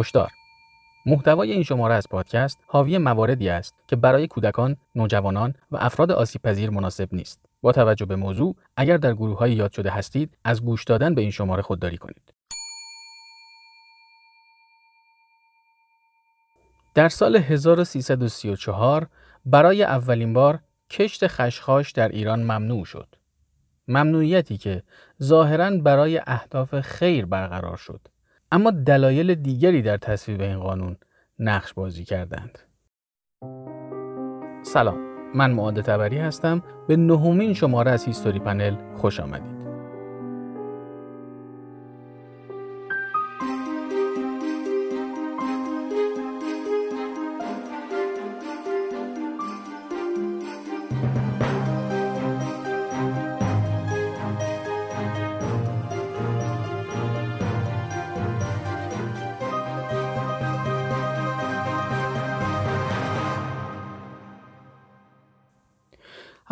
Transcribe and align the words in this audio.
هشدار 0.00 0.30
محتوای 1.06 1.52
این 1.52 1.62
شماره 1.62 1.94
از 1.94 2.08
پادکست 2.08 2.58
حاوی 2.66 2.98
مواردی 2.98 3.48
است 3.48 3.74
که 3.88 3.96
برای 3.96 4.26
کودکان، 4.26 4.76
نوجوانان 4.94 5.54
و 5.70 5.76
افراد 5.76 6.12
آسیب 6.12 6.42
پذیر 6.42 6.70
مناسب 6.70 7.08
نیست. 7.12 7.40
با 7.62 7.72
توجه 7.72 8.06
به 8.06 8.16
موضوع، 8.16 8.56
اگر 8.76 8.96
در 8.96 9.14
گروه 9.14 9.38
های 9.38 9.52
یاد 9.52 9.72
شده 9.72 9.90
هستید، 9.90 10.36
از 10.44 10.64
گوش 10.64 10.84
دادن 10.84 11.14
به 11.14 11.20
این 11.20 11.30
شماره 11.30 11.62
خودداری 11.62 11.96
کنید. 11.96 12.34
در 16.94 17.08
سال 17.08 17.36
1334 17.36 19.08
برای 19.46 19.82
اولین 19.82 20.32
بار 20.32 20.58
کشت 20.90 21.26
خشخاش 21.26 21.92
در 21.92 22.08
ایران 22.08 22.42
ممنوع 22.42 22.84
شد. 22.84 23.08
ممنوعیتی 23.88 24.58
که 24.58 24.82
ظاهرا 25.22 25.70
برای 25.70 26.20
اهداف 26.26 26.80
خیر 26.80 27.26
برقرار 27.26 27.76
شد. 27.76 28.00
اما 28.52 28.70
دلایل 28.70 29.34
دیگری 29.34 29.82
در 29.82 29.96
تصویب 29.96 30.40
این 30.40 30.60
قانون 30.60 30.96
نقش 31.38 31.72
بازی 31.72 32.04
کردند. 32.04 32.58
سلام 34.62 34.98
من 35.34 35.50
معاد 35.50 35.80
تبری 35.80 36.18
هستم 36.18 36.62
به 36.88 36.96
نهمین 36.96 37.54
شماره 37.54 37.90
از 37.90 38.04
هیستوری 38.04 38.38
پنل 38.38 38.96
خوش 38.96 39.20
آمدید. 39.20 39.59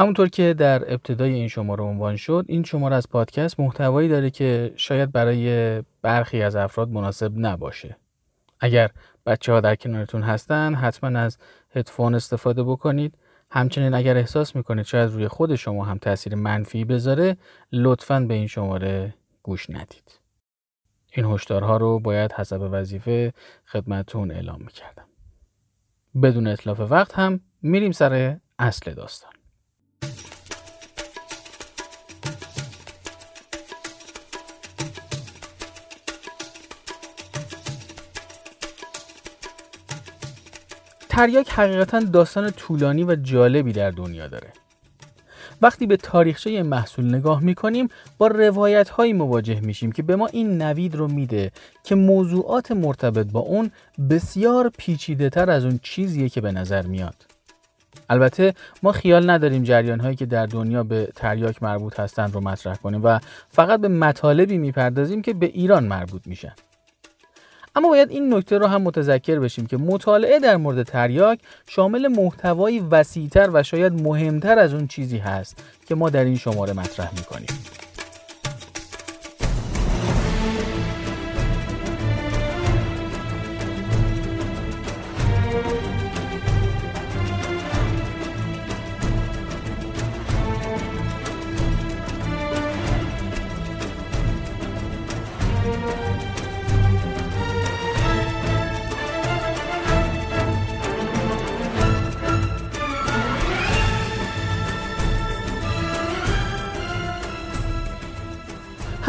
همونطور 0.08 0.28
که 0.28 0.54
در 0.54 0.92
ابتدای 0.92 1.32
این 1.32 1.48
شماره 1.48 1.84
عنوان 1.84 2.16
شد 2.16 2.44
این 2.48 2.62
شماره 2.62 2.96
از 2.96 3.08
پادکست 3.08 3.60
محتوایی 3.60 4.08
داره 4.08 4.30
که 4.30 4.72
شاید 4.76 5.12
برای 5.12 5.82
برخی 6.02 6.42
از 6.42 6.56
افراد 6.56 6.88
مناسب 6.88 7.32
نباشه. 7.36 7.96
اگر 8.60 8.90
بچه 9.26 9.52
ها 9.52 9.60
در 9.60 9.74
کنارتون 9.74 10.22
هستن 10.22 10.74
حتما 10.74 11.18
از 11.18 11.38
هدفون 11.70 12.14
استفاده 12.14 12.62
بکنید. 12.62 13.18
همچنین 13.50 13.94
اگر 13.94 14.16
احساس 14.16 14.56
می‌کنید 14.56 14.84
شاید 14.84 15.10
روی 15.10 15.28
خود 15.28 15.54
شما 15.54 15.84
هم 15.84 15.98
تاثیر 15.98 16.34
منفی 16.34 16.84
بذاره 16.84 17.36
لطفا 17.72 18.20
به 18.20 18.34
این 18.34 18.46
شماره 18.46 19.14
گوش 19.42 19.70
ندید. 19.70 20.20
این 21.12 21.26
هشدارها 21.26 21.76
رو 21.76 21.98
باید 21.98 22.32
حسب 22.32 22.68
وظیفه 22.72 23.32
خدمتون 23.66 24.30
اعلام 24.30 24.60
می‌کردم. 24.60 25.06
بدون 26.22 26.46
اطلاف 26.46 26.80
وقت 26.80 27.14
هم 27.14 27.40
میریم 27.62 27.92
سر 27.92 28.36
اصل 28.58 28.94
داستان. 28.94 29.37
تریاک 41.18 41.50
حقیقتا 41.50 42.00
داستان 42.00 42.50
طولانی 42.50 43.04
و 43.04 43.14
جالبی 43.14 43.72
در 43.72 43.90
دنیا 43.90 44.26
داره. 44.26 44.48
وقتی 45.62 45.86
به 45.86 45.96
تاریخچه 45.96 46.62
محصول 46.62 47.14
نگاه 47.14 47.42
می‌کنیم 47.42 47.88
با 48.18 48.26
روایت 48.26 48.88
هایی 48.88 49.12
مواجه 49.12 49.60
میشیم 49.60 49.92
که 49.92 50.02
به 50.02 50.16
ما 50.16 50.26
این 50.26 50.62
نوید 50.62 50.94
رو 50.94 51.08
میده 51.08 51.50
که 51.84 51.94
موضوعات 51.94 52.72
مرتبط 52.72 53.26
با 53.32 53.40
اون 53.40 53.70
بسیار 54.10 54.70
پیچیده 54.78 55.30
تر 55.30 55.50
از 55.50 55.64
اون 55.64 55.80
چیزیه 55.82 56.28
که 56.28 56.40
به 56.40 56.52
نظر 56.52 56.86
میاد. 56.86 57.26
البته 58.10 58.54
ما 58.82 58.92
خیال 58.92 59.30
نداریم 59.30 59.62
جریان 59.62 60.00
هایی 60.00 60.16
که 60.16 60.26
در 60.26 60.46
دنیا 60.46 60.82
به 60.82 61.08
تریاک 61.14 61.62
مربوط 61.62 62.00
هستند 62.00 62.34
رو 62.34 62.40
مطرح 62.40 62.76
کنیم 62.76 63.00
و 63.04 63.18
فقط 63.48 63.80
به 63.80 63.88
مطالبی 63.88 64.58
می‌پردازیم 64.58 65.22
که 65.22 65.34
به 65.34 65.46
ایران 65.46 65.84
مربوط 65.84 66.26
میشن. 66.26 66.52
اما 67.78 67.88
باید 67.88 68.10
این 68.10 68.34
نکته 68.34 68.58
رو 68.58 68.66
هم 68.66 68.82
متذکر 68.82 69.38
بشیم 69.38 69.66
که 69.66 69.76
مطالعه 69.76 70.38
در 70.38 70.56
مورد 70.56 70.82
تریاک 70.82 71.38
شامل 71.66 72.08
محتوایی 72.08 72.80
وسیعتر 72.80 73.50
و 73.52 73.62
شاید 73.62 74.02
مهمتر 74.02 74.58
از 74.58 74.74
اون 74.74 74.86
چیزی 74.86 75.18
هست 75.18 75.62
که 75.86 75.94
ما 75.94 76.10
در 76.10 76.24
این 76.24 76.36
شماره 76.36 76.72
مطرح 76.72 77.10
می‌کنیم. 77.16 77.46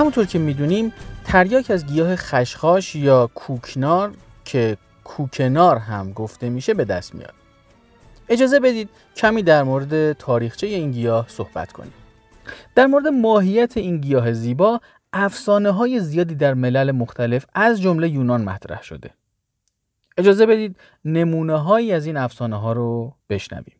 همونطور 0.09 0.25
که 0.25 0.39
می‌دونیم 0.39 0.93
تریاک 1.25 1.71
از 1.71 1.85
گیاه 1.85 2.15
خشخاش 2.15 2.95
یا 2.95 3.29
کوکنار 3.35 4.13
که 4.45 4.77
کوکنار 5.03 5.77
هم 5.77 6.13
گفته 6.13 6.49
میشه 6.49 6.73
به 6.73 6.85
دست 6.85 7.15
میاد. 7.15 7.33
اجازه 8.29 8.59
بدید 8.59 8.89
کمی 9.15 9.43
در 9.43 9.63
مورد 9.63 10.13
تاریخچه 10.13 10.67
این 10.67 10.91
گیاه 10.91 11.25
صحبت 11.27 11.71
کنیم. 11.71 11.93
در 12.75 12.85
مورد 12.85 13.07
ماهیت 13.07 13.77
این 13.77 13.97
گیاه 13.97 14.33
زیبا 14.33 14.81
افسانه 15.13 15.71
های 15.71 15.99
زیادی 15.99 16.35
در 16.35 16.53
ملل 16.53 16.91
مختلف 16.91 17.45
از 17.53 17.81
جمله 17.81 18.09
یونان 18.09 18.41
مطرح 18.41 18.83
شده. 18.83 19.09
اجازه 20.17 20.45
بدید 20.45 20.77
نمونه 21.05 21.57
هایی 21.57 21.91
از 21.91 22.05
این 22.05 22.17
افسانه 22.17 22.59
ها 22.59 22.73
رو 22.73 23.13
بشنویم. 23.29 23.75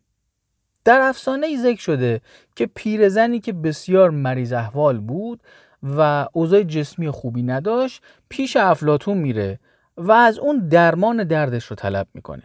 در 0.84 1.00
افسانه 1.00 1.46
ای 1.46 1.58
ذکر 1.58 1.80
شده 1.80 2.20
که 2.56 2.66
پیرزنی 2.66 3.40
که 3.40 3.52
بسیار 3.52 4.10
مریض 4.10 4.52
احوال 4.52 4.98
بود 4.98 5.40
و 5.82 6.26
اوضاع 6.32 6.62
جسمی 6.62 7.10
خوبی 7.10 7.42
نداشت 7.42 8.02
پیش 8.28 8.56
افلاتون 8.56 9.18
میره 9.18 9.58
و 9.96 10.12
از 10.12 10.38
اون 10.38 10.68
درمان 10.68 11.24
دردش 11.24 11.64
رو 11.64 11.76
طلب 11.76 12.06
می‌کنه. 12.14 12.42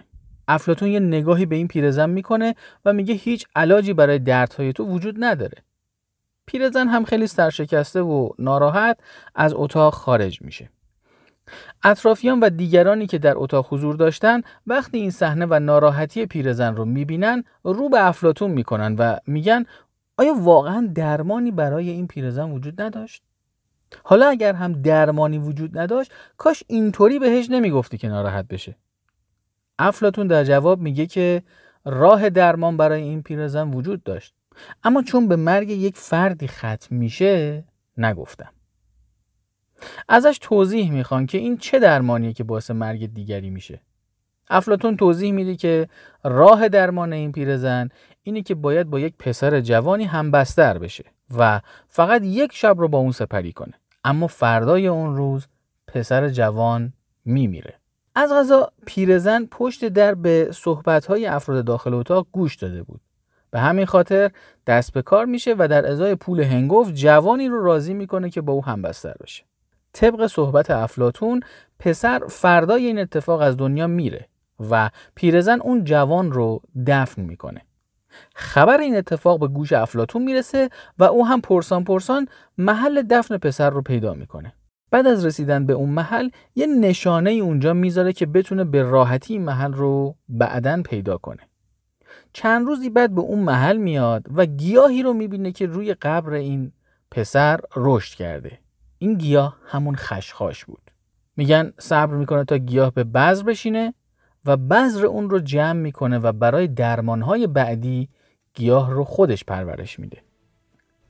افلاتون 0.48 0.88
یه 0.90 1.00
نگاهی 1.00 1.46
به 1.46 1.56
این 1.56 1.68
پیرزن 1.68 2.10
می‌کنه 2.10 2.56
و 2.86 2.94
میگه 2.94 3.14
هیچ 3.14 3.46
علاجی 3.56 3.94
برای 3.94 4.20
دردهای 4.20 4.74
تو 4.74 4.86
وجود 4.86 5.16
نداره. 5.20 5.58
پیرزن 6.46 6.88
هم 6.88 7.06
خیلی 7.06 7.28
سرشکسته 7.28 8.02
و 8.02 8.30
ناراحت 8.40 8.98
از 9.36 9.54
اتاق 9.56 9.94
خارج 9.94 10.42
میشه. 10.42 10.70
اطرافیان 11.84 12.40
و 12.40 12.50
دیگرانی 12.50 13.08
که 13.08 13.18
در 13.18 13.34
اتاق 13.36 13.68
حضور 13.74 13.96
داشتن 13.96 14.42
وقتی 14.68 14.98
این 14.98 15.12
صحنه 15.12 15.46
و 15.50 15.60
ناراحتی 15.60 16.26
پیرزن 16.26 16.76
رو 16.76 16.86
می‌بینن 16.86 17.44
رو 17.64 17.90
به 17.90 18.08
افلاتون 18.08 18.52
می‌کنن 18.52 18.96
و 18.96 19.18
میگن 19.28 19.66
آیا 20.18 20.34
واقعا 20.34 20.92
درمانی 20.96 21.52
برای 21.52 21.90
این 21.90 22.08
پیرزن 22.08 22.52
وجود 22.52 22.82
نداشت؟ 22.82 23.24
حالا 24.04 24.28
اگر 24.28 24.54
هم 24.54 24.82
درمانی 24.82 25.38
وجود 25.38 25.78
نداشت 25.78 26.12
کاش 26.38 26.64
اینطوری 26.68 27.20
بهش 27.20 27.50
نمی‌گفتی 27.50 27.98
که 27.98 28.08
ناراحت 28.08 28.48
بشه. 28.48 28.76
افلاتون 29.80 30.28
در 30.28 30.44
جواب 30.44 30.82
میگه 30.82 31.06
که 31.06 31.44
راه 31.86 32.30
درمان 32.30 32.78
برای 32.78 33.02
این 33.02 33.22
پیرزن 33.22 33.72
وجود 33.72 34.04
داشت. 34.04 34.36
اما 34.84 35.02
چون 35.02 35.28
به 35.28 35.36
مرگ 35.36 35.70
یک 35.70 35.98
فردی 35.98 36.48
ختم 36.48 36.96
میشه 36.96 37.64
نگفتم. 37.98 38.52
ازش 40.10 40.38
توضیح 40.42 40.92
می‌خوان 40.92 41.26
که 41.26 41.38
این 41.38 41.58
چه 41.58 41.80
درمانیه 41.80 42.34
که 42.34 42.44
باعث 42.44 42.72
مرگ 42.72 43.14
دیگری 43.14 43.50
میشه. 43.50 43.82
افلاتون 44.50 44.98
توضیح 44.98 45.32
میده 45.32 45.56
که 45.56 45.88
راه 46.24 46.70
درمان 46.70 47.14
این 47.14 47.32
پیرزن 47.32 47.90
اینه 48.28 48.42
که 48.42 48.56
باید 48.56 48.90
با 48.90 49.00
یک 49.00 49.14
پسر 49.20 49.62
جوانی 49.62 50.04
هم 50.04 50.32
بستر 50.32 50.78
بشه 50.78 51.06
و 51.38 51.62
فقط 51.88 52.22
یک 52.24 52.54
شب 52.54 52.76
رو 52.80 52.88
با 52.88 52.98
اون 52.98 53.12
سپری 53.12 53.52
کنه. 53.54 53.74
اما 54.04 54.28
فردای 54.28 54.88
اون 54.88 55.16
روز 55.16 55.48
پسر 55.88 56.30
جوان 56.30 56.94
میمیره. 57.26 57.74
از 58.16 58.34
غذا 58.34 58.72
پیرزن 58.86 59.46
پشت 59.46 59.86
در 59.86 60.16
به 60.16 60.50
صحبتهای 60.54 61.26
افراد 61.26 61.66
داخل 61.66 61.94
اتاق 61.94 62.28
گوش 62.32 62.56
داده 62.56 62.84
بود. 62.84 63.02
به 63.52 63.60
همین 63.60 63.86
خاطر 63.86 64.32
دست 64.68 64.94
به 64.94 65.02
کار 65.02 65.26
میشه 65.26 65.56
و 65.58 65.68
در 65.68 65.92
ازای 65.92 66.16
پول 66.16 66.40
هنگفت 66.40 66.94
جوانی 66.94 67.48
رو 67.48 67.64
راضی 67.64 67.94
می‌کنه 67.94 68.30
که 68.30 68.42
با 68.42 68.54
او 68.54 68.66
هم 68.66 68.82
بستر 68.82 69.16
بشه. 69.24 69.44
طبق 69.94 70.28
صحبت 70.28 70.72
افلاتون 70.72 71.40
پسر 71.80 72.22
فردای 72.30 72.86
این 72.86 73.00
اتفاق 73.00 73.42
از 73.42 73.58
دنیا 73.58 73.88
میره 73.88 74.28
و 74.70 74.90
پیرزن 75.16 75.62
اون 75.62 75.84
جوان 75.84 76.32
رو 76.32 76.62
دفن 76.88 77.22
می‌کنه. 77.22 77.62
خبر 78.36 78.80
این 78.80 78.96
اتفاق 78.96 79.40
به 79.40 79.48
گوش 79.48 79.74
افلاتون 79.74 80.24
می‌رسه 80.24 80.70
و 81.00 81.04
او 81.04 81.28
هم 81.28 81.42
پرسان 81.42 81.84
پرسان 81.84 82.28
محل 82.58 83.02
دفن 83.02 83.38
پسر 83.38 83.70
رو 83.70 83.82
پیدا 83.82 84.14
می‌کنه. 84.14 84.54
بعد 84.92 85.08
از 85.08 85.26
رسیدن 85.26 85.66
به 85.66 85.74
اون 85.74 85.90
محل 85.90 86.30
یه 86.56 86.68
نشانه 86.68 87.30
ای 87.30 87.40
اونجا 87.40 87.74
می‌ذاره 87.74 88.14
که 88.14 88.26
بتونه 88.26 88.64
به 88.64 88.84
راحتی 88.84 89.34
این 89.34 89.44
محل 89.44 89.74
رو 89.74 90.16
بعدا 90.30 90.82
پیدا 90.82 91.18
کنه. 91.18 91.42
چند 92.34 92.68
روزی 92.68 92.90
بعد 92.90 93.16
به 93.16 93.22
اون 93.22 93.40
محل 93.40 93.78
میاد 93.78 94.26
و 94.36 94.46
گیاهی 94.46 95.04
رو 95.04 95.14
می‌بینه 95.14 95.52
که 95.52 95.66
روی 95.66 95.94
قبر 95.94 96.34
این 96.34 96.72
پسر 97.12 97.60
رشد 97.76 98.16
کرده. 98.16 98.60
این 98.98 99.14
گیاه 99.14 99.58
همون 99.66 99.96
خشخاش 99.96 100.66
بود. 100.66 100.92
میگن 101.38 101.74
صبر 101.80 102.14
می‌کنه 102.14 102.46
تا 102.46 102.58
گیاه 102.58 102.92
به 102.92 103.04
بذر 103.04 103.44
بشینه 103.44 103.94
و 104.46 104.58
بذر 104.58 105.06
اون 105.06 105.30
رو 105.30 105.40
جمع 105.40 105.80
می‌کنه 105.80 106.20
و 106.20 106.32
برای 106.32 106.68
درمانهای 106.68 107.48
بعدی 107.48 108.10
گیاه 108.54 108.92
رو 108.92 109.04
خودش 109.04 109.44
پرورش 109.44 110.00
میده. 110.00 110.18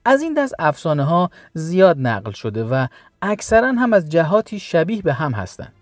از 0.05 0.21
این 0.21 0.33
دست 0.33 0.53
افسانه 0.59 1.03
ها 1.03 1.29
زیاد 1.53 1.97
نقل 1.99 2.31
شده 2.31 2.63
و 2.63 2.87
اکثرا 3.21 3.71
هم 3.71 3.93
از 3.93 4.09
جهاتی 4.09 4.59
شبیه 4.59 5.01
به 5.01 5.13
هم 5.13 5.31
هستند. 5.31 5.73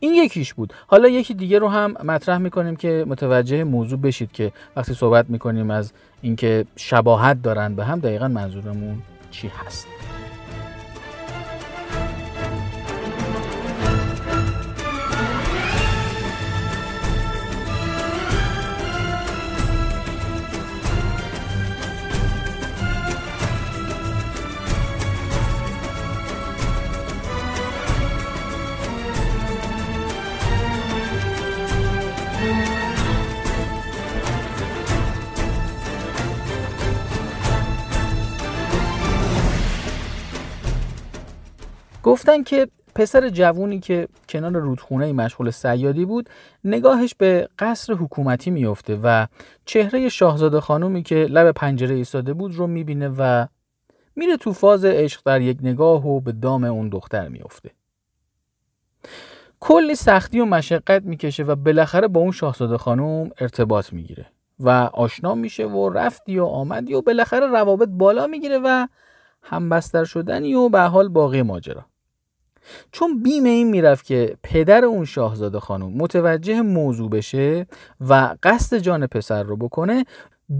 این 0.00 0.14
یکیش 0.14 0.54
بود. 0.54 0.72
حالا 0.86 1.08
یکی 1.08 1.34
دیگه 1.34 1.58
رو 1.58 1.68
هم 1.68 1.92
مطرح 2.04 2.38
می‌کنیم 2.38 2.76
که 2.76 3.04
متوجه 3.08 3.64
موضوع 3.64 3.98
بشید 3.98 4.32
که 4.32 4.52
وقتی 4.76 4.94
صحبت 4.94 5.30
می‌کنیم 5.30 5.70
از 5.70 5.92
اینکه 6.22 6.66
شباهت 6.76 7.42
دارن 7.42 7.74
به 7.74 7.84
هم 7.84 8.00
دقیقا 8.00 8.28
منظورمون 8.28 9.02
چی 9.30 9.48
هست؟ 9.48 9.93
گفتن 42.04 42.42
که 42.42 42.68
پسر 42.94 43.28
جوونی 43.28 43.80
که 43.80 44.08
کنار 44.28 44.52
رودخونه 44.52 45.12
مشغول 45.12 45.50
سیادی 45.50 46.04
بود 46.04 46.30
نگاهش 46.64 47.14
به 47.14 47.48
قصر 47.58 47.92
حکومتی 47.92 48.50
میفته 48.50 48.98
و 49.02 49.26
چهره 49.64 50.08
شاهزاده 50.08 50.60
خانومی 50.60 51.02
که 51.02 51.14
لب 51.14 51.52
پنجره 51.52 51.94
ایستاده 51.94 52.32
بود 52.32 52.54
رو 52.54 52.66
می‌بینه 52.66 53.08
و 53.18 53.46
میره 54.16 54.36
تو 54.36 54.52
فاز 54.52 54.84
عشق 54.84 55.20
در 55.24 55.40
یک 55.40 55.58
نگاه 55.62 56.06
و 56.06 56.20
به 56.20 56.32
دام 56.32 56.64
اون 56.64 56.88
دختر 56.88 57.28
میفته 57.28 57.70
کلی 59.60 59.94
سختی 59.94 60.40
و 60.40 60.44
مشقت 60.44 61.02
می‌کشه 61.02 61.42
و 61.42 61.54
بالاخره 61.54 62.08
با 62.08 62.20
اون 62.20 62.32
شاهزاده 62.32 62.78
خانوم 62.78 63.30
ارتباط 63.38 63.92
می‌گیره 63.92 64.26
و 64.60 64.68
آشنا 64.92 65.34
میشه 65.34 65.66
و 65.66 65.88
رفتی 65.88 66.38
و 66.38 66.44
آمدی 66.44 66.94
و 66.94 67.02
بالاخره 67.02 67.46
روابط 67.46 67.88
بالا 67.88 68.26
می‌گیره 68.26 68.58
و 68.58 68.86
همبستر 69.42 70.04
شدنی 70.04 70.54
و 70.54 70.68
به 70.68 70.80
حال 70.80 71.08
باقی 71.08 71.42
ماجرا. 71.42 71.84
چون 72.92 73.22
بیم 73.22 73.44
این 73.44 73.70
می‌رفت 73.70 74.04
که 74.04 74.36
پدر 74.42 74.84
اون 74.84 75.04
شاهزاده 75.04 75.60
خانم 75.60 75.92
متوجه 75.92 76.62
موضوع 76.62 77.10
بشه 77.10 77.66
و 78.08 78.36
قصد 78.42 78.76
جان 78.76 79.06
پسر 79.06 79.42
رو 79.42 79.56
بکنه 79.56 80.04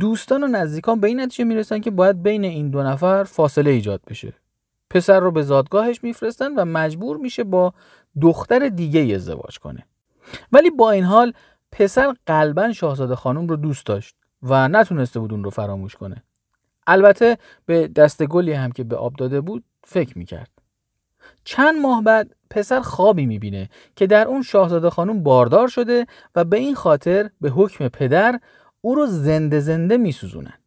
دوستان 0.01 0.45
و 0.45 0.47
نزدیکان 0.47 1.01
به 1.01 1.09
این 1.09 1.21
نتیجه 1.21 1.45
می‌رسن 1.45 1.79
که 1.79 1.91
باید 1.91 2.23
بین 2.23 2.45
این 2.45 2.71
دو 2.71 2.83
نفر 2.83 3.25
فاصله 3.25 3.71
ایجاد 3.71 4.01
بشه. 4.09 4.33
پسر 4.91 5.21
رو 5.21 5.31
به 5.31 5.43
زادگاهش 5.43 6.01
میفرستن 6.03 6.55
و 6.55 6.65
مجبور 6.65 7.17
میشه 7.17 7.45
با 7.45 7.75
دختر 8.21 8.69
دیگه 8.69 9.15
ازدواج 9.15 9.59
کنه. 9.59 9.87
ولی 10.53 10.71
با 10.71 10.91
این 10.91 11.05
حال 11.05 11.33
پسر 11.73 12.15
قلبا 12.27 12.73
شاهزاده 12.73 13.15
خانم 13.15 13.47
رو 13.47 13.57
دوست 13.57 13.87
داشت 13.87 14.17
و 14.43 14.69
نتونسته 14.69 15.21
بود 15.21 15.33
اون 15.33 15.45
رو 15.45 15.51
فراموش 15.51 15.97
کنه. 15.97 16.23
البته 16.87 17.39
به 17.67 17.89
دست 17.89 18.25
گلی 18.25 18.53
هم 18.53 18.73
که 18.73 18.85
به 18.85 18.97
آب 18.97 19.17
داده 19.17 19.41
بود 19.41 19.65
فکر 19.85 20.19
می‌کرد. 20.19 20.51
چند 21.45 21.81
ماه 21.81 22.03
بعد 22.03 22.35
پسر 22.51 22.81
خوابی 22.81 23.27
می‌بینه 23.27 23.69
که 23.97 24.07
در 24.07 24.29
اون 24.29 24.43
شاهزاده 24.43 24.91
خانم 24.91 25.23
باردار 25.23 25.69
شده 25.69 26.07
و 26.35 26.45
به 26.45 26.57
این 26.57 26.75
خاطر 26.75 27.31
به 27.41 27.51
حکم 27.51 27.89
پدر 27.89 28.41
او 28.81 28.95
رو 28.95 29.07
زنده 29.07 29.61
زنده 29.61 29.97
میسوزونن. 29.97 30.59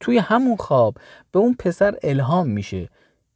توی 0.00 0.18
همون 0.18 0.56
خواب 0.56 0.96
به 1.32 1.38
اون 1.38 1.54
پسر 1.54 1.96
الهام 2.02 2.48
میشه 2.48 2.88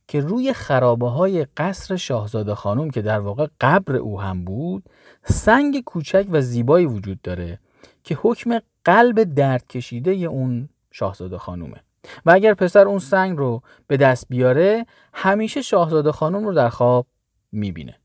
که 0.08 0.20
روی 0.20 0.52
خرابه 0.52 1.08
های 1.08 1.46
قصر 1.56 1.96
شاهزاده 1.96 2.54
خانم 2.54 2.90
که 2.90 3.02
در 3.02 3.20
واقع 3.20 3.46
قبر 3.60 3.96
او 3.96 4.20
هم 4.20 4.44
بود 4.44 4.82
سنگ 5.24 5.84
کوچک 5.84 6.26
و 6.30 6.40
زیبایی 6.40 6.86
وجود 6.86 7.22
داره 7.22 7.58
که 8.04 8.18
حکم 8.22 8.58
قلب 8.84 9.34
درد 9.34 9.66
کشیده 9.66 10.10
اون 10.10 10.68
شاهزاده 10.90 11.38
خانومه. 11.38 11.80
و 12.26 12.30
اگر 12.30 12.54
پسر 12.54 12.88
اون 12.88 12.98
سنگ 12.98 13.38
رو 13.38 13.62
به 13.86 13.96
دست 13.96 14.26
بیاره 14.28 14.86
همیشه 15.14 15.62
شاهزاده 15.62 16.12
خانم 16.12 16.46
رو 16.46 16.54
در 16.54 16.68
خواب 16.68 17.06
می‌بینه. 17.52 17.96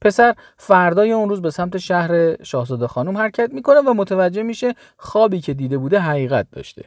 پسر 0.00 0.34
فردای 0.56 1.12
اون 1.12 1.28
روز 1.28 1.42
به 1.42 1.50
سمت 1.50 1.78
شهر 1.78 2.42
شاهزاده 2.42 2.86
خانم 2.86 3.18
حرکت 3.18 3.50
می‌کنه 3.52 3.80
و 3.80 3.94
متوجه 3.94 4.42
میشه 4.42 4.74
خوابی 4.96 5.40
که 5.40 5.54
دیده 5.54 5.78
بوده 5.78 5.98
حقیقت 5.98 6.46
داشته. 6.50 6.84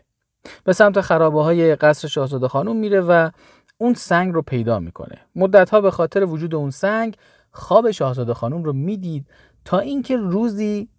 به 0.63 0.74
سمت 0.74 1.01
خرابه 1.01 1.44
های 1.44 1.75
قصر 1.75 2.07
شاهزاده 2.07 2.47
خانم 2.47 2.75
میره 2.75 3.01
و 3.01 3.30
اون 3.77 3.94
سنگ 3.94 4.33
رو 4.33 4.41
پیدا 4.41 4.80
می‌کنه. 4.80 5.18
مدتها 5.35 5.81
به 5.81 5.91
خاطر 5.91 6.25
وجود 6.25 6.56
اون 6.56 6.69
سنگ 6.69 7.18
خواب 7.51 7.91
شاهزاده 7.91 8.33
خانم 8.33 8.63
رو 8.63 8.73
می‌دید 8.73 9.27
تا 9.65 9.80
اینکه 9.80 10.18
روزی 10.18 10.89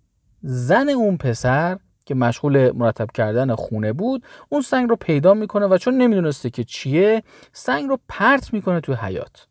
زن 0.42 0.88
اون 0.88 1.16
پسر 1.16 1.78
که 2.08 2.14
مشغول 2.14 2.70
مرتب 2.70 3.10
کردن 3.14 3.54
خونه 3.54 3.92
بود 3.92 4.24
اون 4.48 4.62
سنگ 4.62 4.88
رو 4.88 4.96
پیدا 4.96 5.34
می‌کنه 5.34 5.66
و 5.66 5.78
چون 5.78 5.94
نمی‌دونسته 5.94 6.50
که 6.50 6.64
چیه 6.64 7.22
سنگ 7.52 7.88
رو 7.88 7.98
پرت 8.08 8.52
می‌کنه 8.52 8.80
توی 8.80 8.94
حیات 8.94 9.46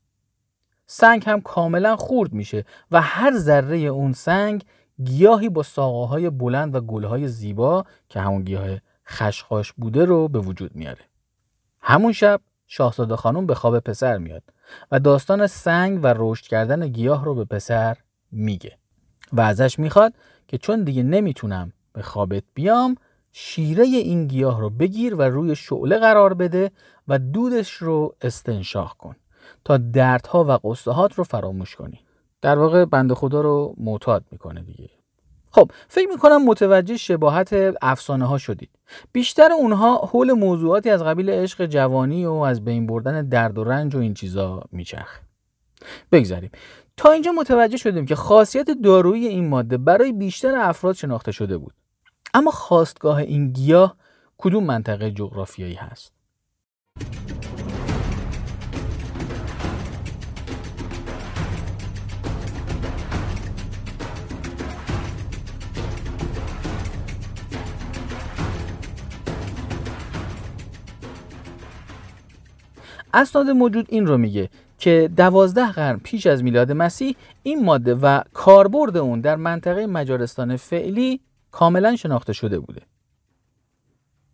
سنگ 0.86 1.24
هم 1.28 1.42
کاملا 1.42 1.96
خورد 1.96 2.34
میشه 2.34 2.66
و 2.92 3.02
هر 3.02 3.38
ذره 3.38 3.78
اون 3.78 4.14
سنگ 4.14 4.64
گیاهی 5.04 5.50
با 5.50 5.64
ساقاهای 5.64 6.30
بلند 6.30 6.76
و 6.76 6.82
گلهای 6.82 7.28
زیبا 7.28 7.86
که 8.10 8.20
همون 8.20 8.44
گیاه 8.44 8.68
خشخاش 9.08 9.74
بوده 9.74 10.06
رو 10.06 10.28
به 10.28 10.40
وجود 10.40 10.76
میاره. 10.76 11.02
همون 11.82 12.12
شب 12.12 12.42
شاهزاده 12.68 13.16
خانم 13.16 13.46
به 13.46 13.56
خواب 13.56 13.80
پسر 13.80 14.18
میاد 14.18 14.44
و 14.92 15.00
داستان 15.00 15.48
سنگ 15.48 16.00
و 16.04 16.14
رشد 16.18 16.46
کردن 16.46 16.88
گیاه 16.88 17.26
رو 17.26 17.36
به 17.36 17.46
پسر 17.46 17.98
میگه 18.32 18.78
و 19.34 19.42
ازش 19.42 19.80
می‌خواد 19.80 20.14
که 20.48 20.58
چون 20.58 20.84
دیگه 20.84 21.04
نمی‌تونم 21.04 21.74
به 21.98 22.04
خوابت 22.04 22.44
بیام 22.54 22.96
شیره 23.32 23.84
این 23.84 24.28
گیاه 24.28 24.62
رو 24.62 24.70
بگیر 24.70 25.16
و 25.16 25.22
روی 25.22 25.56
شعله 25.56 25.98
قرار 25.98 26.34
بده 26.34 26.72
و 27.08 27.20
دودش 27.20 27.72
رو 27.72 28.16
استنشاق 28.22 28.98
کن 28.98 29.16
تا 29.66 29.78
دردها 29.78 30.44
و 30.44 30.70
قصهات 30.70 31.14
رو 31.14 31.24
فراموش 31.24 31.76
کنی. 31.76 32.00
در 32.42 32.58
واقع 32.58 32.86
بند 32.86 33.14
خدا 33.14 33.42
رو 33.42 33.76
معتاد 33.78 34.26
می‌کنه 34.32 34.62
دیگه. 34.62 34.90
خب 35.52 35.72
فکر 35.88 36.08
می‌کنم 36.08 36.46
متوجه 36.46 36.98
شباهت 36.98 37.76
افسانه 37.82 38.26
ها 38.26 38.38
شدید. 38.38 38.70
بیشتر 39.12 39.52
اونها 39.52 39.98
حول 39.98 40.32
موضوعاتی 40.32 40.90
از 40.90 41.04
قبیل 41.04 41.30
عشق 41.30 41.66
جوانی 41.66 42.26
و 42.26 42.32
از 42.32 42.66
بین 42.66 42.88
بردن 42.88 43.30
درد 43.30 43.58
و 43.58 43.64
رنج 43.64 43.96
و 43.96 44.00
این 44.00 44.14
چیزا 44.14 44.64
میچرخه 44.72 45.22
بگذاریم. 46.12 46.52
تا 46.98 47.12
اینجا 47.12 47.32
متوجه 47.32 47.78
شدیم 47.78 48.06
که 48.06 48.16
خاصیت 48.16 48.70
دارویی 48.84 49.28
این 49.28 49.50
ماده 49.50 49.78
برای 49.78 50.12
بیشتر 50.12 50.56
افراد 50.56 50.96
شناخته 50.96 51.32
شده 51.32 51.58
بود. 51.58 51.74
اما 52.38 52.52
خواستگاه 52.52 53.18
این 53.18 53.52
گیاه 53.52 53.96
کدوم 54.38 54.64
منطقه 54.64 55.12
جغرافیایی 55.12 55.74
هست؟ 55.74 56.12
اسناد 73.14 73.50
موجود 73.50 73.86
این 73.90 74.08
رو 74.08 74.18
میگه 74.18 74.50
که 74.78 75.10
دوازده 75.18 75.72
قرن 75.72 76.00
پیش 76.04 76.28
از 76.28 76.44
میلاد 76.44 76.72
مسیح 76.72 77.16
این 77.44 77.66
ماده 77.66 77.96
و 77.96 78.22
کاربرد 78.34 78.98
اون 78.98 79.22
در 79.22 79.36
منطقه 79.36 79.86
مجارستان 79.86 80.56
فعلی 80.56 81.20
کاملا 81.52 81.96
شناخته 81.96 82.34
شده 82.34 82.60
بوده. 82.60 82.82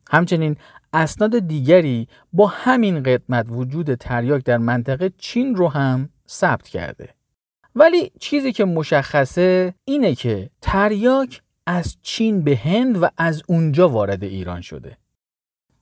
همچنین 0.10 0.58
اسناد 0.94 1.40
دیگری 1.40 2.08
با 2.34 2.48
همین 2.48 3.04
قدمت 3.04 3.46
وجود 3.50 3.96
تریاک 3.96 4.44
در 4.44 4.58
منطقه 4.58 5.12
چین 5.18 5.56
رو 5.56 5.68
هم 5.68 6.10
ثبت 6.30 6.68
کرده. 6.68 7.10
ولی 7.76 8.12
چیزی 8.20 8.52
که 8.52 8.66
مشخصه 8.66 9.74
اینه 9.86 10.16
که 10.16 10.50
تریاک 10.62 11.42
از 11.66 11.98
چین 12.02 12.42
به 12.42 12.56
هند 12.56 13.04
و 13.04 13.10
از 13.18 13.44
اونجا 13.48 13.90
وارد 13.90 14.24
ایران 14.24 14.62
شده. 14.62 14.98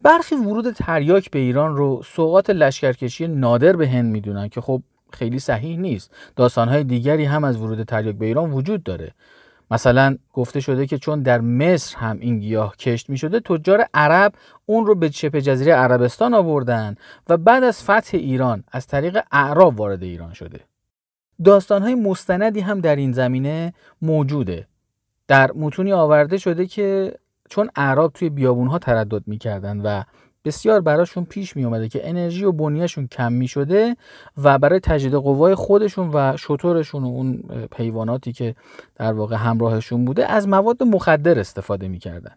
برخی 0.01 0.35
ورود 0.35 0.71
تریاک 0.71 1.31
به 1.31 1.39
ایران 1.39 1.75
رو 1.75 2.01
سوقات 2.05 2.49
لشکرکشی 2.49 3.27
نادر 3.27 3.75
به 3.75 3.89
هند 3.89 4.11
می‌دونن 4.11 4.49
که 4.49 4.61
خب 4.61 4.81
خیلی 5.13 5.39
صحیح 5.39 5.77
نیست. 5.77 6.11
داستانهای 6.35 6.83
دیگری 6.83 7.25
هم 7.25 7.43
از 7.43 7.57
ورود 7.57 7.83
تریاک 7.83 8.15
به 8.15 8.25
ایران 8.25 8.51
وجود 8.51 8.83
داره. 8.83 9.13
مثلا 9.71 10.17
گفته 10.33 10.59
شده 10.59 10.87
که 10.87 10.97
چون 10.97 11.21
در 11.21 11.41
مصر 11.41 11.97
هم 11.97 12.17
این 12.19 12.39
گیاه 12.39 12.77
کشت 12.77 13.09
می 13.09 13.17
شده 13.17 13.39
تجار 13.39 13.85
عرب 13.93 14.33
اون 14.65 14.85
رو 14.85 14.95
به 14.95 15.11
شبه 15.11 15.41
جزیره 15.41 15.73
عربستان 15.73 16.33
آوردن 16.33 16.95
و 17.29 17.37
بعد 17.37 17.63
از 17.63 17.83
فتح 17.83 18.17
ایران 18.17 18.63
از 18.71 18.87
طریق 18.87 19.19
اعراب 19.31 19.79
وارد 19.79 20.03
ایران 20.03 20.33
شده. 20.33 20.59
داستانهای 21.43 21.95
مستندی 21.95 22.59
هم 22.59 22.79
در 22.79 22.95
این 22.95 23.11
زمینه 23.11 23.73
موجوده. 24.01 24.67
در 25.27 25.51
متونی 25.51 25.91
آورده 25.93 26.37
شده 26.37 26.65
که 26.65 27.15
چون 27.49 27.69
اعراب 27.75 28.13
توی 28.13 28.29
بیابونها 28.29 28.79
تردد 28.79 29.27
می‌کردن 29.27 29.79
و 29.79 30.03
بسیار 30.45 30.81
براشون 30.81 31.25
پیش 31.25 31.55
می 31.55 31.65
اومده 31.65 31.89
که 31.89 32.09
انرژی 32.09 32.45
و 32.45 32.51
بنیهشون 32.51 33.07
کم 33.07 33.33
می 33.33 33.47
شده 33.47 33.95
و 34.43 34.59
برای 34.59 34.79
تجدید 34.79 35.13
قوای 35.13 35.55
خودشون 35.55 36.09
و 36.13 36.37
شطورشون 36.37 37.03
و 37.03 37.07
اون 37.07 37.43
حیواناتی 37.75 38.33
که 38.33 38.55
در 38.95 39.13
واقع 39.13 39.35
همراهشون 39.35 40.05
بوده 40.05 40.31
از 40.31 40.47
مواد 40.47 40.83
مخدر 40.83 41.39
استفاده 41.39 41.87
می 41.87 41.99
کردن. 41.99 42.31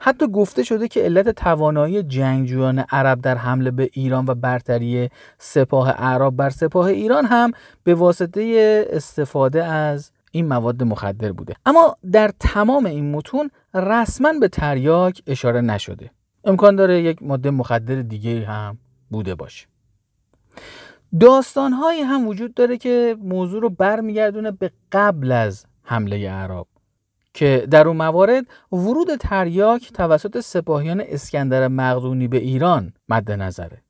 حتی 0.00 0.26
گفته 0.28 0.62
شده 0.62 0.88
که 0.88 1.02
علت 1.02 1.28
توانایی 1.28 2.02
جنگجویان 2.02 2.78
عرب 2.78 3.20
در 3.20 3.36
حمله 3.36 3.70
به 3.70 3.90
ایران 3.92 4.24
و 4.28 4.34
برتری 4.34 5.08
سپاه 5.38 5.90
عرب 5.90 6.36
بر 6.36 6.50
سپاه 6.50 6.86
ایران 6.86 7.24
هم 7.24 7.52
به 7.84 7.94
واسطه 7.94 8.84
استفاده 8.90 9.64
از 9.64 10.10
این 10.30 10.48
مواد 10.48 10.82
مخدر 10.82 11.32
بوده 11.32 11.54
اما 11.66 11.96
در 12.12 12.30
تمام 12.40 12.86
این 12.86 13.12
متون 13.12 13.50
رسما 13.74 14.32
به 14.40 14.48
تریاک 14.48 15.22
اشاره 15.26 15.60
نشده 15.60 16.10
امکان 16.44 16.76
داره 16.76 17.02
یک 17.02 17.22
ماده 17.22 17.50
مخدر 17.50 18.02
دیگه 18.02 18.46
هم 18.46 18.78
بوده 19.10 19.34
باشه 19.34 19.66
داستان 21.20 21.72
هایی 21.72 22.00
هم 22.00 22.28
وجود 22.28 22.54
داره 22.54 22.78
که 22.78 23.16
موضوع 23.22 23.62
رو 23.62 23.70
برمیگردونه 23.70 24.50
به 24.50 24.70
قبل 24.92 25.32
از 25.32 25.66
حمله 25.82 26.30
عرب 26.30 26.66
که 27.34 27.66
در 27.70 27.88
اون 27.88 27.96
موارد 27.96 28.46
ورود 28.72 29.16
تریاک 29.16 29.92
توسط 29.92 30.40
سپاهیان 30.40 31.02
اسکندر 31.06 31.68
مقدونی 31.68 32.28
به 32.28 32.36
ایران 32.36 32.92
مد 33.08 33.30
نظره 33.32 33.82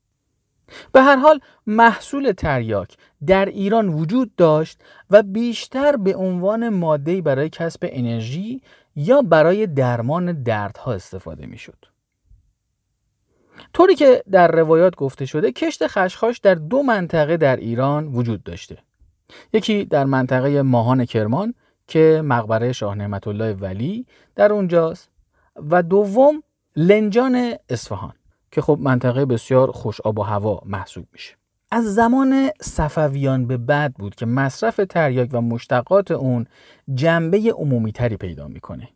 به 0.91 1.01
هر 1.01 1.15
حال 1.15 1.39
محصول 1.67 2.31
تریاک 2.31 2.97
در 3.27 3.45
ایران 3.45 3.89
وجود 3.89 4.35
داشت 4.35 4.79
و 5.09 5.23
بیشتر 5.23 5.97
به 5.97 6.15
عنوان 6.15 6.69
ماده 6.69 7.21
برای 7.21 7.49
کسب 7.49 7.89
انرژی 7.91 8.61
یا 8.95 9.21
برای 9.21 9.67
درمان 9.67 10.43
دردها 10.43 10.93
استفاده 10.93 11.45
می 11.45 11.57
شد. 11.57 11.94
طوری 13.75 13.95
که 13.95 14.23
در 14.31 14.51
روایات 14.51 14.95
گفته 14.95 15.25
شده 15.25 15.51
کشت 15.51 15.87
خشخاش 15.87 16.37
در 16.37 16.55
دو 16.55 16.83
منطقه 16.83 17.37
در 17.37 17.55
ایران 17.55 18.07
وجود 18.07 18.43
داشته. 18.43 18.77
یکی 19.53 19.85
در 19.85 20.05
منطقه 20.05 20.61
ماهان 20.61 21.05
کرمان 21.05 21.53
که 21.87 22.21
مقبره 22.25 22.71
شاه 22.71 22.95
نعمت 22.95 23.27
الله 23.27 23.53
ولی 23.53 24.05
در 24.35 24.53
اونجاست 24.53 25.09
و 25.55 25.83
دوم 25.83 26.43
لنجان 26.75 27.53
اصفهان 27.69 28.13
که 28.51 28.61
خب 28.61 28.77
منطقه 28.81 29.25
بسیار 29.25 29.71
خوش 29.71 30.01
آب 30.01 30.19
و 30.19 30.23
هوا 30.23 30.61
محسوب 30.65 31.07
میشه. 31.13 31.35
از 31.71 31.95
زمان 31.95 32.49
صفویان 32.61 33.47
به 33.47 33.57
بعد 33.57 33.93
بود 33.93 34.15
که 34.15 34.25
مصرف 34.25 34.79
تریاک 34.89 35.29
و 35.31 35.41
مشتقات 35.41 36.11
اون 36.11 36.47
جنبه 36.93 37.53
عمومی 37.57 37.91
تری 37.91 38.17
پیدا 38.17 38.47
می‌کنه. 38.47 38.89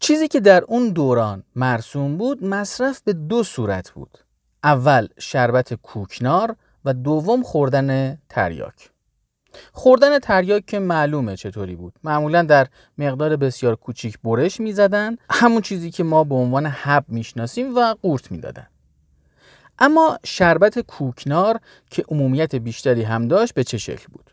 چیزی 0.00 0.28
که 0.28 0.40
در 0.40 0.64
اون 0.64 0.88
دوران 0.88 1.42
مرسوم 1.56 2.16
بود 2.16 2.44
مصرف 2.44 3.02
به 3.02 3.12
دو 3.12 3.42
صورت 3.42 3.90
بود. 3.90 4.18
اول 4.64 5.08
شربت 5.18 5.74
کوکنار 5.74 6.56
و 6.84 6.94
دوم 6.94 7.42
خوردن 7.42 8.18
تریاک. 8.28 8.90
خوردن 9.72 10.18
تریاک 10.18 10.66
که 10.66 10.78
معلومه 10.78 11.36
چطوری 11.36 11.76
بود. 11.76 11.92
معمولا 12.04 12.42
در 12.42 12.66
مقدار 12.98 13.36
بسیار 13.36 13.76
کوچیک 13.76 14.18
برش 14.24 14.60
می‌زدن 14.60 15.16
همون 15.30 15.62
چیزی 15.62 15.90
که 15.90 16.04
ما 16.04 16.24
به 16.24 16.34
عنوان 16.34 16.66
حب 16.66 17.04
می‌شناسیم 17.08 17.76
و 17.76 17.94
قورت 18.02 18.32
می‌دادن. 18.32 18.66
اما 19.78 20.18
شربت 20.24 20.78
کوکنار 20.78 21.60
که 21.90 22.04
عمومیت 22.08 22.54
بیشتری 22.54 23.02
هم 23.02 23.28
داشت 23.28 23.54
به 23.54 23.64
چه 23.64 23.78
شکل 23.78 24.06
بود؟ 24.12 24.30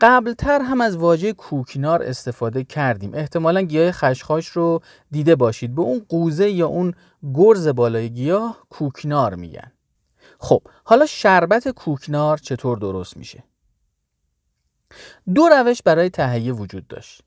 قبلتر 0.00 0.60
هم 0.60 0.80
از 0.80 0.96
واژه 0.96 1.32
کوکنار 1.32 2.02
استفاده 2.02 2.64
کردیم. 2.64 3.14
احتمالا 3.14 3.60
گیاه 3.60 3.92
خشخاش 3.92 4.48
رو 4.48 4.80
دیده 5.10 5.36
باشید. 5.36 5.74
به 5.74 5.82
اون 5.82 6.06
قوزه 6.08 6.50
یا 6.50 6.66
اون 6.66 6.94
گرز 7.34 7.68
بالای 7.68 8.10
گیاه 8.10 8.66
کوکنار 8.70 9.34
میگن. 9.34 9.72
خب 10.38 10.62
حالا 10.84 11.06
شربت 11.06 11.68
کوکنار 11.68 12.38
چطور 12.38 12.78
درست 12.78 13.16
میشه؟ 13.16 13.44
دو 15.34 15.48
روش 15.48 15.82
برای 15.82 16.10
تهیه 16.10 16.52
وجود 16.52 16.88
داشت. 16.88 17.22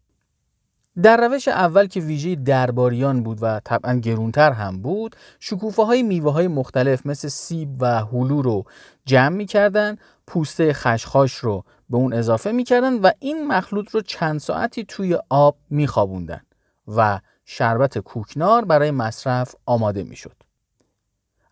در 1.03 1.27
روش 1.27 1.47
اول 1.47 1.87
که 1.87 1.99
ویژه 1.99 2.35
درباریان 2.35 3.23
بود 3.23 3.37
و 3.41 3.61
طبعا 3.65 3.93
گرونتر 3.93 4.51
هم 4.51 4.81
بود 4.81 5.15
شکوفه 5.39 5.83
های 5.83 6.03
میوه 6.03 6.31
های 6.31 6.47
مختلف 6.47 7.05
مثل 7.05 7.27
سیب 7.27 7.69
و 7.79 8.05
هلو 8.05 8.41
رو 8.41 8.63
جمع 9.05 9.35
می‌کردن 9.35 9.97
پوسته 10.27 10.73
خشخاش 10.73 11.35
رو 11.35 11.63
به 11.89 11.97
اون 11.97 12.13
اضافه 12.13 12.51
می‌کردن 12.51 12.93
و 12.93 13.11
این 13.19 13.47
مخلوط 13.47 13.89
رو 13.89 14.01
چند 14.01 14.39
ساعتی 14.39 14.85
توی 14.87 15.17
آب 15.29 15.57
میخوابوندن 15.69 16.41
و 16.87 17.19
شربت 17.45 17.97
کوکنار 17.97 18.65
برای 18.65 18.91
مصرف 18.91 19.55
آماده 19.65 20.03
می‌شد. 20.03 20.35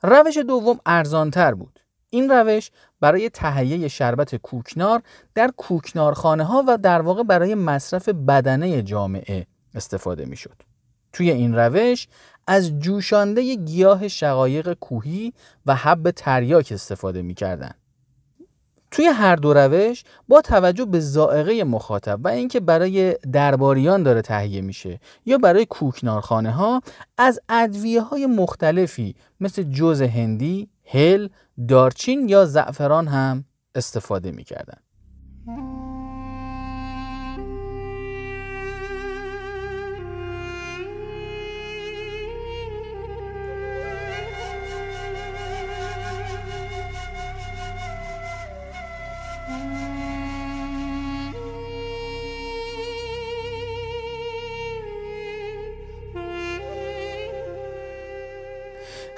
روش 0.03 0.37
دوم 0.37 0.79
ارزانتر 0.85 1.53
بود. 1.53 1.79
این 2.09 2.29
روش 2.29 2.71
برای 2.99 3.29
تهیه 3.29 3.87
شربت 3.87 4.35
کوکنار 4.35 5.01
در 5.35 5.51
کوکنارخانه 5.57 6.43
ها 6.43 6.63
و 6.67 6.77
در 6.77 7.01
واقع 7.01 7.23
برای 7.23 7.55
مصرف 7.55 8.09
بدنه 8.09 8.81
جامعه 8.81 9.47
استفاده 9.75 10.25
می‌شد. 10.25 10.61
توی 11.13 11.31
این 11.31 11.55
روش 11.55 12.07
از 12.47 12.79
جوشانده 12.79 13.55
گیاه 13.55 14.07
شقایق 14.07 14.73
کوهی 14.73 15.33
و 15.65 15.75
حب 15.75 16.11
تریاک 16.11 16.69
استفاده 16.71 17.21
می‌کردند. 17.21 17.80
توی 18.91 19.05
هر 19.05 19.35
دو 19.35 19.53
روش 19.53 20.03
با 20.27 20.41
توجه 20.41 20.85
به 20.85 20.99
زائقه 20.99 21.63
مخاطب 21.63 22.19
و 22.23 22.27
اینکه 22.27 22.59
برای 22.59 23.13
درباریان 23.13 24.03
داره 24.03 24.21
تهیه 24.21 24.61
میشه 24.61 24.99
یا 25.25 25.37
برای 25.37 25.65
کوکنارخانه 25.65 26.51
ها 26.51 26.81
از 27.17 27.39
ادویه 27.49 28.01
های 28.01 28.25
مختلفی 28.25 29.15
مثل 29.39 29.63
جوز 29.63 30.01
هندی، 30.01 30.69
هل، 30.85 31.29
دارچین 31.67 32.29
یا 32.29 32.45
زعفران 32.45 33.07
هم 33.07 33.45
استفاده 33.75 34.31
می‌کردن. 34.31 34.77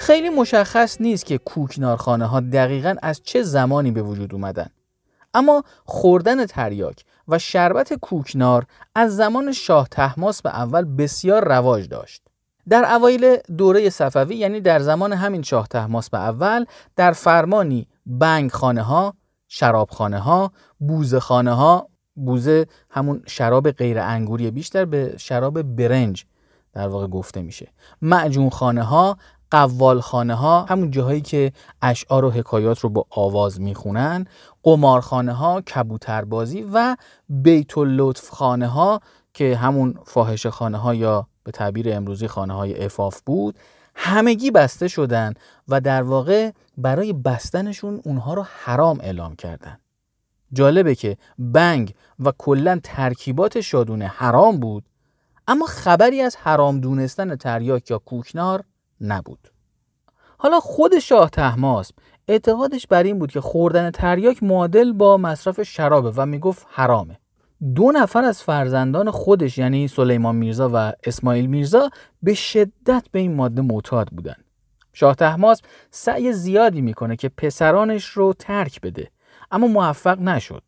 خیلی 0.04 0.30
مشخص 0.30 1.02
نیست 1.02 1.26
که 1.26 1.38
کوکنارخانه 1.38 2.26
ها 2.26 2.40
دقیقا 2.40 2.96
از 3.02 3.22
چه 3.24 3.44
زمانی 3.44 3.92
به 3.92 4.02
وجود 4.02 4.34
اومدن. 4.34 4.70
اما 5.34 5.64
خوردن 5.86 6.46
تریاک 6.46 7.04
و 7.28 7.40
شربت 7.40 7.94
کوکنار 7.94 8.66
از 8.96 9.16
زمان 9.16 9.52
شاه 9.52 9.88
تحماس 9.92 10.42
به 10.42 10.50
اول 10.50 10.96
بسیار 10.96 11.48
رواج 11.48 11.88
داشت. 11.88 12.22
در 12.70 12.94
اوایل 12.96 13.38
دوره 13.58 13.90
صفوی 13.90 14.36
یعنی 14.36 14.62
در 14.62 14.80
زمان 14.80 15.14
همین 15.14 15.42
شاه 15.42 15.68
تحماس 15.68 16.10
به 16.10 16.18
اول 16.18 16.66
در 16.96 17.12
فرمانی 17.12 17.88
بنگ 18.06 18.52
خانه 18.52 18.82
ها 18.82 19.14
شرابخانه 19.48 20.20
ها 20.20 20.52
بوزه 20.80 21.20
خانه 21.20 21.54
ها 21.54 21.90
بوزه 22.16 22.68
همون 22.90 23.22
شراب 23.28 23.72
غیر 23.72 24.00
انگوری 24.00 24.52
بیشتر 24.52 24.86
به 24.86 25.16
شراب 25.18 25.62
برنج 25.62 26.26
در 26.74 26.88
واقع 26.88 27.08
گفته 27.08 27.42
میشه. 27.42 27.68
معجون 28.02 28.50
خانه 28.50 28.84
ها 28.84 29.18
قوالخانه 29.54 30.36
ها 30.36 30.66
همون 30.66 30.92
جاهایی 30.92 31.22
که 31.22 31.52
اشعار 31.82 32.26
و 32.26 32.32
حکایات 32.32 32.80
رو 32.80 32.90
با 32.90 33.06
آواز 33.10 33.62
می‌خونن 33.62 34.26
قمارخانه 34.64 35.34
ها 35.34 35.62
کبوتربازی 35.62 36.66
و 36.74 36.96
بیت 37.30 37.78
اللطف 37.78 38.30
خانه 38.30 38.68
ها 38.68 39.02
که 39.34 39.56
همون 39.56 40.00
فاحشه 40.06 40.50
خانه 40.50 40.78
ها 40.78 40.96
یا 40.96 41.28
به 41.44 41.52
تعبیر 41.52 41.96
امروزی 41.96 42.28
خانه 42.28 42.54
های 42.54 42.86
افاف 42.86 43.22
بود 43.22 43.56
همگی 43.96 44.52
بسته 44.52 44.88
شدن 44.88 45.34
و 45.68 45.82
در 45.82 46.04
واقع 46.04 46.52
برای 46.78 47.14
بستنشون 47.14 48.02
اونها 48.06 48.34
رو 48.34 48.46
حرام 48.64 49.00
اعلام 49.02 49.36
کردن. 49.36 49.78
جالبه 50.54 50.96
که 50.96 51.18
بنگ 51.40 51.94
و 52.20 52.32
کلا 52.38 52.80
ترکیبات 52.84 53.62
شادونه 53.62 54.08
حرام 54.08 54.58
بود 54.58 54.84
اما 55.48 55.66
خبری 55.66 56.22
از 56.22 56.36
حرام 56.36 56.80
دونستن 56.80 57.36
تریاک 57.36 57.92
یا 57.92 57.98
کوکنار 57.98 58.64
نبود. 59.04 59.52
حالا 60.38 60.60
خود 60.60 61.00
شاه 61.00 61.30
تحماسب 61.30 61.96
اعتقادش 62.28 62.88
بر 62.88 63.04
این 63.04 63.20
بود 63.20 63.32
که 63.32 63.42
خوردن 63.42 63.92
تریاک 63.92 64.44
معادل 64.44 64.94
با 64.94 65.18
مصرف 65.18 65.64
شرابه 65.64 66.14
و 66.16 66.26
می‌گفت 66.26 66.68
حرامه. 66.70 67.20
دو 67.76 67.92
نفر 67.92 68.24
از 68.24 68.44
فرزندان 68.44 69.12
خودش 69.12 69.58
یعنی 69.58 69.88
سلیمان 69.88 70.36
میرزا 70.36 70.70
و 70.74 70.94
اسماعیل 71.04 71.46
میرزا 71.46 71.90
به 72.24 72.34
شدت 72.34 73.06
به 73.12 73.20
این 73.20 73.36
ماده 73.36 73.62
معتاد 73.62 74.08
بودن. 74.08 74.36
شاه 74.94 75.16
تحماس 75.16 75.62
سعی 75.92 76.34
زیادی 76.34 76.82
می‌کنه 76.82 77.16
که 77.16 77.30
پسرانش 77.30 78.06
رو 78.06 78.34
ترک 78.34 78.82
بده 78.82 79.10
اما 79.52 79.68
موفق 79.68 80.20
نشد. 80.20 80.64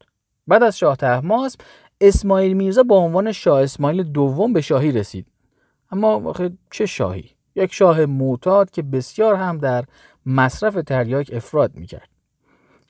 بعد 0.48 0.64
از 0.64 0.78
شاه 0.78 0.96
تحماس 0.96 1.58
اسماعیل 2.02 2.54
میرزا 2.54 2.84
با 2.84 2.98
عنوان 2.98 3.32
شاه 3.32 3.62
اسماعیل 3.62 4.04
دوم 4.04 4.54
به 4.54 4.62
شاهی 4.62 4.92
رسید. 4.92 5.28
اما 5.92 6.34
چه 6.72 6.86
شاهی؟ 6.86 7.35
یک 7.56 7.74
شاه 7.74 8.06
معتاد 8.06 8.72
که 8.72 8.82
بسیار 8.82 9.36
هم 9.36 9.58
در 9.58 9.86
مصرف 10.26 10.74
تریاک 10.74 11.30
افراد 11.34 11.76
می‌کرد. 11.76 12.10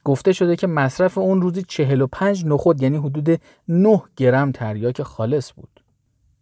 گفته 0.03 0.34
شده 0.34 0.55
که 0.55 0.67
مصرف 0.67 1.17
اون 1.17 1.41
روزی 1.41 1.63
45 1.63 2.45
نخود 2.45 2.81
یعنی 2.81 2.98
حدود 2.98 3.41
9 3.67 4.01
گرم 4.17 4.51
تریاک 4.51 5.01
خالص 5.01 5.51
بود. 5.53 5.84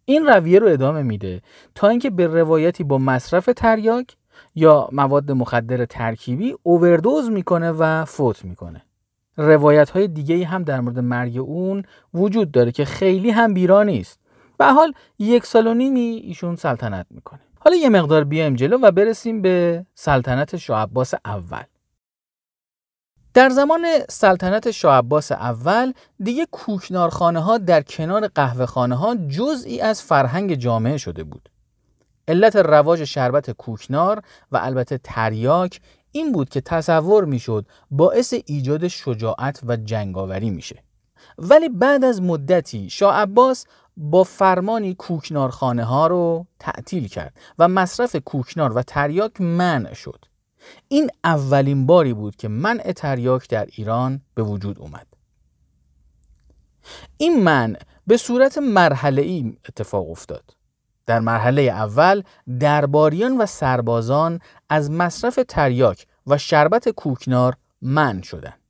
این 0.04 0.26
رویه 0.26 0.58
رو 0.58 0.68
ادامه 0.68 1.02
میده 1.02 1.42
تا 1.74 1.88
اینکه 1.88 2.10
به 2.10 2.26
روایتی 2.26 2.84
با 2.84 2.98
مصرف 2.98 3.50
تریاک 3.56 4.16
یا 4.54 4.88
مواد 4.92 5.32
مخدر 5.32 5.84
ترکیبی 5.84 6.54
اووردوز 6.62 7.30
می‌کنه 7.30 7.70
و 7.70 8.04
فوت 8.04 8.44
می‌کنه. 8.44 8.82
روایت 9.36 9.90
های 9.90 10.08
دیگه 10.08 10.46
هم 10.46 10.62
در 10.62 10.80
مورد 10.80 10.98
مرگ 10.98 11.38
اون 11.38 11.82
وجود 12.14 12.50
داره 12.50 12.72
که 12.72 12.84
خیلی 12.84 13.30
هم 13.30 13.54
بیرا 13.54 13.82
نیست. 13.82 14.20
به 14.58 14.66
حال 14.66 14.92
یک 15.18 15.46
سال 15.46 15.66
و 15.66 15.74
نیمی 15.74 16.00
ایشون 16.00 16.56
سلطنت 16.56 17.06
می‌کنه. 17.10 17.43
حالا 17.64 17.76
یه 17.76 17.88
مقدار 17.88 18.24
بیایم 18.24 18.54
جلو 18.54 18.78
و 18.82 18.90
برسیم 18.90 19.42
به 19.42 19.86
سلطنت 19.94 20.56
شاه 20.56 20.82
عباس 20.82 21.14
اول 21.24 21.62
در 23.34 23.48
زمان 23.48 23.86
سلطنت 24.08 24.70
شاه 24.70 24.98
عباس 24.98 25.32
اول 25.32 25.92
دیگه 26.22 26.46
کوکنارخانه 26.50 27.40
ها 27.40 27.58
در 27.58 27.82
کنار 27.82 28.28
قهوه 28.28 28.66
خانه 28.66 28.94
ها 28.94 29.14
جزئی 29.14 29.80
از 29.80 30.02
فرهنگ 30.02 30.54
جامعه 30.54 30.96
شده 30.96 31.24
بود. 31.24 31.48
علت 32.28 32.56
رواج 32.56 33.04
شربت 33.04 33.50
کوکنار 33.50 34.22
و 34.52 34.56
البته 34.62 34.98
تریاک 34.98 35.80
این 36.12 36.32
بود 36.32 36.48
که 36.48 36.60
تصور 36.60 37.24
می‌شد 37.24 37.66
باعث 37.90 38.34
ایجاد 38.46 38.88
شجاعت 38.88 39.60
و 39.66 39.76
جنگاوری 39.76 40.50
میشه. 40.50 40.82
ولی 41.38 41.68
بعد 41.68 42.04
از 42.04 42.22
مدتی 42.22 42.90
شاه 42.90 43.14
عباس 43.14 43.66
با 43.96 44.24
فرمانی 44.24 44.94
کوکنارخانه 44.94 45.84
ها 45.84 46.06
رو 46.06 46.46
تعطیل 46.58 47.08
کرد 47.08 47.34
و 47.58 47.68
مصرف 47.68 48.16
کوکنار 48.16 48.72
و 48.72 48.82
تریاک 48.82 49.40
منع 49.40 49.94
شد. 49.94 50.24
این 50.88 51.10
اولین 51.24 51.86
باری 51.86 52.14
بود 52.14 52.36
که 52.36 52.48
منع 52.48 52.92
تریاک 52.92 53.48
در 53.48 53.66
ایران 53.72 54.20
به 54.34 54.42
وجود 54.42 54.78
اومد. 54.78 55.06
این 57.16 57.42
منع 57.42 57.78
به 58.06 58.16
صورت 58.16 58.58
مرحله 58.58 59.22
ای 59.22 59.56
اتفاق 59.68 60.10
افتاد. 60.10 60.56
در 61.06 61.20
مرحله 61.20 61.62
اول 61.62 62.22
درباریان 62.60 63.38
و 63.38 63.46
سربازان 63.46 64.40
از 64.68 64.90
مصرف 64.90 65.38
تریاک 65.48 66.06
و 66.26 66.38
شربت 66.38 66.88
کوکنار 66.88 67.56
منع 67.82 68.22
شدند. 68.22 68.63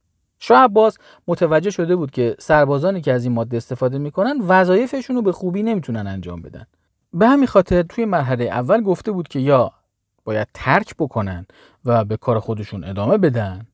شاه 0.46 0.64
عباس 0.64 0.98
متوجه 1.28 1.70
شده 1.70 1.96
بود 1.96 2.10
که 2.10 2.36
سربازانی 2.38 3.00
که 3.00 3.12
از 3.12 3.24
این 3.24 3.32
ماده 3.32 3.56
استفاده 3.56 3.98
می‌کنن 3.98 4.40
وظایفشون 4.40 5.16
رو 5.16 5.22
به 5.22 5.32
خوبی 5.32 5.62
نمی‌تونن 5.62 6.06
انجام 6.06 6.42
بدن. 6.42 6.66
به 7.12 7.28
همین 7.28 7.46
خاطر 7.46 7.82
توی 7.82 8.04
مرحله 8.04 8.44
اول 8.44 8.82
گفته 8.82 9.12
بود 9.12 9.28
که 9.28 9.38
یا 9.38 9.72
باید 10.24 10.48
ترک 10.54 10.94
بکنن 10.98 11.46
و 11.84 12.04
به 12.04 12.16
کار 12.16 12.40
خودشون 12.40 12.84
ادامه 12.84 13.18
بدن 13.18 13.66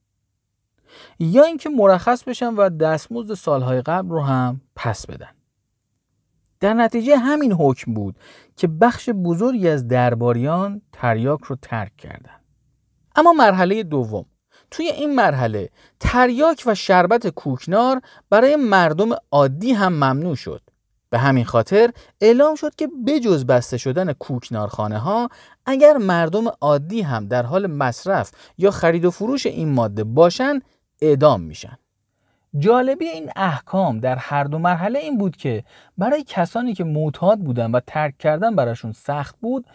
یا 1.18 1.44
اینکه 1.44 1.68
مرخص 1.68 2.24
بشن 2.24 2.54
و 2.54 2.68
دستمزد 2.68 3.34
سالهای 3.34 3.82
قبل 3.82 4.08
رو 4.08 4.20
هم 4.22 4.60
پس 4.76 5.06
بدن. 5.06 5.30
در 6.60 6.74
نتیجه 6.74 7.16
همین 7.16 7.52
حکم 7.52 7.94
بود 7.94 8.16
که 8.56 8.66
بخش 8.66 9.10
بزرگی 9.10 9.68
از 9.68 9.88
درباریان 9.88 10.82
تریاک 10.92 11.40
رو 11.44 11.56
ترک 11.62 11.96
کردند. 11.96 12.44
اما 13.16 13.32
مرحله 13.32 13.82
دوم. 13.82 14.24
توی 14.70 14.86
این 14.86 15.14
مرحله 15.14 15.70
تریاک 16.00 16.62
و 16.66 16.74
شربت 16.74 17.28
کوکنار 17.28 18.00
برای 18.30 18.56
مردم 18.56 19.08
عادی 19.30 19.72
هم 19.72 19.92
ممنوع 19.92 20.34
شد. 20.34 20.60
به 21.10 21.18
همین 21.18 21.44
خاطر 21.44 21.90
اعلام 22.20 22.54
شد 22.54 22.74
که 22.74 22.88
بجز 23.06 23.46
بسته 23.46 23.78
شدن 23.78 24.12
کوکنارخانه 24.12 24.98
ها 24.98 25.28
اگر 25.66 25.96
مردم 25.96 26.44
عادی 26.60 27.00
هم 27.02 27.26
در 27.26 27.42
حال 27.42 27.66
مصرف 27.66 28.30
یا 28.58 28.70
خرید 28.70 29.04
و 29.04 29.10
فروش 29.10 29.46
این 29.46 29.72
ماده 29.72 30.04
باشن 30.04 30.60
اعدام 31.02 31.40
میشن. 31.40 31.78
جالبی 32.58 33.04
این 33.04 33.30
احکام 33.36 34.00
در 34.00 34.16
هر 34.16 34.44
دو 34.44 34.58
مرحله 34.58 34.98
این 34.98 35.18
بود 35.18 35.36
که 35.36 35.64
برای 35.98 36.24
کسانی 36.26 36.74
که 36.74 36.84
معتاد 36.84 37.38
بودن 37.38 37.70
و 37.70 37.80
ترک 37.86 38.18
کردن 38.18 38.56
براشون 38.56 38.92
سخت 38.92 39.36
بود 39.40 39.66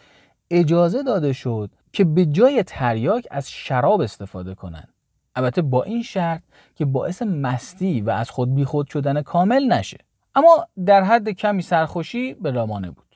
اجازه 0.51 1.03
داده 1.03 1.33
شد 1.33 1.69
که 1.95 2.03
به 2.03 2.25
جای 2.25 2.63
تریاک 2.63 3.27
از 3.31 3.51
شراب 3.51 4.01
استفاده 4.01 4.55
کنند. 4.55 4.93
البته 5.35 5.61
با 5.61 5.83
این 5.83 6.03
شرط 6.03 6.41
که 6.75 6.85
باعث 6.85 7.21
مستی 7.21 8.01
و 8.01 8.09
از 8.09 8.29
خود 8.29 8.55
بیخود 8.55 8.87
شدن 8.87 9.21
کامل 9.21 9.73
نشه. 9.73 9.97
اما 10.35 10.67
در 10.85 11.03
حد 11.03 11.29
کمی 11.29 11.61
سرخوشی 11.61 12.33
به 12.33 12.51
رامانه 12.51 12.91
بود. 12.91 13.15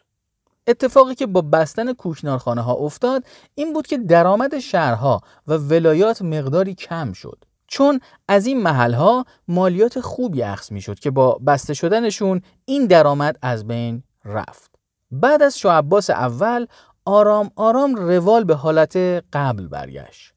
اتفاقی 0.67 1.15
که 1.15 1.27
با 1.27 1.41
بستن 1.41 1.93
کوکنارخانه 1.93 2.61
ها 2.61 2.73
افتاد 2.73 3.23
این 3.55 3.73
بود 3.73 3.87
که 3.87 3.97
درآمد 3.97 4.59
شهرها 4.59 5.21
و 5.47 5.53
ولایات 5.53 6.21
مقداری 6.21 6.75
کم 6.75 7.13
شد. 7.13 7.45
چون 7.67 7.99
از 8.27 8.45
این 8.45 8.63
محل 8.63 8.93
ها 8.93 9.25
مالیات 9.47 9.99
خوبی 9.99 10.43
اخذ 10.43 10.71
می 10.71 10.81
شد 10.81 10.99
که 10.99 11.11
با 11.11 11.39
بسته 11.47 11.73
شدنشون 11.73 12.41
این 12.65 12.85
درآمد 12.85 13.37
از 13.41 13.67
بین 13.67 14.03
رفت. 14.25 14.69
بعد 15.11 15.41
از 15.41 15.59
شاه 15.59 15.77
عباس 15.77 16.09
اول 16.09 16.65
آرام 17.09 17.51
آرام 17.55 17.95
روال 17.95 18.43
به 18.43 18.55
حالت 18.55 18.97
قبل 19.33 19.67
برگشت 19.67 20.33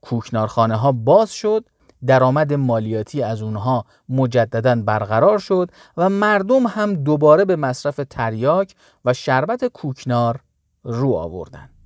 کوکنارخانه 0.00 0.76
ها 0.76 0.92
باز 0.92 1.32
شد 1.32 1.64
درآمد 2.06 2.52
مالیاتی 2.52 3.22
از 3.22 3.42
اونها 3.42 3.84
مجددا 4.08 4.82
برقرار 4.82 5.38
شد 5.38 5.70
و 5.96 6.08
مردم 6.08 6.66
هم 6.66 6.94
دوباره 6.94 7.44
به 7.44 7.56
مصرف 7.56 8.00
تریاک 8.10 8.74
و 9.04 9.12
شربت 9.12 9.64
کوکنار 9.64 10.40
رو 10.82 11.14
آوردند. 11.14 11.79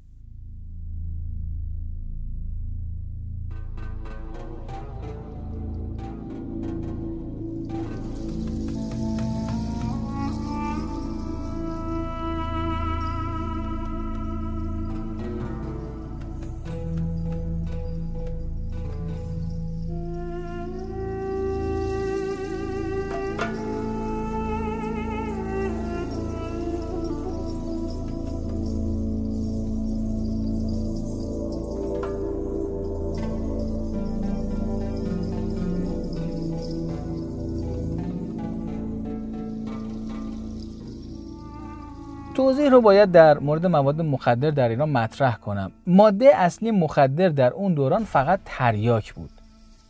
رو 42.74 42.80
باید 42.80 43.12
در 43.12 43.38
مورد 43.38 43.66
مواد 43.66 44.00
مخدر 44.00 44.50
در 44.50 44.68
ایران 44.68 44.88
مطرح 44.88 45.36
کنم. 45.36 45.72
ماده 45.86 46.36
اصلی 46.36 46.70
مخدر 46.70 47.28
در 47.28 47.52
اون 47.52 47.74
دوران 47.74 48.04
فقط 48.04 48.40
تریاک 48.44 49.14
بود. 49.14 49.30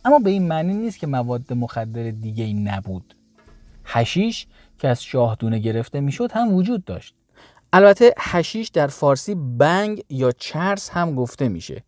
اما 0.05 0.19
به 0.19 0.29
این 0.29 0.47
معنی 0.47 0.73
نیست 0.73 0.99
که 0.99 1.07
مواد 1.07 1.53
مخدر 1.53 2.11
دیگه 2.11 2.43
ای 2.43 2.53
نبود. 2.53 3.15
حشیش 3.83 4.47
که 4.79 4.87
از 4.87 5.03
شاهدونه 5.03 5.59
گرفته 5.59 5.99
می‌شد 5.99 6.31
هم 6.31 6.53
وجود 6.53 6.85
داشت. 6.85 7.15
البته 7.73 8.13
حشیش 8.19 8.67
در 8.67 8.87
فارسی 8.87 9.35
بنگ 9.35 10.03
یا 10.09 10.31
چرس 10.31 10.89
هم 10.89 11.15
گفته 11.15 11.47
میشه. 11.47 11.83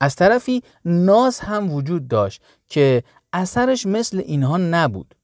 از 0.00 0.16
طرفی 0.16 0.62
ناز 0.84 1.40
هم 1.40 1.72
وجود 1.72 2.08
داشت 2.08 2.42
که 2.68 3.02
اثرش 3.32 3.86
مثل 3.86 4.22
اینها 4.26 4.56
نبود. 4.56 5.14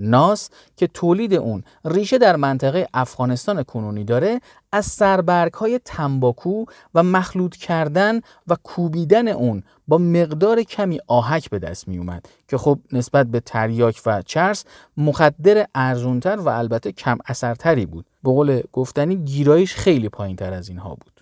ناس 0.00 0.50
که 0.76 0.86
تولید 0.86 1.34
اون 1.34 1.62
ریشه 1.84 2.18
در 2.18 2.36
منطقه 2.36 2.88
افغانستان 2.94 3.62
کنونی 3.62 4.04
داره 4.04 4.40
از 4.72 4.86
سربرگ 4.86 5.52
های 5.52 5.80
تنباکو 5.84 6.64
و 6.94 7.02
مخلوط 7.02 7.56
کردن 7.56 8.20
و 8.48 8.56
کوبیدن 8.62 9.28
اون 9.28 9.62
با 9.88 9.98
مقدار 9.98 10.62
کمی 10.62 11.00
آهک 11.06 11.50
به 11.50 11.58
دست 11.58 11.88
می 11.88 11.98
اومد 11.98 12.26
که 12.48 12.58
خب 12.58 12.78
نسبت 12.92 13.26
به 13.26 13.40
تریاک 13.40 14.02
و 14.06 14.22
چرس 14.22 14.64
مخدر 14.96 15.66
ارزونتر 15.74 16.36
و 16.36 16.48
البته 16.48 16.92
کم 16.92 17.18
اثرتری 17.26 17.86
بود 17.86 18.06
به 18.22 18.30
قول 18.30 18.62
گفتنی 18.72 19.16
گیرایش 19.16 19.74
خیلی 19.74 20.08
پایین 20.08 20.36
تر 20.36 20.52
از 20.52 20.68
اینها 20.68 20.88
بود 20.88 21.20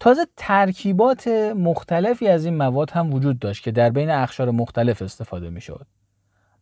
تازه 0.00 0.26
ترکیبات 0.36 1.28
مختلفی 1.56 2.28
از 2.28 2.44
این 2.44 2.56
مواد 2.56 2.90
هم 2.90 3.14
وجود 3.14 3.38
داشت 3.38 3.64
که 3.64 3.70
در 3.70 3.90
بین 3.90 4.10
اخشار 4.10 4.50
مختلف 4.50 5.02
استفاده 5.02 5.50
می 5.50 5.60
شد. 5.60 5.86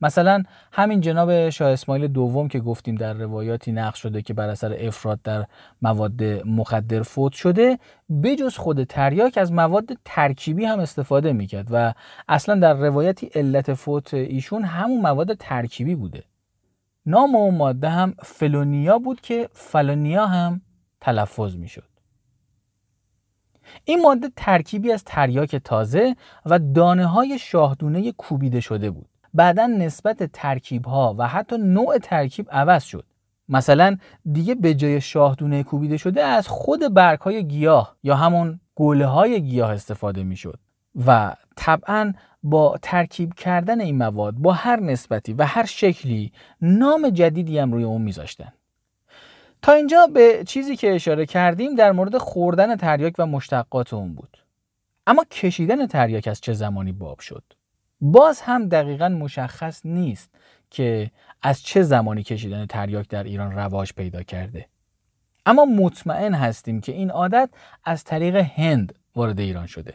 مثلا 0.03 0.43
همین 0.73 1.01
جناب 1.01 1.51
شاه 1.51 1.71
اسماعیل 1.71 2.09
دوم 2.09 2.49
که 2.49 2.61
گفتیم 2.61 2.95
در 2.95 3.13
روایاتی 3.13 3.73
نقش 3.73 4.03
شده 4.03 4.23
که 4.23 4.35
بر 4.35 4.49
اثر 4.49 4.77
افراد 4.81 5.23
در 5.23 5.47
مواد 5.83 6.23
مخدر 6.45 7.03
فوت 7.03 7.33
شده 7.33 7.79
بجز 8.23 8.57
خود 8.57 8.85
تریاک 8.85 9.39
از 9.39 9.53
مواد 9.53 9.89
ترکیبی 10.05 10.65
هم 10.65 10.81
استفاده 10.81 11.33
می‌کرد 11.33 11.69
و 11.71 11.95
اصلا 12.29 12.55
در 12.55 12.75
روایتی 12.75 13.27
علت 13.27 13.75
فوت 13.75 14.15
ایشون 14.15 14.65
همون 14.65 15.01
مواد 15.01 15.35
ترکیبی 15.35 15.95
بوده. 15.95 16.25
نام 17.07 17.35
اون 17.35 17.55
ماده 17.55 17.89
هم 17.89 18.15
فلونیا 18.23 18.99
بود 18.99 19.21
که 19.21 19.49
فلونیا 19.53 20.27
هم 20.27 20.61
تلفظ 21.01 21.57
می‌شد. 21.57 21.91
این 23.85 24.03
ماده 24.03 24.31
ترکیبی 24.37 24.93
از 24.93 25.05
تریاک 25.05 25.57
تازه 25.57 26.17
و 26.47 26.59
دانه 26.59 27.07
های 27.07 27.39
شاهدونه 27.39 28.13
کوبیده 28.13 28.61
شده 28.61 28.91
بود. 28.91 29.10
بعدا 29.35 29.67
نسبت 29.67 30.23
ترکیب 30.33 30.87
ها 30.87 31.15
و 31.19 31.29
حتی 31.29 31.59
نوع 31.59 31.99
ترکیب 31.99 32.49
عوض 32.51 32.85
شد. 32.85 33.05
مثلا 33.49 33.97
دیگه 34.33 34.55
به 34.55 34.75
جای 34.75 35.01
شاهدونه 35.01 35.63
کوبیده 35.63 35.97
شده 35.97 36.23
از 36.23 36.49
خود 36.49 36.95
برگ 36.95 37.21
های 37.21 37.45
گیاه 37.45 37.97
یا 38.03 38.17
همون 38.17 38.61
گوله 38.75 39.07
های 39.07 39.43
گیاه 39.43 39.71
استفاده 39.71 40.23
می 40.23 40.37
شد 40.37 40.59
و 41.07 41.37
طبعا 41.57 42.13
با 42.43 42.79
ترکیب 42.83 43.35
کردن 43.35 43.81
این 43.81 43.99
مواد 43.99 44.35
با 44.35 44.53
هر 44.53 44.81
نسبتی 44.81 45.33
و 45.33 45.45
هر 45.47 45.65
شکلی 45.65 46.33
نام 46.61 47.11
جدیدی 47.11 47.59
هم 47.59 47.73
روی 47.73 47.85
اون 47.85 48.03
میذاشتن. 48.03 48.53
تا 49.63 49.73
اینجا 49.73 50.07
به 50.07 50.45
چیزی 50.47 50.77
که 50.77 50.95
اشاره 50.95 51.27
کردیم 51.27 51.75
در 51.75 51.93
مورد 51.93 52.19
خوردن 52.19 52.77
تریاک 52.77 53.15
و 53.19 53.27
مشتقات 53.27 53.95
اون 53.95 54.15
بود. 54.15 54.39
اما 55.07 55.25
کشیدن 55.31 55.87
تریاک 55.87 56.29
از 56.29 56.41
چه 56.41 56.53
زمانی 56.53 56.93
باب 56.93 57.21
شد؟ 57.21 57.43
باز 58.01 58.41
هم 58.41 58.69
دقیقا 58.69 59.09
مشخص 59.09 59.81
نیست 59.87 60.31
که 60.71 61.11
از 61.43 61.63
چه 61.63 61.83
زمانی 61.83 62.23
کشیدن 62.23 62.67
تریاک 62.67 63.09
در 63.09 63.25
ایران 63.25 63.53
رواج 63.53 63.93
پیدا 63.93 64.23
کرده. 64.23 64.67
اما 65.47 65.65
مطمئن 65.65 66.35
هستیم 66.35 66.81
که 66.81 66.93
این 66.93 67.11
عادت 67.11 67.51
از 67.85 68.05
طریق 68.05 68.37
هند 68.37 68.95
وارد 69.17 69.41
ایران 69.41 69.67
شده. 69.67 69.95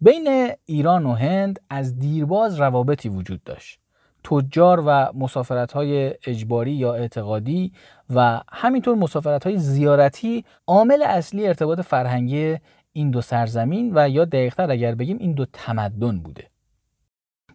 بین 0.00 0.52
ایران 0.64 1.06
و 1.06 1.12
هند 1.12 1.60
از 1.70 1.98
دیرباز 1.98 2.60
روابطی 2.60 3.08
وجود 3.08 3.44
داشت. 3.44 3.78
تجار 4.24 4.82
و 4.86 5.12
مسافرت 5.14 5.72
های 5.72 6.14
اجباری 6.26 6.72
یا 6.72 6.94
اعتقادی 6.94 7.72
و 8.14 8.40
همینطور 8.52 8.94
مسافرت 8.96 9.44
های 9.44 9.58
زیارتی 9.58 10.44
عامل 10.66 11.02
اصلی 11.02 11.46
ارتباط 11.46 11.80
فرهنگی 11.80 12.56
این 12.92 13.10
دو 13.10 13.20
سرزمین 13.20 13.92
و 13.94 14.08
یا 14.08 14.24
دقیقتر 14.24 14.70
اگر 14.70 14.94
بگیم 14.94 15.18
این 15.18 15.32
دو 15.32 15.46
تمدن 15.52 16.18
بوده. 16.18 16.51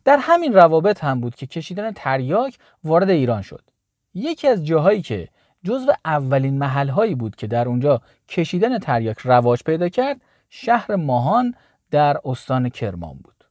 در 0.08 0.18
همین 0.22 0.54
روابط 0.54 1.04
هم 1.04 1.22
بود 1.22 1.36
که 1.36 1.48
کشیدن 1.48 1.92
تریاک 1.92 2.58
وارد 2.84 3.10
ایران 3.10 3.42
شد. 3.42 3.62
یکی 4.14 4.48
از 4.48 4.66
جاهایی 4.66 5.02
که 5.02 5.28
جزو 5.64 5.92
اولین 6.06 6.58
محلهایی 6.58 7.16
بود 7.16 7.36
که 7.36 7.48
در 7.48 7.68
اونجا 7.68 8.02
کشیدن 8.30 8.80
تریاک 8.80 9.18
رواج 9.20 9.64
پیدا 9.64 9.90
کرد 9.90 10.22
شهر 10.50 10.96
ماهان 10.96 11.54
در 11.92 12.18
استان 12.26 12.70
کرمان 12.70 13.14
بود. 13.24 13.44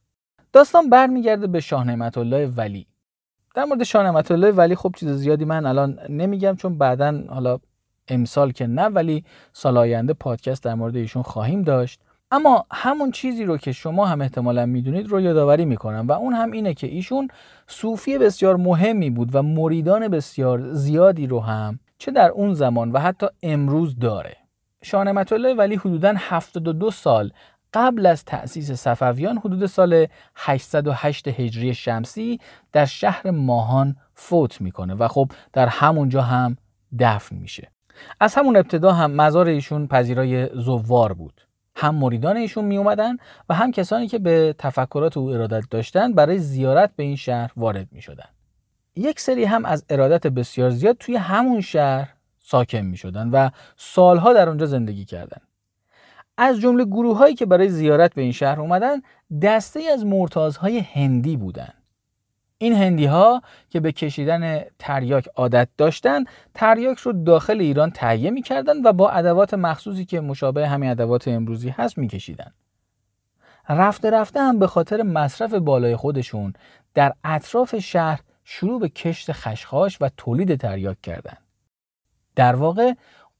داستان 0.53 0.89
برمیگرده 0.89 1.47
به 1.47 1.59
شاه 1.59 1.83
نعمت 1.83 2.17
الله 2.17 2.47
ولی. 2.47 2.87
در 3.55 3.63
مورد 3.65 3.83
شاه 3.83 4.03
نعمت 4.03 4.31
الله 4.31 4.51
ولی 4.51 4.75
خب 4.75 4.95
چیز 4.97 5.09
زیادی 5.09 5.45
من 5.45 5.65
الان 5.65 5.99
نمیگم 6.09 6.55
چون 6.55 6.77
بعدا 6.77 7.23
حالا 7.29 7.59
امسال 8.07 8.51
که 8.51 8.67
نه 8.67 8.85
ولی 8.85 9.23
سال 9.53 9.77
آینده 9.77 10.13
پادکست 10.13 10.63
در 10.63 10.75
مورد 10.75 10.95
ایشون 10.95 11.23
خواهیم 11.23 11.61
داشت. 11.61 12.01
اما 12.31 12.65
همون 12.71 13.11
چیزی 13.11 13.43
رو 13.43 13.57
که 13.57 13.71
شما 13.71 14.05
هم 14.05 14.21
احتمالا 14.21 14.65
می‌دونید 14.65 15.07
رو 15.07 15.21
یادآوری 15.21 15.65
می‌کنم 15.65 16.07
و 16.07 16.11
اون 16.11 16.33
هم 16.33 16.51
اینه 16.51 16.73
که 16.73 16.87
ایشون 16.87 17.27
صوفی 17.67 18.17
بسیار 18.17 18.55
مهمی 18.55 19.09
بود 19.09 19.35
و 19.35 19.43
مریدان 19.43 20.07
بسیار 20.07 20.73
زیادی 20.73 21.27
رو 21.27 21.39
هم 21.39 21.79
چه 21.97 22.11
در 22.11 22.29
اون 22.29 22.53
زمان 22.53 22.91
و 22.91 22.99
حتی 22.99 23.27
امروز 23.43 23.99
داره. 23.99 24.37
شاه 24.83 25.07
الله 25.07 25.53
ولی 25.53 25.75
حدودا 25.75 26.13
72 26.17 26.91
سال 26.91 27.31
قبل 27.73 28.05
از 28.05 28.25
تأسیس 28.25 28.71
صفویان 28.71 29.37
حدود 29.37 29.65
سال 29.65 30.07
808 30.35 31.27
هجری 31.27 31.73
شمسی 31.73 32.39
در 32.71 32.85
شهر 32.85 33.31
ماهان 33.31 33.95
فوت 34.13 34.61
می‌کنه 34.61 34.93
و 34.93 35.07
خب 35.07 35.31
در 35.53 35.67
همونجا 35.67 36.21
هم 36.21 36.57
دفن 36.99 37.35
میشه. 37.35 37.71
از 38.19 38.35
همون 38.35 38.57
ابتدا 38.57 38.91
هم 38.91 39.11
مزار 39.11 39.47
ایشون 39.47 39.87
پذیرای 39.87 40.49
زوار 40.53 41.13
بود. 41.13 41.46
هم 41.79 41.95
مریدان 41.95 42.37
ایشون 42.37 42.65
می 42.65 42.77
اومدن 42.77 43.17
و 43.49 43.53
هم 43.53 43.71
کسانی 43.71 44.07
که 44.07 44.19
به 44.19 44.55
تفکرات 44.57 45.17
او 45.17 45.29
ارادت 45.29 45.63
داشتن 45.69 46.13
برای 46.13 46.39
زیارت 46.39 46.91
به 46.95 47.03
این 47.03 47.15
شهر 47.15 47.51
وارد 47.57 47.87
می 47.91 48.01
شدن. 48.01 48.29
یک 48.95 49.19
سری 49.19 49.43
هم 49.43 49.65
از 49.65 49.85
ارادت 49.89 50.27
بسیار 50.27 50.69
زیاد 50.69 50.97
توی 50.99 51.15
همون 51.15 51.61
شهر 51.61 52.13
ساکن 52.39 52.81
می 52.81 52.97
شدن 52.97 53.29
و 53.29 53.49
سالها 53.75 54.33
در 54.33 54.49
اونجا 54.49 54.65
زندگی 54.65 55.05
کردند. 55.05 55.47
از 56.37 56.59
جمله 56.59 56.85
گروه 56.85 57.17
هایی 57.17 57.35
که 57.35 57.45
برای 57.45 57.69
زیارت 57.69 58.13
به 58.13 58.21
این 58.21 58.31
شهر 58.31 58.59
اومدن 58.59 59.01
دسته 59.41 59.83
از 59.93 60.05
مرتازهای 60.05 60.79
هندی 60.79 61.37
بودند. 61.37 61.83
این 62.57 62.73
هندی 62.73 63.05
ها 63.05 63.41
که 63.69 63.79
به 63.79 63.91
کشیدن 63.91 64.61
تریاک 64.79 65.29
عادت 65.35 65.69
داشتن 65.77 66.23
تریاک 66.53 66.97
رو 66.97 67.13
داخل 67.23 67.61
ایران 67.61 67.91
تهیه 67.91 68.31
می‌کردن 68.31 68.81
و 68.85 68.93
با 68.93 69.09
ادوات 69.09 69.53
مخصوصی 69.53 70.05
که 70.05 70.19
مشابه 70.19 70.67
همین 70.67 70.89
ادوات 70.89 71.27
امروزی 71.27 71.69
هست 71.69 71.97
میکشیدن 71.97 72.51
رفته 73.69 74.09
رفته 74.09 74.39
هم 74.39 74.59
به 74.59 74.67
خاطر 74.67 75.01
مصرف 75.01 75.53
بالای 75.53 75.95
خودشون 75.95 76.53
در 76.93 77.13
اطراف 77.23 77.79
شهر 77.79 78.19
شروع 78.43 78.79
به 78.79 78.89
کشت 78.89 79.31
خشخاش 79.31 79.97
و 80.01 80.09
تولید 80.17 80.55
تریاک 80.55 81.01
کردند. 81.01 81.41
در 82.35 82.55
واقع 82.55 82.93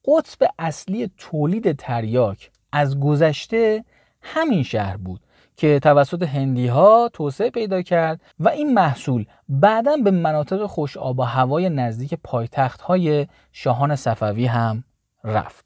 قطب 0.06 0.48
اصلی 0.60 1.12
تولید 1.18 1.72
تریاک 1.72 2.52
از 2.72 3.00
گذشته 3.00 3.86
همین 4.22 4.64
شهر 4.64 4.98
بود 4.98 5.20
که 5.58 5.80
توسط 5.80 6.24
هندی 6.24 6.68
ها 6.68 7.10
توسعه 7.14 7.50
پیدا 7.50 7.82
کرد 7.82 8.22
و 8.40 8.50
این 8.50 8.74
محصول 8.74 9.26
بعدا 9.50 9.98
به 9.98 10.12
مناطق 10.12 10.66
خوش 10.66 10.98
آب 10.98 11.20
و 11.20 11.24
هوای 11.24 11.70
نزدیک 11.70 12.14
پایتخت 12.24 12.82
های 12.82 13.28
شاهان 13.52 13.96
صفوی 13.96 14.46
هم 14.46 14.84
رفت. 15.24 15.66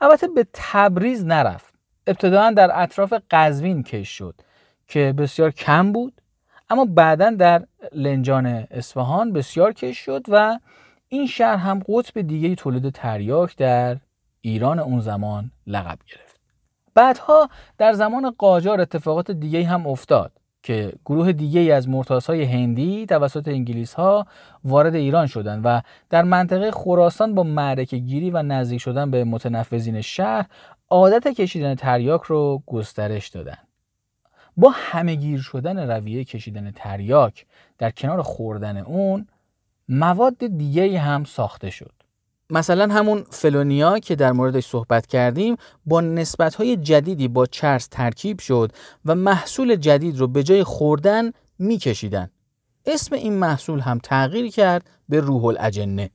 البته 0.00 0.28
به 0.28 0.46
تبریز 0.52 1.24
نرفت. 1.24 1.74
ابتداعا 2.06 2.50
در 2.50 2.82
اطراف 2.82 3.14
قزوین 3.30 3.82
کش 3.82 4.08
شد 4.08 4.34
که 4.88 5.14
بسیار 5.18 5.50
کم 5.50 5.92
بود 5.92 6.20
اما 6.70 6.84
بعدا 6.84 7.30
در 7.30 7.66
لنجان 7.92 8.46
اصفهان 8.46 9.32
بسیار 9.32 9.72
کش 9.72 9.98
شد 9.98 10.22
و 10.28 10.58
این 11.08 11.26
شهر 11.26 11.56
هم 11.56 11.82
قطب 11.88 12.20
دیگه 12.20 12.54
تولید 12.54 12.90
تریاک 12.90 13.56
در 13.56 13.96
ایران 14.40 14.78
اون 14.78 15.00
زمان 15.00 15.50
لقب 15.66 15.98
گرفت. 16.06 16.25
بعدها 16.96 17.48
در 17.78 17.92
زمان 17.92 18.30
قاجار 18.38 18.80
اتفاقات 18.80 19.30
دیگه 19.30 19.64
هم 19.64 19.86
افتاد 19.86 20.32
که 20.62 20.92
گروه 21.04 21.32
دیگه 21.32 21.74
از 21.74 21.88
مرتاسهای 21.88 22.44
هندی 22.44 23.06
توسط 23.06 23.48
انگلیس 23.48 23.94
ها 23.94 24.26
وارد 24.64 24.94
ایران 24.94 25.26
شدند 25.26 25.60
و 25.64 25.82
در 26.10 26.22
منطقه 26.22 26.70
خراسان 26.70 27.34
با 27.34 27.42
معرکه 27.42 27.96
گیری 27.96 28.30
و 28.30 28.42
نزدیک 28.42 28.80
شدن 28.80 29.10
به 29.10 29.24
متنفذین 29.24 30.00
شهر 30.00 30.46
عادت 30.90 31.28
کشیدن 31.28 31.74
تریاک 31.74 32.22
رو 32.22 32.62
گسترش 32.66 33.28
دادن 33.28 33.58
با 34.56 34.70
همهگیر 34.74 35.40
شدن 35.40 35.90
رویه 35.90 36.24
کشیدن 36.24 36.70
تریاک 36.70 37.46
در 37.78 37.90
کنار 37.90 38.22
خوردن 38.22 38.76
اون 38.76 39.26
مواد 39.88 40.46
دیگه 40.46 40.98
هم 40.98 41.24
ساخته 41.24 41.70
شد. 41.70 41.95
مثلا 42.50 42.94
همون 42.94 43.24
فلونیا 43.30 43.98
که 43.98 44.16
در 44.16 44.32
موردش 44.32 44.66
صحبت 44.66 45.06
کردیم 45.06 45.56
با 45.86 46.00
نسبتهای 46.00 46.76
جدیدی 46.76 47.28
با 47.28 47.46
چرس 47.46 47.86
ترکیب 47.86 48.40
شد 48.40 48.72
و 49.04 49.14
محصول 49.14 49.76
جدید 49.76 50.18
رو 50.18 50.26
به 50.28 50.42
جای 50.42 50.64
خوردن 50.64 51.32
میکشیدن. 51.58 52.30
اسم 52.86 53.14
این 53.14 53.32
محصول 53.32 53.80
هم 53.80 53.98
تغییر 53.98 54.50
کرد 54.50 54.90
به 55.08 55.20
روح 55.20 55.44
الاجنه 55.44 56.10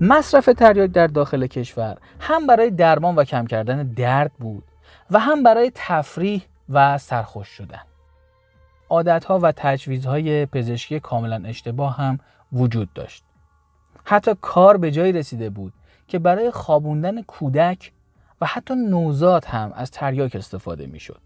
مصرف 0.00 0.46
تریاک 0.46 0.90
در 0.90 1.06
داخل 1.06 1.46
کشور 1.46 1.96
هم 2.20 2.46
برای 2.46 2.70
درمان 2.70 3.16
و 3.16 3.24
کم 3.24 3.46
کردن 3.46 3.82
درد 3.82 4.32
بود 4.38 4.64
و 5.10 5.18
هم 5.18 5.42
برای 5.42 5.72
تفریح 5.74 6.42
و 6.68 6.98
سرخوش 6.98 7.48
شدن. 7.48 7.82
عادتها 8.88 9.38
و 9.38 9.52
تجویزهای 9.52 10.46
پزشکی 10.46 11.00
کاملا 11.00 11.42
اشتباه 11.46 11.96
هم 11.96 12.18
وجود 12.52 12.92
داشت. 12.92 13.24
حتی 14.04 14.34
کار 14.40 14.76
به 14.76 14.90
جایی 14.90 15.12
رسیده 15.12 15.50
بود 15.50 15.72
که 16.08 16.18
برای 16.18 16.50
خوابوندن 16.50 17.22
کودک 17.22 17.92
و 18.40 18.46
حتی 18.46 18.74
نوزاد 18.74 19.44
هم 19.44 19.72
از 19.74 19.90
تریاک 19.90 20.36
استفاده 20.36 20.86
می 20.86 21.00
شد. 21.00 21.20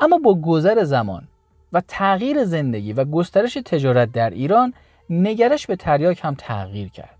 اما 0.00 0.18
با 0.18 0.34
گذر 0.34 0.84
زمان 0.84 1.28
و 1.72 1.82
تغییر 1.88 2.44
زندگی 2.44 2.92
و 2.92 3.04
گسترش 3.04 3.54
تجارت 3.54 4.12
در 4.12 4.30
ایران 4.30 4.74
نگرش 5.10 5.66
به 5.66 5.76
تریاک 5.76 6.20
هم 6.24 6.34
تغییر 6.34 6.88
کرد. 6.88 7.17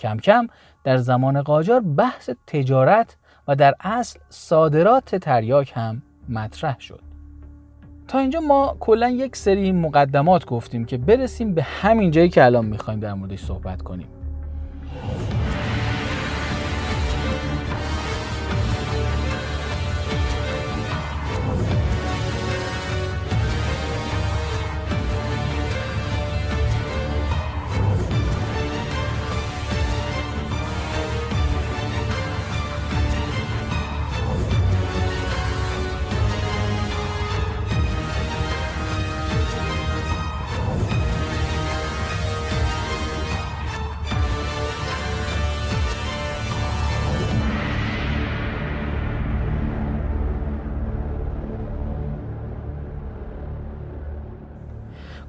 کم 0.00 0.16
کم 0.16 0.46
در 0.84 0.96
زمان 0.96 1.42
قاجار 1.42 1.80
بحث 1.80 2.30
تجارت 2.46 3.16
و 3.48 3.56
در 3.56 3.74
اصل 3.80 4.20
صادرات 4.28 5.16
تریاک 5.16 5.72
هم 5.74 6.02
مطرح 6.28 6.80
شد. 6.80 7.00
تا 8.08 8.18
اینجا 8.18 8.40
ما 8.40 8.76
کلا 8.80 9.08
یک 9.08 9.36
سری 9.36 9.72
مقدمات 9.72 10.46
گفتیم 10.46 10.84
که 10.84 10.98
برسیم 10.98 11.54
به 11.54 11.62
همین 11.62 12.10
جایی 12.10 12.28
که 12.28 12.44
الان 12.44 12.66
می‌خوایم 12.66 13.00
در 13.00 13.14
موردش 13.14 13.44
صحبت 13.44 13.82
کنیم. 13.82 14.08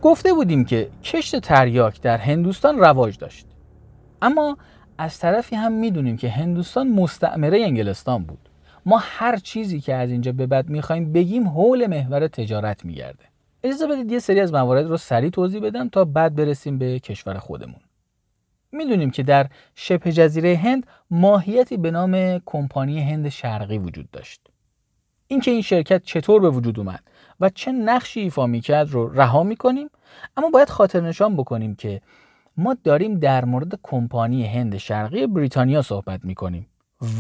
گفته 0.01 0.33
بودیم 0.33 0.65
که 0.65 0.89
کشت 1.03 1.39
تریاک 1.39 2.01
در 2.01 2.17
هندوستان 2.17 2.79
رواج 2.79 3.17
داشت. 3.17 3.45
اما 4.21 4.57
از 4.97 5.19
طرفی 5.19 5.55
هم 5.55 5.71
می‌دونیم 5.71 6.17
که 6.17 6.29
هندوستان 6.29 6.87
مستعمره 6.87 7.61
انگلستان 7.63 8.23
بود. 8.23 8.49
ما 8.85 8.97
هر 9.01 9.37
چیزی 9.37 9.79
که 9.79 9.95
از 9.95 10.11
اینجا 10.11 10.31
به 10.31 10.47
بعد 10.47 10.69
می‌خوایم 10.69 11.13
بگیم 11.13 11.47
حول 11.47 11.87
محور 11.87 12.27
تجارت 12.27 12.85
میگرده. 12.85 13.23
اجازه 13.63 13.87
بدید 13.87 14.11
یه 14.11 14.19
سری 14.19 14.39
از 14.39 14.53
موارد 14.53 14.87
رو 14.87 14.97
سریع 14.97 15.29
توضیح 15.29 15.61
بدم 15.61 15.89
تا 15.89 16.05
بعد 16.05 16.35
برسیم 16.35 16.77
به 16.77 16.99
کشور 16.99 17.37
خودمون. 17.37 17.81
می‌دونیم 18.71 19.11
که 19.11 19.23
در 19.23 19.47
شبه 19.75 20.11
جزیره 20.11 20.55
هند 20.55 20.87
ماهیتی 21.11 21.77
به 21.77 21.91
نام 21.91 22.41
کمپانی 22.45 23.01
هند 23.01 23.29
شرقی 23.29 23.77
وجود 23.77 24.11
داشت. 24.11 24.41
اینکه 25.27 25.51
این 25.51 25.61
شرکت 25.61 26.03
چطور 26.03 26.41
به 26.41 26.49
وجود 26.49 26.79
اومد؟ 26.79 27.03
و 27.41 27.49
چه 27.49 27.71
نقشی 27.71 28.19
ایفا 28.19 28.47
می‌کرد 28.47 28.91
رو 28.91 29.13
رها 29.13 29.43
می‌کنیم. 29.43 29.89
اما 30.37 30.49
باید 30.49 30.69
خاطر 30.69 31.01
نشان 31.01 31.35
بکنیم 31.35 31.75
که 31.75 32.01
ما 32.57 32.77
داریم 32.83 33.19
در 33.19 33.45
مورد 33.45 33.79
کمپانی 33.83 34.45
هند 34.45 34.77
شرقی 34.77 35.27
بریتانیا 35.27 35.81
صحبت 35.81 36.25
می‌کنیم 36.25 36.67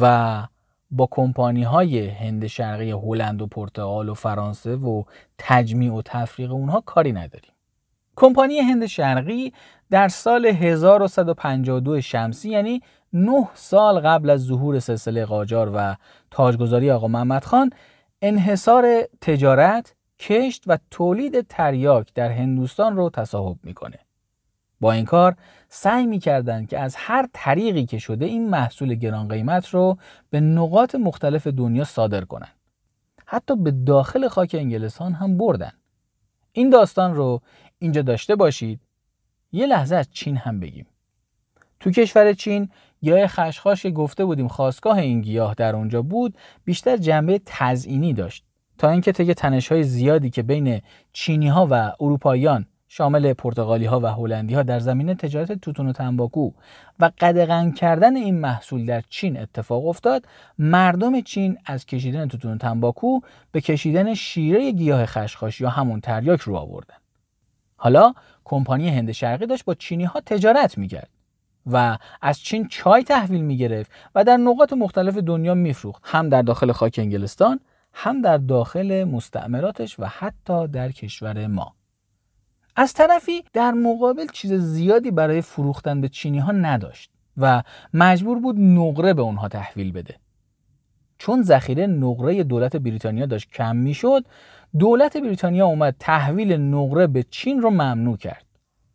و 0.01 0.43
با 0.91 1.07
کمپانی 1.11 1.63
های 1.63 2.07
هند 2.07 2.47
شرقی 2.47 2.91
هلند 2.91 3.41
و 3.41 3.47
پرتغال 3.47 4.09
و 4.09 4.13
فرانسه 4.13 4.75
و 4.75 5.03
تجمیع 5.37 5.93
و 5.93 6.01
تفریق 6.05 6.51
اونها 6.51 6.81
کاری 6.81 7.11
نداریم. 7.11 7.51
کمپانی 8.15 8.59
هند 8.59 8.85
شرقی 8.85 9.53
در 9.89 10.07
سال 10.07 10.45
1152 10.45 12.01
شمسی 12.01 12.49
یعنی 12.49 12.81
9 13.13 13.47
سال 13.53 13.99
قبل 13.99 14.29
از 14.29 14.41
ظهور 14.41 14.79
سلسله 14.79 15.25
قاجار 15.25 15.71
و 15.75 15.95
تاجگذاری 16.31 16.91
آقا 16.91 17.07
محمد 17.07 17.43
خان 17.43 17.69
انحصار 18.21 18.85
تجارت، 19.21 19.95
کشت 20.21 20.63
و 20.67 20.77
تولید 20.91 21.47
تریاک 21.47 22.13
در 22.13 22.31
هندوستان 22.31 22.95
رو 22.95 23.09
تصاحب 23.09 23.57
می‌کنه. 23.63 23.99
با 24.79 24.91
این 24.91 25.05
کار 25.05 25.35
سعی 25.69 26.05
می‌کردند 26.05 26.67
که 26.67 26.79
از 26.79 26.95
هر 26.95 27.27
طریقی 27.33 27.85
که 27.85 27.97
شده 27.97 28.25
این 28.25 28.49
محصول 28.49 28.95
گران 28.95 29.27
قیمت 29.27 29.69
رو 29.69 29.97
به 30.29 30.39
نقاط 30.39 30.95
مختلف 30.95 31.47
دنیا 31.47 31.83
صادر 31.83 32.25
کنند. 32.25 32.55
حتی 33.25 33.55
به 33.55 33.71
داخل 33.71 34.27
خاک 34.27 34.55
انگلستان 34.59 35.13
هم 35.13 35.37
بردن. 35.37 35.71
این 36.51 36.69
داستان 36.69 37.15
رو 37.15 37.41
اینجا 37.79 38.01
داشته 38.01 38.35
باشید. 38.35 38.79
یه 39.51 39.65
لحظه 39.65 39.95
از 39.95 40.09
چین 40.11 40.37
هم 40.37 40.59
بگیم. 40.59 40.85
تو 41.79 41.91
کشور 41.91 42.33
چین 42.33 42.69
گیاه 43.01 43.27
خشخاش 43.27 43.83
که 43.83 43.91
گفته 43.91 44.25
بودیم 44.25 44.47
خواستگاه 44.47 44.97
این 44.97 45.21
گیاه 45.21 45.53
در 45.53 45.75
اونجا 45.75 46.01
بود 46.01 46.37
بیشتر 46.65 46.97
جنبه 46.97 47.41
تزئینی 47.45 48.13
داشت 48.13 48.45
تا 48.81 48.89
اینکه 48.89 49.11
طی 49.11 49.33
تنش 49.33 49.71
های 49.71 49.83
زیادی 49.83 50.29
که 50.29 50.43
بین 50.43 50.81
چینی 51.13 51.47
ها 51.47 51.67
و 51.71 51.91
اروپاییان 51.99 52.65
شامل 52.87 53.33
پرتغالی 53.33 53.85
ها 53.85 53.99
و 53.99 54.05
هلندی 54.05 54.53
ها 54.53 54.63
در 54.63 54.79
زمینه 54.79 55.15
تجارت 55.15 55.51
توتون 55.51 55.87
و 55.87 55.93
تنباکو 55.93 56.51
و 56.99 57.11
قدغن 57.19 57.71
کردن 57.71 58.15
این 58.15 58.39
محصول 58.39 58.85
در 58.85 59.03
چین 59.09 59.39
اتفاق 59.39 59.87
افتاد 59.87 60.25
مردم 60.57 61.21
چین 61.21 61.57
از 61.65 61.85
کشیدن 61.85 62.27
توتون 62.27 62.53
و 62.53 62.57
تنباکو 62.57 63.19
به 63.51 63.61
کشیدن 63.61 64.13
شیره 64.13 64.71
گیاه 64.71 65.05
خشخاش 65.05 65.61
یا 65.61 65.69
همون 65.69 66.01
تریاک 66.01 66.41
رو 66.41 66.55
آوردن. 66.55 66.95
حالا 67.75 68.13
کمپانی 68.43 68.89
هند 68.89 69.11
شرقی 69.11 69.45
داشت 69.45 69.65
با 69.65 69.73
چینی 69.73 70.03
ها 70.03 70.21
تجارت 70.25 70.77
می‌کرد 70.77 71.09
و 71.65 71.97
از 72.21 72.39
چین 72.39 72.67
چای 72.67 73.03
تحویل 73.03 73.41
می 73.41 73.57
گرفت 73.57 73.91
و 74.15 74.23
در 74.23 74.37
نقاط 74.37 74.73
مختلف 74.73 75.17
دنیا 75.17 75.53
میفروخت 75.53 76.01
هم 76.05 76.29
در 76.29 76.41
داخل 76.41 76.71
خاک 76.71 76.95
انگلستان 76.97 77.59
هم 77.93 78.21
در 78.21 78.37
داخل 78.37 79.03
مستعمراتش 79.03 79.99
و 79.99 80.05
حتی 80.05 80.67
در 80.67 80.91
کشور 80.91 81.47
ما. 81.47 81.75
از 82.75 82.93
طرفی 82.93 83.43
در 83.53 83.71
مقابل 83.71 84.27
چیز 84.33 84.53
زیادی 84.53 85.11
برای 85.11 85.41
فروختن 85.41 86.01
به 86.01 86.09
چینی 86.09 86.39
ها 86.39 86.51
نداشت 86.51 87.11
و 87.37 87.63
مجبور 87.93 88.39
بود 88.39 88.59
نقره 88.59 89.13
به 89.13 89.21
اونها 89.21 89.47
تحویل 89.47 89.91
بده. 89.91 90.15
چون 91.17 91.43
ذخیره 91.43 91.87
نقره 91.87 92.43
دولت 92.43 92.75
بریتانیا 92.75 93.25
داشت 93.25 93.49
کم 93.49 93.75
می‌شد 93.75 94.25
دولت 94.79 95.17
بریتانیا 95.17 95.65
اومد 95.65 95.95
تحویل 95.99 96.53
نقره 96.53 97.07
به 97.07 97.23
چین 97.23 97.61
رو 97.61 97.69
ممنوع 97.69 98.17
کرد. 98.17 98.45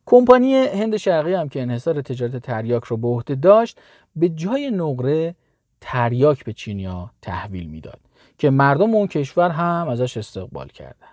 کمپانی 0.07 0.55
هند 0.55 0.97
شرقی 0.97 1.35
هم 1.35 1.49
که 1.49 1.63
انحصار 1.63 2.03
تجارت 2.03 2.37
تریاک 2.37 2.85
رو 2.85 2.97
به 2.97 3.09
عهده 3.09 3.35
داشت 3.35 3.81
به 4.17 4.29
جای 4.29 4.71
نقره 4.71 5.35
تریاک 5.81 6.45
به 6.45 6.53
چینیا 6.53 7.11
تحویل 7.23 7.67
می‌داد. 7.67 8.01
که 8.39 8.51
مردم 8.51 8.95
اون 8.95 9.07
کشور 9.07 9.51
هم 9.51 9.89
ازش 9.89 10.17
استقبال 10.17 10.69
کردن 10.69 11.07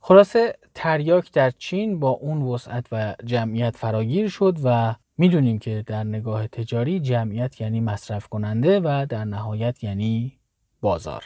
خلاصه 0.00 0.58
تریاک 0.74 1.32
در 1.32 1.50
چین 1.50 2.00
با 2.00 2.10
اون 2.10 2.42
وسعت 2.42 2.86
و 2.92 3.14
جمعیت 3.24 3.76
فراگیر 3.76 4.28
شد 4.28 4.58
و 4.64 4.94
می‌دونیم 5.18 5.58
که 5.58 5.84
در 5.86 6.04
نگاه 6.04 6.46
تجاری 6.46 7.00
جمعیت 7.00 7.60
یعنی 7.60 7.80
مصرف 7.80 8.28
کننده 8.28 8.80
و 8.80 9.06
در 9.08 9.24
نهایت 9.24 9.84
یعنی 9.84 10.38
بازار 10.80 11.24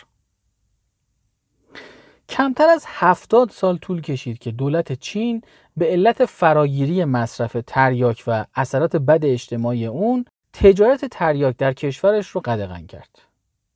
کمتر 2.28 2.68
از 2.68 2.84
هفتاد 2.88 3.50
سال 3.50 3.76
طول 3.76 4.00
کشید 4.00 4.38
که 4.38 4.50
دولت 4.50 4.92
چین 4.92 5.42
به 5.76 5.86
علت 5.86 6.24
فراگیری 6.24 7.04
مصرف 7.04 7.56
تریاک 7.66 8.24
و 8.26 8.44
اثرات 8.54 8.96
بد 8.96 9.24
اجتماعی 9.24 9.86
اون 9.86 10.24
تجارت 10.52 11.04
تریاک 11.04 11.56
در 11.56 11.72
کشورش 11.72 12.28
رو 12.28 12.40
قدغن 12.40 12.86
کرد. 12.86 13.18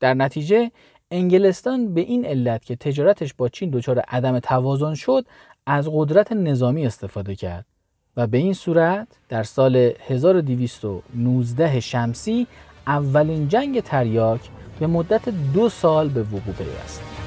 در 0.01 0.15
نتیجه 0.15 0.71
انگلستان 1.11 1.95
به 1.95 2.01
این 2.01 2.25
علت 2.25 2.65
که 2.65 2.77
تجارتش 2.77 3.35
با 3.35 3.49
چین 3.49 3.71
دچار 3.71 3.99
عدم 3.99 4.39
توازن 4.39 4.95
شد 4.95 5.27
از 5.67 5.89
قدرت 5.93 6.33
نظامی 6.33 6.87
استفاده 6.87 7.35
کرد 7.35 7.67
و 8.17 8.27
به 8.27 8.39
این 8.39 8.55
صورت 8.55 9.09
در 9.29 9.43
سال 9.43 9.77
1219 10.07 11.81
شمسی 11.81 12.47
اولین 12.87 13.49
جنگ 13.49 13.81
تریاک 13.81 14.41
به 14.81 14.87
مدت 14.87 15.29
دو 15.29 15.69
سال 15.69 16.09
به 16.09 16.23
وقوع 16.23 16.55
پیوست. 16.55 17.18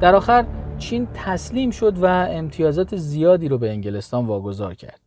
در 0.00 0.14
آخر 0.14 0.46
چین 0.78 1.08
تسلیم 1.14 1.70
شد 1.70 1.98
و 1.98 2.06
امتیازات 2.30 2.96
زیادی 2.96 3.48
رو 3.48 3.58
به 3.58 3.70
انگلستان 3.70 4.26
واگذار 4.26 4.74
کرد. 4.74 5.00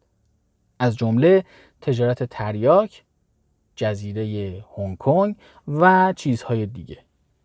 از 0.79 0.95
جمله 0.97 1.43
تجارت 1.81 2.23
تریاک، 2.23 3.03
جزیره 3.75 4.65
هنگ 4.77 4.97
کنگ 4.97 5.35
و 5.67 6.13
چیزهای 6.15 6.65
دیگه. 6.65 6.97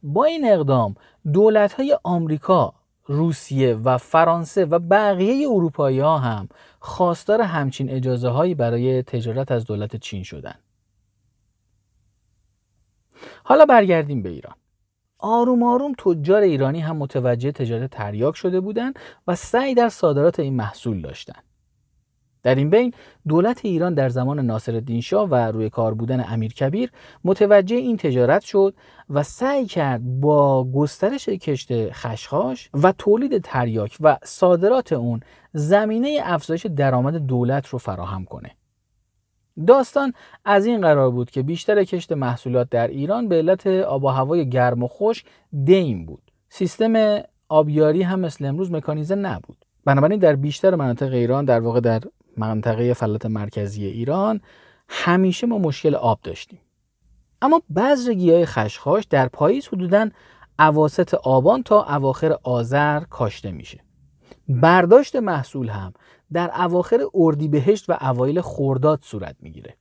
با 0.03 0.25
این 0.25 0.53
اقدام 0.53 0.95
دولت‌های 1.33 1.99
آمریکا، 2.05 2.75
روسیه 3.05 3.75
و 3.75 3.99
فرانسه 3.99 4.65
و 4.65 4.79
بقیه 4.79 5.49
اروپایی 5.49 6.01
ها 6.01 6.19
هم 6.19 6.49
خواستار 6.81 7.41
همچین 7.41 7.91
اجازه 7.91 8.29
هایی 8.29 8.55
برای 8.55 9.03
تجارت 9.03 9.53
از 9.53 9.65
دولت 9.65 9.97
چین 9.97 10.23
شدند. 10.23 10.63
حالا 13.45 13.67
برگردیم 13.67 14.23
به 14.23 14.29
ایران. 14.29 14.55
آروم 15.19 15.63
آروم 15.63 15.93
تجار 15.99 16.43
ایرانی 16.43 16.81
هم 16.81 16.97
متوجه 16.97 17.53
تجارت 17.53 17.91
تریاک 17.91 18.37
شده 18.37 18.61
بودند 18.61 18.99
و 19.27 19.35
سعی 19.35 19.75
در 19.75 19.89
صادرات 19.89 20.41
این 20.41 20.57
محصول 20.57 21.03
داشتند. 21.03 21.43
در 22.43 22.55
این 22.55 22.71
بین 22.71 22.93
دولت 23.29 23.65
ایران 23.65 23.95
در 23.95 24.09
زمان 24.09 24.39
ناصرالدین 24.39 25.01
شاه 25.01 25.29
و 25.29 25.35
روی 25.35 25.71
کار 25.71 25.95
بودن 25.95 26.25
امیر 26.29 26.53
کبیر 26.53 26.91
متوجه 27.25 27.77
این 27.77 27.97
تجارت 27.97 28.43
شد 28.43 28.75
و 29.11 29.23
سعی 29.23 29.67
کرد 29.67 30.21
با 30.21 30.65
گسترش 30.65 31.29
کشت 31.29 31.93
خشخاش 31.93 32.71
و 32.83 32.93
تولید 32.93 33.43
تریاک 33.43 33.97
و 34.01 34.17
صادرات 34.25 34.93
اون 34.93 35.21
زمینه 35.53 36.21
افزایش 36.23 36.67
درآمد 36.67 37.17
دولت 37.17 37.67
رو 37.67 37.79
فراهم 37.79 38.25
کنه. 38.25 38.51
داستان 39.67 40.13
از 40.45 40.67
این 40.67 40.81
قرار 40.81 41.11
بود 41.11 41.31
که 41.31 41.43
بیشتر 41.43 41.85
کشت 41.85 42.13
محصولات 42.13 42.71
در 42.71 42.89
ایران 42.89 43.29
به 43.29 43.37
علت 43.37 43.67
آب 43.67 44.05
و 44.05 44.09
هوای 44.09 44.49
گرم 44.49 44.83
و 44.83 44.89
خوش 44.89 45.25
دیم 45.65 46.07
بود. 46.07 46.23
سیستم 46.49 47.23
آبیاری 47.49 48.03
هم 48.03 48.21
مثل 48.21 48.45
امروز 48.45 48.73
مکانیزه 48.73 49.15
نبود. 49.15 49.65
بنابراین 49.85 50.19
در 50.19 50.37
بیشتر 50.37 50.75
مناطق 50.75 51.13
ایران 51.13 51.45
در 51.45 51.61
واقع 51.61 51.81
در 51.81 52.03
منطقه 52.37 52.95
فلات 52.95 53.27
مرکزی 53.27 53.87
ایران 53.87 54.41
همیشه 54.89 55.47
ما 55.47 55.59
مشکل 55.59 55.95
آب 55.95 56.19
داشتیم 56.23 56.61
اما 57.43 57.63
بذر 57.77 58.13
های 58.13 58.47
خشخاش 58.47 59.05
در 59.05 59.29
پاییز 59.29 59.69
حدودا 59.69 60.09
اواسط 60.59 61.15
آبان 61.15 61.63
تا 61.63 61.85
اواخر 61.97 62.37
آذر 62.43 63.01
کاشته 63.01 63.51
میشه 63.51 63.81
برداشت 64.49 65.17
محصول 65.17 65.69
هم 65.69 65.93
در 66.33 66.51
اواخر 66.55 67.01
اردیبهشت 67.15 67.91
و 67.91 67.99
اوایل 68.01 68.41
خرداد 68.41 68.99
صورت 69.03 69.37
می‌گیره 69.41 69.75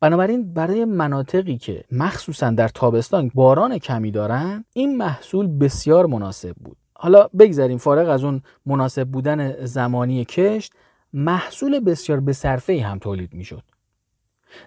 بنابراین 0.00 0.54
برای 0.54 0.84
مناطقی 0.84 1.58
که 1.58 1.84
مخصوصا 1.92 2.50
در 2.50 2.68
تابستان 2.68 3.30
باران 3.34 3.78
کمی 3.78 4.10
دارن 4.10 4.64
این 4.72 4.96
محصول 4.96 5.58
بسیار 5.58 6.06
مناسب 6.06 6.54
بود 6.54 6.76
حالا 6.94 7.28
بگذاریم 7.38 7.78
فارغ 7.78 8.08
از 8.08 8.24
اون 8.24 8.42
مناسب 8.66 9.08
بودن 9.08 9.64
زمانی 9.64 10.24
کشت 10.24 10.72
محصول 11.12 11.80
بسیار 11.80 12.20
به 12.20 12.32
صرفه 12.32 12.82
هم 12.82 12.98
تولید 12.98 13.34
می 13.34 13.44
شد. 13.44 13.62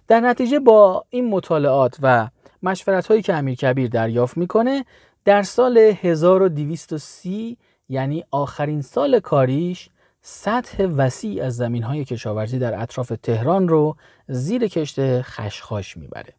در 0.08 0.20
نتیجه 0.20 0.60
با 0.60 1.06
این 1.10 1.30
مطالعات 1.30 1.98
و 2.02 2.30
مشورت 2.64 3.08
هایی 3.08 3.22
که 3.22 3.34
امیر 3.34 3.56
کبیر 3.56 3.90
دریافت 3.90 4.38
می‌کنه 4.38 4.86
در 5.26 5.44
سال 5.44 5.78
1230 5.78 7.58
یعنی 7.90 8.24
آخرین 8.32 8.82
سال 8.82 9.20
کاریش 9.20 9.90
سطح 10.30 10.84
وسیع 10.84 11.44
از 11.44 11.56
زمین 11.56 11.84
های 11.84 12.06
کشاورزی 12.06 12.60
در 12.60 12.82
اطراف 12.82 13.14
تهران 13.24 13.68
رو 13.68 13.96
زیر 14.28 14.68
کشت 14.68 15.22
خشخاش 15.22 15.98
می‌بره. 15.98 16.34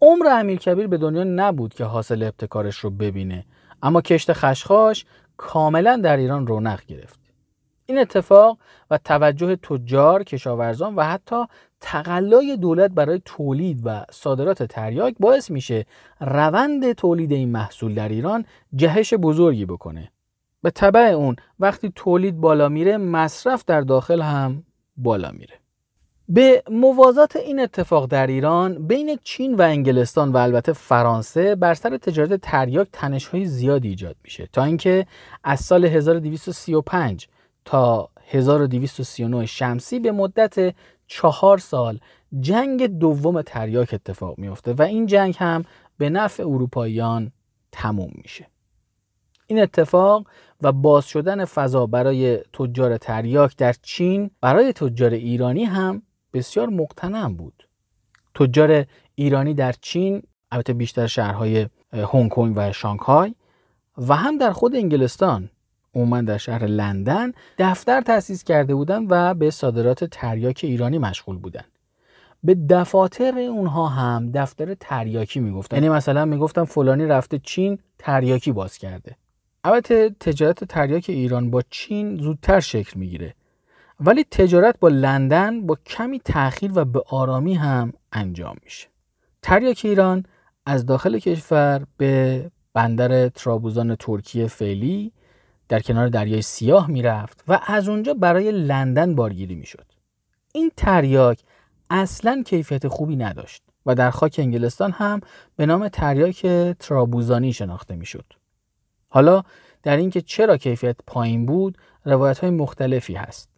عمر 0.00 0.26
امیر 0.26 0.58
کبیر 0.58 0.86
به 0.86 0.98
دنیا 0.98 1.24
نبود 1.24 1.74
که 1.74 1.84
حاصل 1.84 2.22
ابتکارش 2.22 2.76
رو 2.76 2.90
ببینه 2.90 3.44
اما 3.82 4.00
کشت 4.00 4.32
خشخاش 4.32 5.04
کاملا 5.36 5.96
در 5.96 6.16
ایران 6.16 6.46
رونق 6.46 6.84
گرفت. 6.84 7.20
این 7.86 7.98
اتفاق 7.98 8.58
و 8.90 8.98
توجه 8.98 9.56
تجار، 9.56 10.22
کشاورزان 10.22 10.94
و 10.94 11.02
حتی 11.02 11.44
تقلای 11.80 12.56
دولت 12.56 12.90
برای 12.90 13.22
تولید 13.24 13.80
و 13.84 14.04
صادرات 14.10 14.62
تریاک 14.62 15.14
باعث 15.20 15.50
میشه 15.50 15.86
روند 16.20 16.92
تولید 16.92 17.32
این 17.32 17.48
محصول 17.48 17.94
در 17.94 18.08
ایران 18.08 18.44
جهش 18.74 19.14
بزرگی 19.14 19.66
بکنه. 19.66 20.12
به 20.62 20.70
طبع 20.70 21.00
اون 21.00 21.36
وقتی 21.60 21.92
تولید 21.94 22.36
بالا 22.36 22.68
میره 22.68 22.96
مصرف 22.96 23.64
در 23.66 23.80
داخل 23.80 24.22
هم 24.22 24.64
بالا 24.96 25.30
میره. 25.30 25.54
به 26.28 26.62
موازات 26.70 27.36
این 27.36 27.60
اتفاق 27.60 28.06
در 28.06 28.26
ایران 28.26 28.86
بین 28.86 29.18
چین 29.24 29.54
و 29.54 29.62
انگلستان 29.62 30.32
و 30.32 30.36
البته 30.36 30.72
فرانسه 30.72 31.54
بر 31.54 31.74
سر 31.74 31.96
تجارت 31.96 32.34
تریاک 32.34 32.88
تنش‌های 32.92 33.44
زیادی 33.44 33.88
ایجاد 33.88 34.16
میشه 34.24 34.48
تا 34.52 34.64
اینکه 34.64 35.06
از 35.44 35.60
سال 35.60 35.84
1235 35.84 37.28
تا 37.64 38.08
1239 38.26 39.46
شمسی 39.46 39.98
به 39.98 40.12
مدت 40.12 40.74
چهار 41.06 41.58
سال 41.58 41.98
جنگ 42.40 42.86
دوم 42.86 43.42
تریاک 43.42 43.94
اتفاق 43.94 44.38
میفته 44.38 44.72
و 44.72 44.82
این 44.82 45.06
جنگ 45.06 45.36
هم 45.38 45.64
به 45.98 46.10
نفع 46.10 46.42
اروپاییان 46.42 47.32
تموم 47.72 48.10
میشه 48.14 48.46
این 49.46 49.62
اتفاق 49.62 50.26
و 50.62 50.72
باز 50.72 51.06
شدن 51.06 51.44
فضا 51.44 51.86
برای 51.86 52.36
تجار 52.52 52.96
تریاک 52.96 53.56
در 53.56 53.74
چین 53.82 54.30
برای 54.40 54.72
تجار 54.72 55.10
ایرانی 55.10 55.64
هم 55.64 56.02
بسیار 56.32 56.68
مقتنم 56.68 57.34
بود. 57.34 57.68
تجار 58.34 58.84
ایرانی 59.14 59.54
در 59.54 59.74
چین 59.80 60.22
البته 60.50 60.72
بیشتر 60.72 61.06
شهرهای 61.06 61.66
هنگ 61.92 62.30
کنگ 62.30 62.52
و 62.56 62.72
شانگهای 62.72 63.34
و 64.08 64.16
هم 64.16 64.38
در 64.38 64.52
خود 64.52 64.76
انگلستان 64.76 65.50
عموما 65.94 66.20
در 66.20 66.38
شهر 66.38 66.66
لندن 66.66 67.32
دفتر 67.58 68.00
تأسیس 68.00 68.44
کرده 68.44 68.74
بودند 68.74 69.06
و 69.10 69.34
به 69.34 69.50
صادرات 69.50 70.04
تریاک 70.04 70.60
ایرانی 70.62 70.98
مشغول 70.98 71.38
بودند. 71.38 71.68
به 72.44 72.54
دفاتر 72.54 73.38
اونها 73.38 73.86
هم 73.86 74.30
دفتر 74.30 74.74
تریاکی 74.74 75.40
می‌گفتن. 75.40 75.76
یعنی 75.76 75.88
مثلا 75.88 76.24
می‌گفتن 76.24 76.64
فلانی 76.64 77.06
رفته 77.06 77.38
چین 77.38 77.78
تریاکی 77.98 78.52
باز 78.52 78.78
کرده. 78.78 79.16
البته 79.64 80.10
تجارت 80.20 80.64
تریاک 80.64 81.04
ایران 81.08 81.50
با 81.50 81.62
چین 81.70 82.16
زودتر 82.16 82.60
شکل 82.60 83.00
می‌گیره 83.00 83.34
ولی 84.00 84.24
تجارت 84.24 84.80
با 84.80 84.88
لندن 84.88 85.66
با 85.66 85.78
کمی 85.86 86.20
تاخیر 86.20 86.70
و 86.74 86.84
به 86.84 87.02
آرامی 87.08 87.54
هم 87.54 87.92
انجام 88.12 88.56
میشه 88.64 88.88
تریاک 89.42 89.80
ایران 89.84 90.24
از 90.66 90.86
داخل 90.86 91.18
کشور 91.18 91.86
به 91.96 92.50
بندر 92.74 93.28
ترابوزان 93.28 93.96
ترکیه 93.96 94.46
فعلی 94.46 95.12
در 95.68 95.80
کنار 95.80 96.08
دریای 96.08 96.42
سیاه 96.42 96.90
می‌رفت 96.90 97.44
و 97.48 97.60
از 97.66 97.88
اونجا 97.88 98.14
برای 98.14 98.52
لندن 98.52 99.14
بارگیری 99.14 99.54
می‌شد. 99.54 99.86
این 100.52 100.70
تریاک 100.76 101.42
اصلا 101.90 102.42
کیفیت 102.46 102.88
خوبی 102.88 103.16
نداشت 103.16 103.62
و 103.86 103.94
در 103.94 104.10
خاک 104.10 104.36
انگلستان 104.38 104.90
هم 104.90 105.20
به 105.56 105.66
نام 105.66 105.88
تریاک 105.88 106.46
ترابوزانی 106.78 107.52
شناخته 107.52 107.96
می‌شد. 107.96 108.24
حالا 109.14 109.42
در 109.82 109.96
اینکه 109.96 110.20
چرا 110.20 110.56
کیفیت 110.56 110.96
پایین 111.06 111.46
بود 111.46 111.78
روایت 112.04 112.38
های 112.38 112.50
مختلفی 112.50 113.14
هست. 113.14 113.48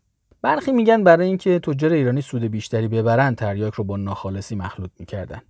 برخی 0.43 0.73
میگن 0.73 1.05
برای 1.05 1.27
اینکه 1.27 1.59
تجار 1.59 1.93
ایرانی 1.93 2.21
سود 2.21 2.43
بیشتری 2.43 2.89
ببرن 2.89 3.35
تریاک 3.35 3.75
رو 3.75 3.85
با 3.85 3.97
ناخالصی 3.97 4.55
مخلوط 4.55 4.91
می‌کردن. 4.99 5.43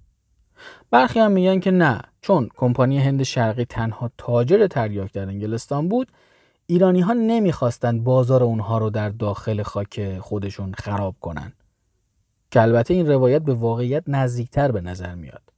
برخی 0.91 1.21
هم 1.21 1.33
میگن 1.33 1.61
که 1.61 1.71
نه 1.71 2.01
چون 2.21 2.49
کمپانی 2.57 2.99
هند 2.99 3.23
شرقی 3.23 3.65
تنها 3.65 4.11
تاجر 4.19 4.67
تریاک 4.67 5.13
در 5.13 5.29
انگلستان 5.29 5.89
بود 5.89 6.13
ایرانی 6.67 7.01
ها 7.01 7.13
نمی‌خواستند 7.13 8.05
بازار 8.05 8.43
اونها 8.43 8.79
رو 8.79 8.91
در 8.91 9.09
داخل 9.09 9.63
خاک 9.63 10.19
خودشون 10.19 10.73
خراب 10.73 11.15
کنن 11.21 11.53
که 12.51 12.63
البته 12.63 12.95
این 12.95 13.07
روایت 13.07 13.43
به 13.43 13.55
واقعیت 13.55 14.05
نزدیکتر 14.07 14.73
به 14.73 14.81
نظر 14.81 15.15
میاد 15.15 15.54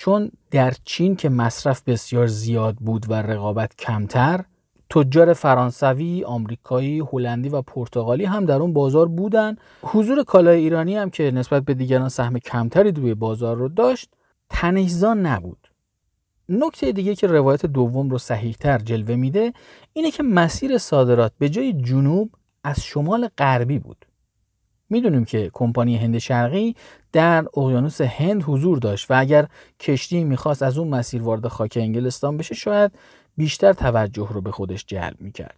چون 0.00 0.30
در 0.50 0.74
چین 0.84 1.16
که 1.16 1.28
مصرف 1.28 1.82
بسیار 1.82 2.26
زیاد 2.26 2.76
بود 2.76 3.06
و 3.08 3.14
رقابت 3.14 3.76
کمتر 3.76 4.44
تجار 4.90 5.32
فرانسوی، 5.32 6.24
آمریکایی، 6.24 7.02
هلندی 7.12 7.48
و 7.48 7.62
پرتغالی 7.62 8.24
هم 8.24 8.44
در 8.44 8.56
اون 8.56 8.72
بازار 8.72 9.08
بودن. 9.08 9.56
حضور 9.82 10.24
کالای 10.24 10.60
ایرانی 10.60 10.96
هم 10.96 11.10
که 11.10 11.30
نسبت 11.30 11.64
به 11.64 11.74
دیگران 11.74 12.08
سهم 12.08 12.38
کمتری 12.38 12.92
روی 12.92 13.14
بازار 13.14 13.56
رو 13.56 13.68
داشت، 13.68 14.10
تنشزان 14.50 15.26
نبود. 15.26 15.68
نکته 16.48 16.92
دیگه 16.92 17.14
که 17.14 17.26
روایت 17.26 17.66
دوم 17.66 18.10
رو 18.10 18.18
صحیحتر 18.18 18.78
جلوه 18.78 19.14
میده 19.14 19.52
اینه 19.92 20.10
که 20.10 20.22
مسیر 20.22 20.78
صادرات 20.78 21.32
به 21.38 21.48
جای 21.48 21.72
جنوب 21.72 22.30
از 22.64 22.84
شمال 22.84 23.28
غربی 23.38 23.78
بود 23.78 24.06
می‌دونیم 24.90 25.24
که 25.24 25.50
کمپانی 25.52 25.96
هند 25.96 26.18
شرقی 26.18 26.76
در 27.12 27.46
اقیانوس 27.56 28.00
هند 28.00 28.42
حضور 28.42 28.78
داشت 28.78 29.10
و 29.10 29.20
اگر 29.20 29.46
کشتی 29.80 30.24
می‌خواست 30.24 30.62
از 30.62 30.78
اون 30.78 30.88
مسیر 30.88 31.22
وارد 31.22 31.48
خاک 31.48 31.78
انگلستان 31.80 32.36
بشه 32.36 32.54
شاید 32.54 32.92
بیشتر 33.36 33.72
توجه 33.72 34.28
رو 34.32 34.40
به 34.40 34.50
خودش 34.50 34.84
جلب 34.86 35.16
می‌کرد. 35.20 35.56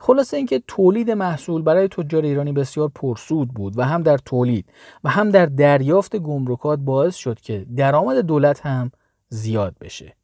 خلاصه 0.00 0.36
اینکه 0.36 0.62
تولید 0.66 1.10
محصول 1.10 1.62
برای 1.62 1.88
تجار 1.88 2.22
ایرانی 2.22 2.52
بسیار 2.52 2.90
پرسود 2.94 3.48
بود 3.48 3.78
و 3.78 3.82
هم 3.82 4.02
در 4.02 4.18
تولید 4.18 4.66
و 5.04 5.08
هم 5.08 5.30
در 5.30 5.46
دریافت 5.46 6.16
گمرکات 6.16 6.78
باعث 6.78 7.14
شد 7.14 7.40
که 7.40 7.66
درآمد 7.76 8.18
دولت 8.18 8.66
هم 8.66 8.90
زیاد 9.28 9.76
بشه. 9.80 10.16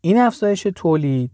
این 0.00 0.18
افزایش 0.18 0.62
تولید 0.62 1.30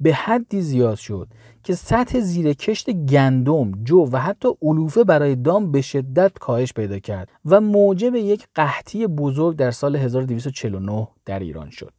به 0.00 0.14
حدی 0.14 0.60
زیاد 0.60 0.96
شد 0.96 1.28
که 1.64 1.74
سطح 1.74 2.20
زیر 2.20 2.52
کشت 2.52 2.90
گندم، 2.90 3.84
جو 3.84 4.08
و 4.12 4.16
حتی 4.16 4.48
علوفه 4.62 5.04
برای 5.04 5.36
دام 5.36 5.72
به 5.72 5.80
شدت 5.80 6.38
کاهش 6.38 6.72
پیدا 6.72 6.98
کرد 6.98 7.28
و 7.44 7.60
موجب 7.60 8.14
یک 8.14 8.46
قحطی 8.54 9.06
بزرگ 9.06 9.56
در 9.56 9.70
سال 9.70 9.96
1249 9.96 11.08
در 11.24 11.38
ایران 11.38 11.70
شد. 11.70 11.92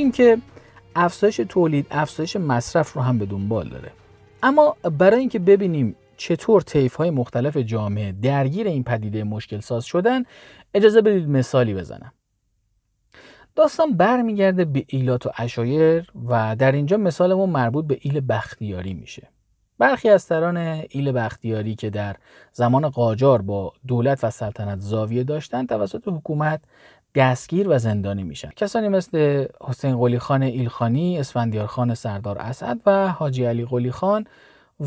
گفتیم 0.00 0.12
که 0.12 0.38
افزایش 0.96 1.36
تولید 1.48 1.86
افزایش 1.90 2.36
مصرف 2.36 2.92
رو 2.92 3.02
هم 3.02 3.18
به 3.18 3.26
دنبال 3.26 3.68
داره. 3.68 3.92
اما 4.42 4.76
برای 4.98 5.20
اینکه 5.20 5.38
ببینیم 5.38 5.96
چطور 6.16 6.62
طیف 6.62 6.94
های 6.94 7.10
مختلف 7.10 7.56
جامعه 7.56 8.12
درگیر 8.12 8.66
این 8.66 8.84
پدیده 8.84 9.24
مشکل 9.24 9.60
ساز 9.60 9.84
شدن 9.84 10.22
اجازه 10.74 11.02
بدید 11.02 11.28
مثالی 11.28 11.74
بزنم. 11.74 12.12
داستان 13.56 13.96
برمیگرده 13.96 14.64
به 14.64 14.84
ایلات 14.88 15.26
و 15.26 15.30
اشایر 15.36 16.06
و 16.28 16.56
در 16.56 16.72
اینجا 16.72 16.96
مثالمون 16.96 17.50
مربوط 17.50 17.86
به 17.86 17.98
ایل 18.00 18.20
بختیاری 18.28 18.94
میشه. 18.94 19.28
برخی 19.78 20.08
از 20.08 20.22
سران 20.22 20.56
ایل 20.90 21.12
بختیاری 21.12 21.74
که 21.74 21.90
در 21.90 22.16
زمان 22.52 22.88
قاجار 22.88 23.42
با 23.42 23.72
دولت 23.86 24.24
و 24.24 24.30
سلطنت 24.30 24.80
زاویه 24.80 25.24
داشتند 25.24 25.68
توسط 25.68 26.08
حکومت 26.08 26.60
دستگیر 27.14 27.68
و 27.68 27.78
زندانی 27.78 28.22
میشن. 28.22 28.50
کسانی 28.56 28.88
مثل 28.88 29.46
حسین 29.60 29.98
قلی 29.98 30.18
خان 30.18 30.42
ایلخانی، 30.42 31.18
اسفندیار 31.18 31.66
خان 31.66 31.94
سردار 31.94 32.38
اسد 32.38 32.78
و 32.86 33.08
حاجی 33.08 33.44
علی 33.44 33.64
قلی 33.64 33.90
خان 33.90 34.26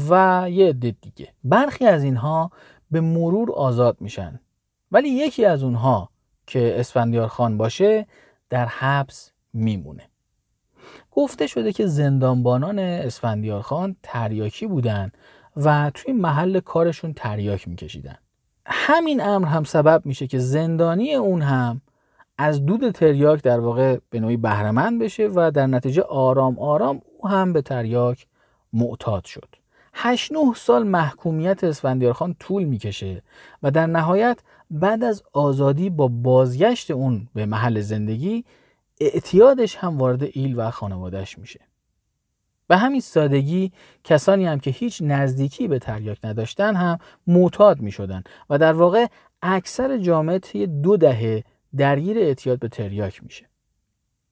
و 0.10 0.46
یه 0.50 0.70
عده 0.70 0.96
دیگه. 1.02 1.30
برخی 1.44 1.86
از 1.86 2.04
اینها 2.04 2.52
به 2.92 3.02
مرور 3.02 3.52
آزاد 3.52 3.98
میشن. 4.00 4.40
ولی 4.92 5.10
یکی 5.10 5.46
از 5.46 5.64
اونها 5.64 6.10
که 6.48 6.80
اسفندیار 6.80 7.28
خان 7.28 7.58
باشه 7.58 8.08
در 8.50 8.66
حبس 8.66 9.32
میمونه. 9.54 10.04
گفته 11.12 11.48
شده 11.48 11.74
که 11.74 11.86
زندانبانان 11.86 12.80
اسفندیار 12.80 13.62
خان 13.62 13.96
تریاکی 14.04 14.68
بودن 14.68 15.12
و 15.56 15.92
توی 15.94 16.14
محل 16.14 16.60
کارشون 16.60 17.14
تریاک 17.14 17.68
میکشیدن. 17.68 18.16
همین 18.66 19.22
امر 19.22 19.48
هم 19.48 19.64
سبب 19.64 20.02
میشه 20.06 20.28
که 20.28 20.40
زندانی 20.40 21.14
اون 21.14 21.42
هم 21.42 21.82
از 22.38 22.66
دود 22.66 22.92
تریاک 22.92 23.42
در 23.44 23.60
واقع 23.60 23.98
به 24.10 24.20
نوعی 24.20 24.38
بهرهمند 24.38 25.02
بشه 25.02 25.30
و 25.36 25.52
در 25.52 25.68
نتیجه 25.68 26.02
آرام 26.02 26.60
آرام 26.60 27.02
او 27.18 27.30
هم 27.30 27.54
به 27.54 27.62
تریاک 27.62 28.28
معتاد 28.74 29.26
شد. 29.26 29.56
8 29.94 30.32
9 30.32 30.40
سال 30.56 30.88
محکومیت 30.88 31.64
اسفندیار 31.64 32.14
خان 32.14 32.36
طول 32.40 32.64
می‌کشه 32.64 33.24
و 33.64 33.72
در 33.72 33.88
نهایت 33.88 34.40
بعد 34.72 35.04
از 35.04 35.24
آزادی 35.34 35.90
با 35.90 36.08
بازگشت 36.08 36.92
اون 36.92 37.28
به 37.34 37.46
محل 37.46 37.80
زندگی 37.80 38.46
اعتیادش 39.02 39.76
هم 39.76 39.98
وارد 39.98 40.24
ایل 40.24 40.60
و 40.60 40.72
خانوادهش 40.72 41.38
میشه. 41.38 41.60
به 42.68 42.78
همین 42.78 43.02
سادگی 43.02 43.72
کسانی 44.04 44.46
هم 44.46 44.60
که 44.60 44.72
هیچ 44.72 45.02
نزدیکی 45.02 45.68
به 45.68 45.80
تریاک 45.80 46.18
نداشتن 46.24 46.76
هم 46.76 47.00
معتاد 47.28 47.82
می 47.82 47.92
شدن 47.92 48.24
و 48.50 48.58
در 48.58 48.74
واقع 48.74 49.06
اکثر 49.42 49.98
جامعه 49.98 50.40
طی 50.40 50.68
دو 50.68 50.98
دهه 50.98 51.44
درگیر 51.76 52.18
اعتیاد 52.18 52.60
به 52.60 52.68
تریاک 52.68 53.24
میشه. 53.24 53.46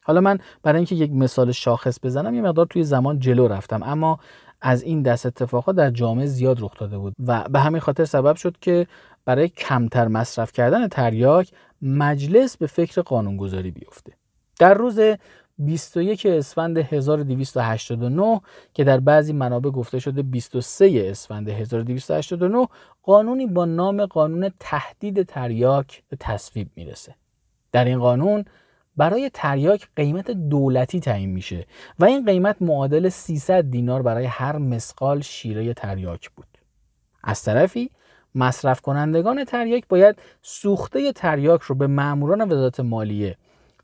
حالا 0.03 0.21
من 0.21 0.39
برای 0.63 0.77
اینکه 0.77 0.95
یک 0.95 1.11
مثال 1.11 1.51
شاخص 1.51 1.99
بزنم 2.03 2.35
یه 2.35 2.41
مقدار 2.41 2.65
توی 2.65 2.83
زمان 2.83 3.19
جلو 3.19 3.47
رفتم 3.47 3.83
اما 3.83 4.19
از 4.61 4.83
این 4.83 5.01
دست 5.01 5.25
اتفاقات 5.25 5.75
در 5.75 5.89
جامعه 5.89 6.25
زیاد 6.25 6.61
رخ 6.61 6.79
داده 6.79 6.97
بود 6.97 7.15
و 7.27 7.49
به 7.49 7.59
همین 7.59 7.81
خاطر 7.81 8.05
سبب 8.05 8.35
شد 8.35 8.57
که 8.61 8.87
برای 9.25 9.49
کمتر 9.49 10.07
مصرف 10.07 10.51
کردن 10.51 10.87
تریاک 10.87 11.51
مجلس 11.81 12.57
به 12.57 12.67
فکر 12.67 13.01
قانونگذاری 13.01 13.71
بیفته. 13.71 14.13
در 14.59 14.73
روز 14.73 14.99
21 15.57 16.25
اسفند 16.25 16.77
1289 16.77 18.41
که 18.73 18.83
در 18.83 18.99
بعضی 18.99 19.33
منابع 19.33 19.69
گفته 19.69 19.99
شده 19.99 20.21
23 20.21 21.07
اسفند 21.09 21.49
1289 21.49 22.67
قانونی 23.03 23.45
با 23.47 23.65
نام 23.65 24.05
قانون 24.05 24.51
تهدید 24.59 25.23
تریاک 25.23 26.03
به 26.09 26.17
تصویب 26.19 26.69
می‌رسه. 26.75 27.15
در 27.71 27.85
این 27.85 27.99
قانون 27.99 28.45
برای 28.97 29.29
تریاک 29.33 29.87
قیمت 29.95 30.31
دولتی 30.31 30.99
تعیین 30.99 31.29
میشه 31.29 31.65
و 31.99 32.05
این 32.05 32.25
قیمت 32.25 32.61
معادل 32.61 33.09
300 33.09 33.63
دینار 33.63 34.01
برای 34.01 34.25
هر 34.25 34.57
مسقال 34.57 35.21
شیره 35.21 35.73
تریاک 35.73 36.29
بود. 36.29 36.47
از 37.23 37.43
طرفی 37.43 37.91
مصرف 38.35 38.81
کنندگان 38.81 39.43
تریاک 39.43 39.87
باید 39.87 40.21
سوخته 40.41 41.11
تریاک 41.11 41.61
رو 41.61 41.75
به 41.75 41.87
ماموران 41.87 42.51
وزارت 42.51 42.79
مالیه 42.79 43.37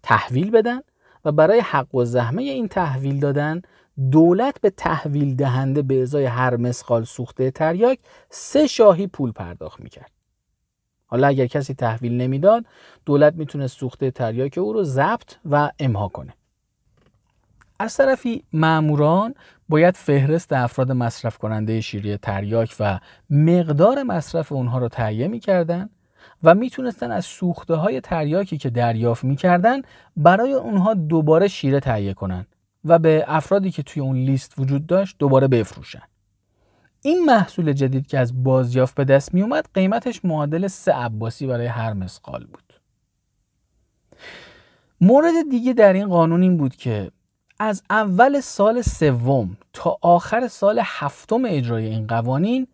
تحویل 0.03 0.51
بدن 0.51 0.81
و 1.25 1.31
برای 1.31 1.59
حق 1.59 1.95
و 1.95 2.05
زحمه 2.05 2.41
این 2.41 2.67
تحویل 2.67 3.19
دادن 3.19 3.61
دولت 4.11 4.61
به 4.61 4.69
تحویل 4.69 5.35
دهنده 5.35 5.81
به 5.81 6.01
ازای 6.01 6.25
هر 6.25 6.57
مسقال 6.57 7.03
سوخته 7.03 7.51
تریاک 7.51 7.99
سه 8.29 8.67
شاهی 8.67 9.07
پول 9.07 9.31
پرداخت 9.31 9.79
می‌کرد. 9.79 10.16
حالا 11.08 11.28
اگر 11.28 11.47
کسی 11.47 11.74
تحویل 11.74 12.18
نمی‌داد 12.18 12.66
دولت 13.05 13.34
می‌تونه 13.34 13.68
سوخته 13.68 14.12
تریاک 14.12 14.58
او 14.58 14.74
رو 14.74 14.84
ضبط 14.84 15.36
و 15.49 15.72
امها 15.80 16.08
کنه. 16.08 16.34
از 17.80 17.97
طرفی 17.97 18.43
معموران 18.53 19.36
باید 19.70 19.95
فهرست 19.95 20.53
افراد 20.53 20.91
مصرف 20.91 21.38
کننده 21.38 21.82
شیری 21.82 22.18
تریاک 22.18 22.76
و 22.80 22.99
مقدار 23.30 24.03
مصرف 24.03 24.51
اونها 24.51 24.78
رو 24.78 24.89
تهیه 24.89 25.28
می‌کردن 25.28 25.89
و 26.43 26.55
می‌تونستن 26.55 27.12
از 27.12 27.26
سوخته 27.26 27.76
های 27.76 28.01
تریاکی 28.01 28.58
که 28.58 28.70
دریافت 28.70 29.24
می‌کردن 29.24 29.82
برای 30.18 30.53
اونها 30.53 30.93
دوباره 30.93 31.47
شیره 31.47 31.80
تهیه 31.80 32.14
کنن 32.14 32.45
و 32.86 32.99
به 32.99 33.26
افرادی 33.28 33.72
که 33.72 33.84
توی 33.84 34.01
اون 34.01 34.16
لیست 34.16 34.53
وجود 34.58 34.88
داشت 34.88 35.16
دوباره 35.20 35.47
بفروشن. 35.47 36.01
این 37.08 37.26
محصول 37.26 37.74
جدید 37.74 38.08
که 38.08 38.20
از 38.20 38.43
بازیافت 38.43 38.95
به 38.95 39.05
دست 39.05 39.34
می 39.34 39.41
اومد 39.41 39.70
قیمتش 39.74 40.26
معادل 40.26 40.68
سه 40.68 40.93
عباسی 40.93 41.47
برای 41.47 41.66
هر 41.66 41.93
مسقال 41.93 42.45
بود. 42.45 42.74
مورد 45.01 45.49
دیگه 45.51 45.74
در 45.74 45.93
این 45.93 46.08
قانون 46.08 46.41
این 46.41 46.58
بود 46.58 46.76
که 46.76 47.12
از 47.60 47.84
اول 47.89 48.39
سال 48.39 48.82
سوم 48.82 49.58
تا 49.74 49.97
آخر 50.01 50.47
سال 50.47 50.82
هفتم 50.84 51.41
اجرای 51.45 51.86
این 51.86 52.08
قوانین 52.08 52.68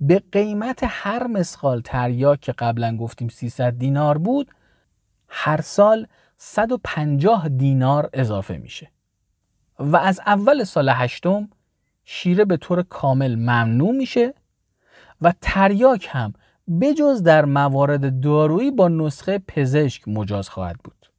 به 0.00 0.22
قیمت 0.32 0.80
هر 0.82 1.26
مسقال 1.26 1.80
تریاک 1.80 2.40
که 2.40 2.52
قبلا 2.52 2.96
گفتیم 2.96 3.28
300 3.28 3.72
دینار 3.78 4.18
بود 4.18 4.50
هر 5.28 5.60
سال 5.60 6.06
150 6.36 7.48
دینار 7.48 8.10
اضافه 8.12 8.56
میشه. 8.56 8.90
و 9.78 9.96
از 9.96 10.20
اول 10.26 10.64
سال 10.64 10.88
هشتم 10.88 11.48
شیره 12.08 12.44
به 12.44 12.56
طور 12.56 12.82
کامل 12.82 13.34
ممنوع 13.34 13.92
میشه 13.92 14.34
و 15.20 15.32
تریاک 15.40 16.08
هم 16.10 16.32
بجز 16.80 17.22
در 17.22 17.44
موارد 17.44 18.20
دارویی 18.20 18.70
با 18.70 18.88
نسخه 18.88 19.38
پزشک 19.38 20.08
مجاز 20.08 20.48
خواهد 20.48 20.76
بود. 20.84 21.10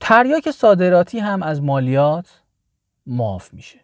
تریاک 0.00 0.50
صادراتی 0.50 1.18
هم 1.18 1.42
از 1.42 1.62
مالیات 1.62 2.42
معاف 3.06 3.54
میشه. 3.54 3.78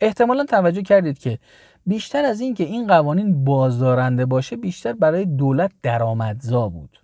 احتمالا 0.00 0.44
توجه 0.44 0.82
کردید 0.82 1.18
که 1.18 1.38
بیشتر 1.86 2.24
از 2.24 2.40
این 2.40 2.54
که 2.54 2.64
این 2.64 2.86
قوانین 2.86 3.44
بازدارنده 3.44 4.26
باشه 4.26 4.56
بیشتر 4.56 4.92
برای 4.92 5.24
دولت 5.24 5.72
درآمدزا 5.82 6.68
بود. 6.68 7.02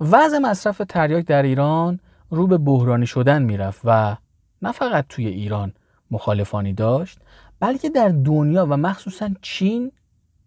وضع 0.00 0.38
مصرف 0.38 0.82
تریاک 0.88 1.24
در 1.24 1.42
ایران 1.42 2.00
رو 2.30 2.46
به 2.46 2.58
بحرانی 2.58 3.06
شدن 3.06 3.42
می‌رفت 3.42 3.80
و 3.84 4.16
نه 4.62 4.72
فقط 4.72 5.06
توی 5.08 5.26
ایران 5.26 5.72
مخالفانی 6.12 6.72
داشت 6.72 7.18
بلکه 7.60 7.90
در 7.90 8.08
دنیا 8.08 8.66
و 8.66 8.76
مخصوصا 8.76 9.30
چین 9.42 9.92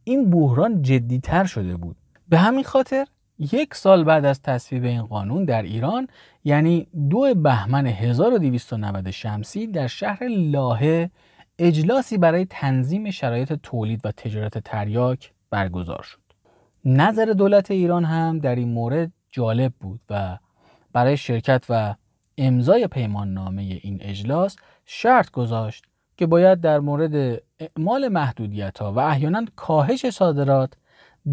این 0.03 0.30
بحران 0.30 0.82
جدیتر 0.82 1.45
شده 1.45 1.78
بود 1.78 1.95
به 2.30 2.38
همین 2.38 2.63
خاطر 2.63 3.07
یک 3.39 3.76
سال 3.76 4.03
بعد 4.03 4.26
از 4.26 4.41
تصویب 4.41 4.84
این 4.84 5.01
قانون 5.01 5.45
در 5.45 5.61
ایران 5.61 6.07
یعنی 6.43 6.88
دو 7.09 7.36
بهمن 7.36 7.88
1290 7.88 9.11
شمسی 9.11 9.68
در 9.68 9.88
شهر 9.88 10.28
لاهه 10.28 11.09
اجلاسی 11.59 12.18
برای 12.18 12.45
تنظیم 12.45 13.11
شرایط 13.11 13.53
تولید 13.53 14.01
و 14.05 14.11
تجارت 14.11 14.57
تریاک 14.57 15.32
برگزار 15.49 16.01
شد. 16.03 16.20
نظر 16.86 17.26
دولت 17.26 17.72
ایران 17.72 18.05
هم 18.05 18.39
در 18.39 18.55
این 18.55 18.74
مورد 18.74 19.11
جالب 19.32 19.74
بود 19.80 19.99
و 20.09 20.38
برای 20.93 21.18
شرکت 21.18 21.66
و 21.70 21.95
امضای 22.38 22.88
پیمان 22.88 23.34
نامه 23.34 23.61
این 23.61 23.97
اجلاس 24.01 24.55
شرط 24.86 25.31
گذاشت 25.31 25.86
که 26.17 26.25
باید 26.25 26.61
در 26.61 26.79
مورد 26.79 27.41
اعمال 27.59 28.07
محدودیت 28.07 28.77
ها 28.77 28.93
و 28.93 28.99
احیانا 28.99 29.45
کاهش 29.55 30.09
صادرات 30.09 30.73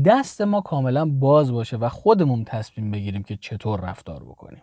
دست 0.05 0.41
ما 0.41 0.61
کاملا 0.61 1.05
باز 1.05 1.53
باشه 1.53 1.77
و 1.77 1.89
خودمون 1.89 2.45
تصمیم 2.45 2.91
بگیریم 2.91 3.23
که 3.23 3.37
چطور 3.37 3.81
رفتار 3.81 4.25
بکنیم 4.25 4.63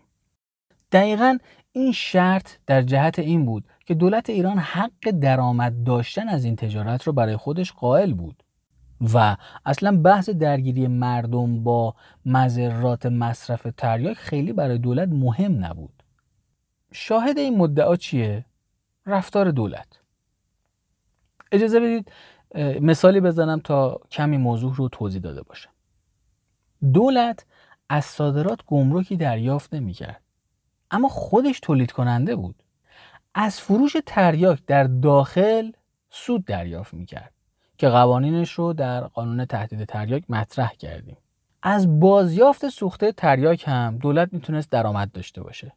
دقیقا 0.91 1.37
این 1.71 1.91
شرط 1.91 2.49
در 2.67 2.81
جهت 2.81 3.19
این 3.19 3.45
بود 3.45 3.63
که 3.85 3.93
دولت 3.93 4.29
ایران 4.29 4.57
حق 4.57 5.11
درآمد 5.21 5.83
داشتن 5.83 6.29
از 6.29 6.45
این 6.45 6.55
تجارت 6.55 7.03
رو 7.03 7.13
برای 7.13 7.37
خودش 7.37 7.71
قائل 7.71 8.13
بود 8.13 8.43
و 9.13 9.37
اصلا 9.65 9.97
بحث 9.97 10.29
درگیری 10.29 10.87
مردم 10.87 11.63
با 11.63 11.95
مذرات 12.25 13.05
مصرف 13.05 13.67
تریاک 13.77 14.17
خیلی 14.17 14.53
برای 14.53 14.77
دولت 14.77 15.09
مهم 15.09 15.65
نبود 15.65 16.03
شاهد 16.91 17.37
این 17.37 17.57
مدعا 17.57 17.95
چیه؟ 17.95 18.45
رفتار 19.09 19.51
دولت. 19.51 19.87
اجازه 21.51 21.79
بدید 21.79 22.11
مثالی 22.81 23.21
بزنم 23.21 23.59
تا 23.59 23.99
کمی 24.11 24.37
موضوع 24.37 24.75
رو 24.75 24.89
توضیح 24.89 25.21
داده 25.21 25.41
باشم 25.41 25.69
دولت 26.93 27.45
از 27.89 28.05
صادرات 28.05 28.59
گمرکی 28.65 29.17
دریافت 29.17 29.73
نمی‌کرد. 29.73 30.21
اما 30.91 31.07
خودش 31.07 31.59
تولید 31.59 31.91
کننده 31.91 32.35
بود. 32.35 32.63
از 33.35 33.59
فروش 33.59 33.95
تریاک 34.05 34.59
در 34.67 34.83
داخل 34.83 35.71
سود 36.09 36.45
دریافت 36.45 36.93
می‌کرد 36.93 37.33
که 37.77 37.89
قوانینش 37.89 38.51
رو 38.51 38.73
در 38.73 39.01
قانون 39.01 39.45
تهدید 39.45 39.85
تریاک 39.85 40.23
مطرح 40.29 40.73
کردیم. 40.73 41.17
از 41.61 41.99
بازیافت 41.99 42.69
سوخته 42.69 43.11
تریاک 43.11 43.63
هم 43.67 43.97
دولت 43.97 44.33
می‌تونست 44.33 44.71
درآمد 44.71 45.11
داشته 45.11 45.43
باشه. 45.43 45.73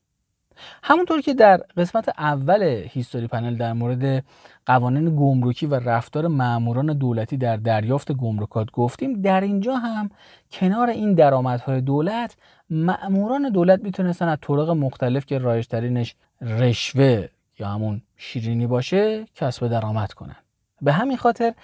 همونطور 0.82 1.20
که 1.20 1.34
در 1.34 1.56
قسمت 1.56 2.08
اول 2.08 2.62
هیستوری 2.88 3.26
پنل 3.26 3.56
در 3.56 3.72
مورد 3.72 4.24
قوانین 4.66 5.16
گمرکی 5.16 5.66
و 5.66 5.74
رفتار 5.74 6.26
ماموران 6.26 6.86
دولتی 6.86 7.36
در 7.36 7.56
دریافت 7.56 8.12
گمرکات 8.12 8.70
گفتیم 8.70 9.22
در 9.22 9.40
اینجا 9.40 9.76
هم 9.76 10.10
کنار 10.52 10.90
این 10.90 11.14
درآمدهای 11.14 11.80
دولت 11.80 12.36
ماموران 12.70 13.48
دولت 13.48 13.82
می‌تونستن 13.82 14.28
از 14.28 14.38
طرق 14.40 14.70
مختلف 14.70 15.26
که 15.26 15.38
رایجترینش 15.38 16.14
رشوه 16.40 17.28
یا 17.58 17.68
همون 17.68 18.02
شیرینی 18.16 18.66
باشه 18.66 19.24
کسب 19.34 19.68
درآمد 19.68 20.12
کنن. 20.12 20.36
به 20.82 20.92
همین 20.92 21.16
خاطر 21.16 21.54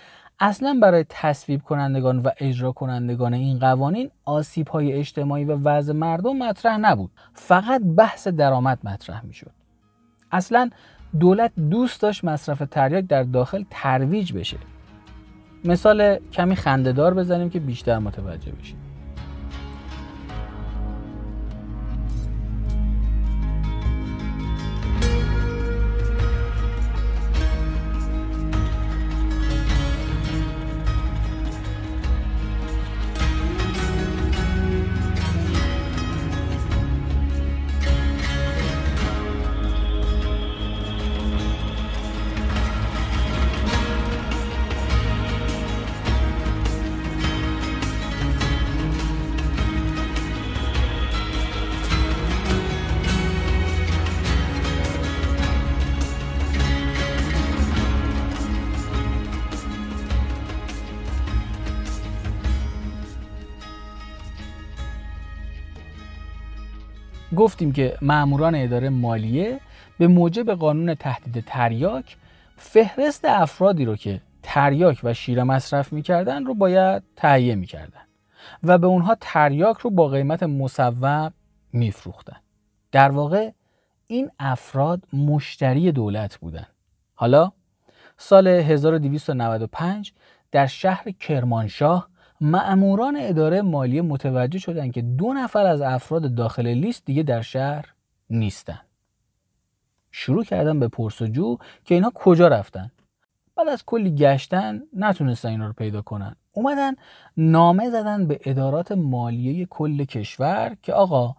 اصلا 0.41 0.79
برای 0.83 1.05
تصویب 1.09 1.63
کنندگان 1.63 2.19
و 2.19 2.31
اجرا 2.39 2.73
کنندگان 2.73 3.35
این 3.35 3.59
قوانین 3.59 4.11
آسیب 4.25 4.69
های 4.69 4.93
اجتماعی 4.93 5.45
و 5.45 5.57
وضع 5.57 5.93
مردم 5.93 6.37
مطرح 6.37 6.77
نبود. 6.77 7.11
فقط 7.35 7.81
بحث 7.97 8.29
درآمد 8.29 8.79
مطرح 8.85 9.27
می‌شد. 9.27 9.51
اصلا 10.33 10.71
دولت 11.21 11.53
دوست 11.71 12.03
داشت 12.03 12.25
مصرف 12.25 12.63
تریاک 12.71 13.07
در 13.07 13.23
داخل 13.23 13.65
ترویج 13.71 14.33
بشه. 14.33 14.57
مثال 15.65 16.19
کمی 16.33 16.57
خندهدار 16.57 17.15
بزنیم 17.15 17.51
که 17.51 17.61
بیشتر 17.61 17.99
متوجه 17.99 18.53
بشیم. 18.53 18.88
گفتیم 67.39 67.73
که 67.73 67.99
ماموران 68.03 68.55
اداره 68.55 68.89
مالیه 68.89 69.61
به 69.99 70.07
موجب 70.07 70.55
قانون 70.55 70.95
تهدید 70.95 71.45
تریاک 71.45 72.17
فهرست 72.57 73.25
افرادی 73.25 73.85
رو 73.85 73.97
که 73.97 74.21
تریاک 74.43 75.01
و 75.03 75.15
شیر 75.15 75.43
مصرف 75.43 75.93
می‌کردن 75.93 76.45
رو 76.45 76.55
باید 76.55 77.03
تهیه 77.17 77.55
می‌کردن 77.55 78.01
و 78.63 78.79
به 78.79 78.87
اونها 78.87 79.17
تریاک 79.21 79.79
رو 79.79 79.91
با 79.91 80.09
قیمت 80.09 80.43
مصوب 80.43 81.33
میفروختن. 81.73 82.37
در 82.93 83.11
واقع 83.11 83.51
این 84.07 84.31
افراد 84.39 85.03
مشتری 85.13 85.93
دولت 85.93 86.37
بودن. 86.37 86.67
حالا 87.15 87.53
سال 88.17 88.49
1295 88.49 90.13
در 90.53 90.67
شهر 90.67 91.11
کرمانشاه 91.11 92.09
معموران 92.41 93.17
اداره 93.21 93.63
مالی 93.63 94.01
متوجه 94.01 94.59
شدند 94.59 94.93
که 94.93 95.03
دو 95.03 95.33
نفر 95.33 95.67
از 95.67 95.81
افراد 95.81 96.35
داخل 96.35 96.67
لیست 96.67 97.05
دیگه 97.05 97.23
در 97.23 97.43
شهر 97.43 97.95
نیستن 98.31 98.81
شروع 100.11 100.45
کردن 100.45 100.81
به 100.81 100.89
پرسجو 100.89 101.59
که 101.85 101.95
اینا 101.95 102.11
کجا 102.15 102.49
رفتن. 102.49 102.91
بعد 103.57 103.69
از 103.69 103.85
کلی 103.87 104.15
گشتن 104.15 104.83
نتونستن 104.97 105.49
اینا 105.49 105.67
رو 105.67 105.73
پیدا 105.73 106.03
کنن. 106.03 106.37
اومدن 106.53 106.95
نامه 107.37 107.91
زدن 107.91 108.27
به 108.27 108.41
ادارات 108.45 108.93
مالیه 108.93 109.67
کل 109.67 110.05
کشور 110.05 110.77
که 110.83 110.93
آقا 110.93 111.35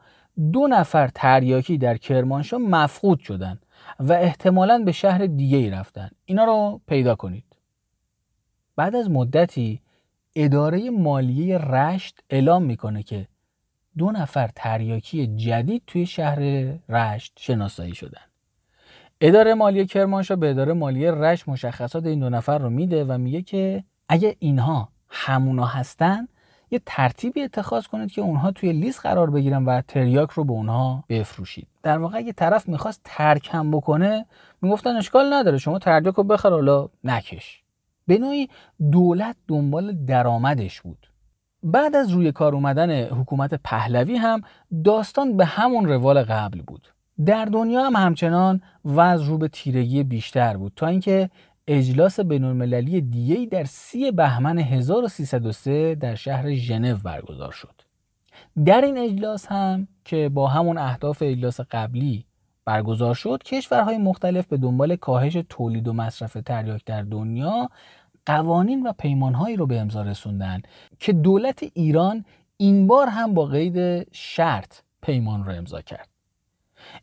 دو 0.51 0.67
نفر 0.67 1.07
تریاکی 1.07 1.77
در 1.77 1.97
کرمانشاه 1.97 2.59
مفقود 2.59 3.19
شدن 3.19 3.59
و 3.99 4.13
احتمالا 4.13 4.79
به 4.85 4.91
شهر 4.91 5.25
دیگه 5.25 5.57
ای 5.57 5.69
رفتن. 5.69 6.09
اینا 6.25 6.43
رو 6.43 6.81
پیدا 6.87 7.15
کنید. 7.15 7.45
بعد 8.75 8.95
از 8.95 9.09
مدتی 9.09 9.81
اداره 10.35 10.89
مالیه 10.89 11.57
رشت 11.57 12.19
اعلام 12.29 12.63
می‌کنه 12.63 13.03
که 13.03 13.27
دو 13.97 14.11
نفر 14.11 14.49
تریاکی 14.55 15.27
جدید 15.27 15.83
توی 15.87 16.05
شهر 16.05 16.39
رشت 16.89 17.33
شناسایی 17.39 17.95
شدن. 17.95 18.21
اداره 19.21 19.53
مالیه 19.53 19.85
کرمانشاه 19.85 20.37
به 20.37 20.49
اداره 20.49 20.73
مالیه 20.73 21.11
رشت 21.11 21.49
مشخصات 21.49 22.05
این 22.05 22.19
دو 22.19 22.29
نفر 22.29 22.57
رو 22.57 22.69
میده 22.69 23.05
و 23.05 23.17
میگه 23.17 23.41
که 23.41 23.83
اگه 24.09 24.35
اینها 24.39 24.89
همونا 25.09 25.65
هستن 25.65 26.27
یه 26.71 26.81
ترتیبی 26.85 27.41
اتخاذ 27.41 27.85
کنید 27.85 28.11
که 28.11 28.21
اونها 28.21 28.51
توی 28.51 28.73
لیست 28.73 28.99
قرار 28.99 29.29
بگیرن 29.29 29.65
و 29.65 29.81
تریاک 29.81 30.31
رو 30.31 30.43
به 30.43 30.51
اونها 30.51 31.03
بفروشید. 31.09 31.67
در 31.83 31.97
واقع 31.97 32.17
اگه 32.17 32.33
طرف 32.33 32.69
می‌خواست 32.69 33.01
ترکم 33.03 33.71
بکنه 33.71 34.25
می‌گفتن 34.61 34.95
اشکال 34.95 35.33
نداره 35.33 35.57
شما 35.57 35.79
تریاک 35.79 36.15
رو 36.15 36.23
بخر 36.23 36.49
حالا 36.49 36.89
نکش. 37.03 37.58
به 38.09 38.17
نوعی 38.17 38.49
دولت 38.91 39.35
دنبال 39.47 40.05
درآمدش 40.05 40.81
بود. 40.81 41.11
بعد 41.63 41.95
از 41.95 42.11
روی 42.11 42.31
کار 42.31 42.55
اومدن 42.55 43.03
حکومت 43.03 43.53
پهلوی 43.63 44.15
هم 44.15 44.41
داستان 44.83 45.37
به 45.37 45.45
همون 45.45 45.85
روال 45.85 46.23
قبل 46.23 46.61
بود. 46.61 46.87
در 47.25 47.45
دنیا 47.45 47.83
هم 47.83 47.95
همچنان 47.95 48.61
وضع 48.85 49.25
رو 49.25 49.37
به 49.37 49.47
تیرگی 49.47 50.03
بیشتر 50.03 50.57
بود 50.57 50.73
تا 50.75 50.87
اینکه 50.87 51.29
اجلاس 51.67 52.19
بینالمللی 52.19 53.01
دیگری 53.01 53.47
در 53.47 53.63
سی 53.63 54.11
بهمن 54.11 54.57
1303 54.57 55.95
در 55.95 56.15
شهر 56.15 56.53
ژنو 56.53 56.97
برگزار 56.97 57.51
شد. 57.51 57.81
در 58.65 58.81
این 58.81 58.97
اجلاس 58.97 59.45
هم 59.45 59.87
که 60.05 60.29
با 60.29 60.47
همون 60.47 60.77
اهداف 60.77 61.17
اجلاس 61.21 61.59
قبلی 61.61 62.25
برگزار 62.69 63.15
شد 63.15 63.43
کشورهای 63.45 63.97
مختلف 63.97 64.47
به 64.47 64.57
دنبال 64.57 64.95
کاهش 64.95 65.37
تولید 65.49 65.87
و 65.87 65.93
مصرف 65.93 66.37
تریاک 66.45 66.85
در 66.85 67.01
دنیا 67.01 67.69
قوانین 68.29 68.87
و 68.87 68.93
پیمانهایی 68.93 69.55
رو 69.55 69.65
به 69.65 69.79
امضا 69.79 70.01
رسوندن 70.01 70.61
که 70.99 71.13
دولت 71.13 71.63
ایران 71.73 72.25
این 72.57 72.87
بار 72.87 73.07
هم 73.07 73.33
با 73.33 73.45
قید 73.45 74.07
شرط 74.11 74.79
پیمان 75.01 75.45
رو 75.45 75.51
امضا 75.51 75.81
کرد. 75.81 76.09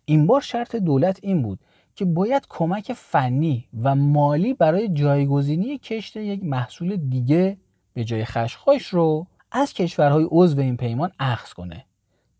این 0.05 0.27
بار 0.27 0.41
شرط 0.41 0.77
دولت 0.77 1.19
این 1.23 1.43
بود 1.43 1.59
که 1.95 2.05
باید 2.05 2.47
کمک 2.49 2.93
فنی 2.93 3.69
و 3.83 3.95
مالی 3.95 4.55
برای 4.55 4.89
جایگزینی 4.89 5.79
کشت 5.79 6.17
یک 6.17 6.45
محصول 6.45 6.97
دیگه 6.97 7.57
به 7.93 8.05
جای 8.05 8.25
خشخاش 8.25 8.87
رو 8.87 9.27
از 9.53 9.73
کشورهای 9.73 10.27
عضو 10.31 10.61
این 10.61 10.77
پیمان 10.77 11.13
اخذ 11.19 11.53
کنه 11.53 11.85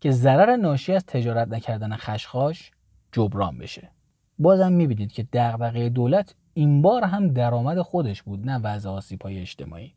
که 0.01 0.11
ضرر 0.11 0.55
ناشی 0.55 0.93
از 0.93 1.05
تجارت 1.05 1.47
نکردن 1.47 1.95
خشخاش 1.95 2.71
جبران 3.11 3.57
بشه. 3.57 3.91
بازم 4.39 4.71
می‌بینید 4.71 5.11
که 5.11 5.27
دغدغه 5.33 5.89
دولت 5.89 6.35
این 6.57 6.81
بار 6.81 7.03
هم 7.03 7.27
درآمد 7.27 7.81
خودش 7.81 8.23
بود 8.23 8.49
نه 8.49 8.57
وضع 8.57 8.89
آسیب 8.89 9.21
های 9.21 9.39
اجتماعی. 9.39 9.93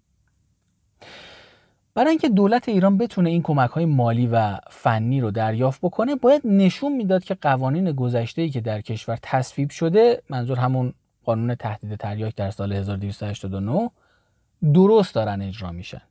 برای 1.95 2.11
اینکه 2.11 2.29
دولت 2.29 2.69
ایران 2.69 2.99
بتونه 2.99 3.31
این 3.31 3.43
کمک 3.43 3.71
های 3.71 3.85
مالی 3.85 4.27
و 4.27 4.59
فنی 4.71 5.21
رو 5.21 5.31
دریافت 5.31 5.81
بکنه 5.81 6.15
باید 6.15 6.43
نشون 6.45 6.97
می‌داد 6.97 7.25
که 7.25 7.35
قوانین 7.35 7.93
گذشته 7.93 8.49
که 8.49 8.61
در 8.61 8.81
کشور 8.81 9.19
تصویب 9.23 9.71
شده 9.71 10.23
منظور 10.29 10.59
همون 10.59 10.95
قانون 11.25 11.55
تهدید 11.55 11.95
تریاک 11.95 12.35
در 12.35 12.51
سال 12.51 12.73
1289 12.73 13.91
درست 14.75 15.15
دارن 15.15 15.43
اجرا 15.43 15.73
میشن. 15.73 16.03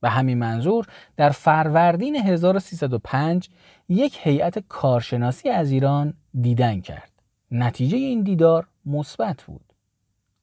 به 0.00 0.08
همین 0.08 0.38
منظور 0.38 0.86
در 1.16 1.30
فروردین 1.30 2.16
1305 2.16 3.48
یک 3.88 4.18
هیئت 4.22 4.58
کارشناسی 4.58 5.48
از 5.48 5.70
ایران 5.70 6.14
دیدن 6.40 6.80
کرد. 6.80 7.12
نتیجه 7.50 7.96
این 7.96 8.22
دیدار 8.22 8.66
مثبت 8.86 9.42
بود. 9.42 9.67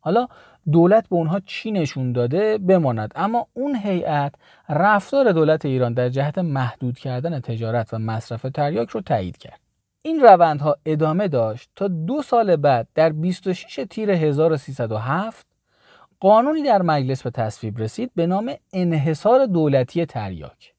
حالا 0.05 0.27
دولت 0.71 1.09
به 1.09 1.15
اونها 1.15 1.39
چی 1.39 1.71
نشون 1.71 2.11
داده 2.11 2.57
بماند. 2.57 3.11
اما 3.15 3.47
اون 3.53 3.75
هیئت 3.75 4.33
رفتار 4.69 5.31
دولت 5.31 5.65
ایران 5.65 5.93
در 5.93 6.09
جهت 6.09 6.37
محدود 6.37 6.97
کردن 6.97 7.39
تجارت 7.39 7.93
و 7.93 7.97
مصرف 7.97 8.45
تریاک 8.53 8.89
رو 8.89 9.01
تایید 9.01 9.37
کرد. 9.37 9.59
این 10.01 10.19
روندها 10.19 10.75
ادامه 10.85 11.27
داشت 11.27 11.69
تا 11.75 11.87
دو 11.87 12.21
سال 12.21 12.55
بعد 12.55 12.87
در 12.95 13.09
26 13.09 13.79
تیر 13.89 14.11
1307 14.11 15.45
قانونی 16.19 16.63
در 16.63 16.81
مجلس 16.81 17.23
به 17.23 17.29
تصویب 17.29 17.77
رسید 17.79 18.11
به 18.15 18.27
نام 18.27 18.53
انحصار 18.73 19.45
دولتی 19.45 20.05
تریاک. 20.05 20.73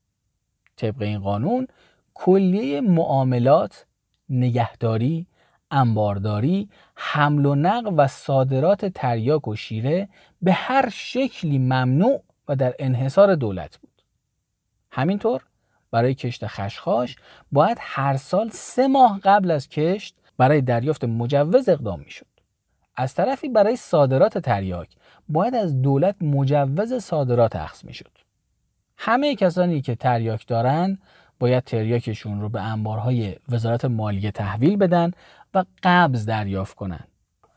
طبق 0.77 1.03
این 1.03 1.19
قانون 1.19 1.67
کلیه 2.15 2.81
معاملات 2.81 3.87
نگهداری 4.29 5.27
انبارداری 5.71 6.69
حمل 6.97 7.47
و 7.47 7.55
نقل 7.55 7.95
و 7.97 8.07
صادرات 8.07 8.87
تریاک 8.87 9.49
و 9.49 9.57
شیره 9.57 10.09
به 10.43 10.53
هر 10.53 10.89
شکلی 10.89 11.59
ممنوع 11.59 12.23
و 12.49 12.57
در 12.57 12.75
انحصار 12.79 13.35
دولت 13.35 13.79
بود. 13.79 14.03
همینطور 14.91 15.43
برای 15.91 16.15
کشت 16.15 16.47
خشخاش 16.47 17.17
باید 17.53 17.79
هر 17.81 18.17
سال 18.17 18.49
سه 18.49 18.89
ماه 18.89 19.21
قبل 19.21 19.51
از 19.51 19.69
کشت 19.69 20.17
برای 20.39 20.61
دریافت 20.61 21.05
مجوز 21.05 21.69
اقدام 21.69 22.01
می‌شد. 22.01 22.27
از 22.97 23.15
طرفی 23.15 23.49
برای 23.49 23.77
صادرات 23.77 24.39
تریاک 24.39 24.89
باید 25.29 25.55
از 25.55 25.83
دولت 25.83 26.23
مجوز 26.23 26.95
صادرات 26.95 27.57
اخذ 27.57 27.85
می‌شد. 27.85 28.19
همه 28.99 29.35
کسانی 29.35 29.81
که 29.81 29.95
تریاک 29.95 30.47
دارند 30.47 30.99
باید 31.39 31.65
تریاکشون 31.65 32.41
رو 32.41 32.49
به 32.49 32.61
انبارهای 32.61 33.37
وزارت 33.49 33.85
مالیه 33.85 34.31
تحویل 34.31 34.77
بدن 34.77 35.11
و 35.57 35.65
قبض 35.83 36.27
دریافت 36.27 36.75
کنند. 36.75 37.09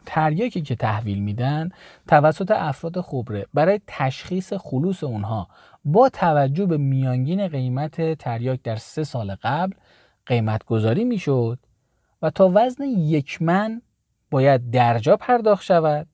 تریاکی 0.05 0.61
که 0.61 0.75
تحویل 0.75 1.19
میدن 1.19 1.69
توسط 2.07 2.51
افراد 2.51 3.01
خبره 3.01 3.45
برای 3.53 3.81
تشخیص 3.87 4.53
خلوص 4.53 5.03
اونها 5.03 5.47
با 5.85 6.09
توجه 6.09 6.65
به 6.65 6.77
میانگین 6.77 7.47
قیمت 7.47 8.13
تریاک 8.13 8.61
در 8.61 8.75
سه 8.75 9.03
سال 9.03 9.35
قبل 9.43 9.73
قیمت 10.25 10.63
گذاری 10.63 11.03
می‌شد 11.03 11.59
و 12.21 12.29
تا 12.29 12.51
وزن 12.53 12.83
یک 12.83 13.41
من 13.41 13.81
باید 14.31 14.71
درجا 14.71 15.17
پرداخت 15.17 15.63
شود 15.63 16.07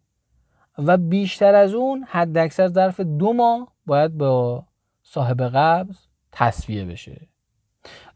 و 0.78 0.98
بیشتر 0.98 1.56
از 1.56 1.74
اون 1.74 2.06
حد 2.10 2.38
اکثر 2.38 2.68
ظرف 2.68 3.00
دو 3.00 3.34
ماه 3.34 3.68
باید 3.86 4.18
با 4.18 4.66
صاحب 5.04 5.42
قبض 5.42 5.98
تصویه 6.32 6.86
بشه 6.86 7.28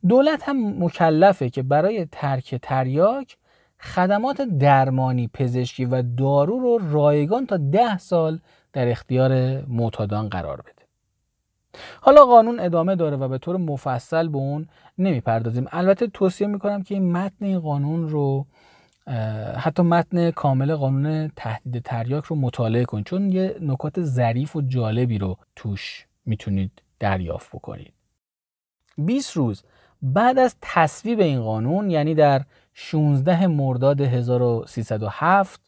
دولت 0.07 0.49
هم 0.49 0.83
مکلفه 0.83 1.49
که 1.49 1.63
برای 1.63 2.05
ترک 2.11 2.55
تریاک 2.55 3.37
خدمات 3.81 4.41
درمانی 4.41 5.27
پزشکی 5.27 5.85
و 5.85 6.01
دارو 6.01 6.59
رو 6.59 6.79
رایگان 6.91 7.45
تا 7.45 7.57
ده 7.57 7.97
سال 7.97 8.39
در 8.73 8.87
اختیار 8.87 9.61
معتادان 9.65 10.29
قرار 10.29 10.61
بده. 10.61 10.85
حالا 12.01 12.25
قانون 12.25 12.59
ادامه 12.59 12.95
داره 12.95 13.17
و 13.17 13.27
به 13.27 13.37
طور 13.37 13.57
مفصل 13.57 14.27
به 14.27 14.37
اون 14.37 14.67
نمی‌پردازیم. 14.97 15.67
البته 15.71 16.07
توصیه 16.07 16.47
می‌کنم 16.47 16.83
که 16.83 16.95
این 16.95 17.11
متن 17.11 17.45
این 17.45 17.59
قانون 17.59 18.09
رو 18.09 18.45
حتی 19.57 19.83
متن 19.83 20.31
کامل 20.31 20.75
قانون 20.75 21.31
تهدید 21.35 21.83
تریاک 21.83 22.25
رو 22.25 22.35
مطالعه 22.35 22.85
کنید. 22.85 23.05
چون 23.05 23.31
یه 23.31 23.55
نکات 23.61 24.01
ظریف 24.01 24.55
و 24.55 24.61
جالبی 24.61 25.17
رو 25.17 25.37
توش 25.55 26.07
می‌تونید 26.25 26.71
دریافت 26.99 27.49
بکنید. 27.49 27.93
20 28.97 29.37
روز 29.37 29.63
بعد 30.01 30.39
از 30.39 30.55
تصویب 30.61 31.19
این 31.19 31.41
قانون 31.41 31.89
یعنی 31.89 32.15
در 32.15 32.41
16 32.81 33.47
مرداد 33.47 34.01
1307 34.01 35.61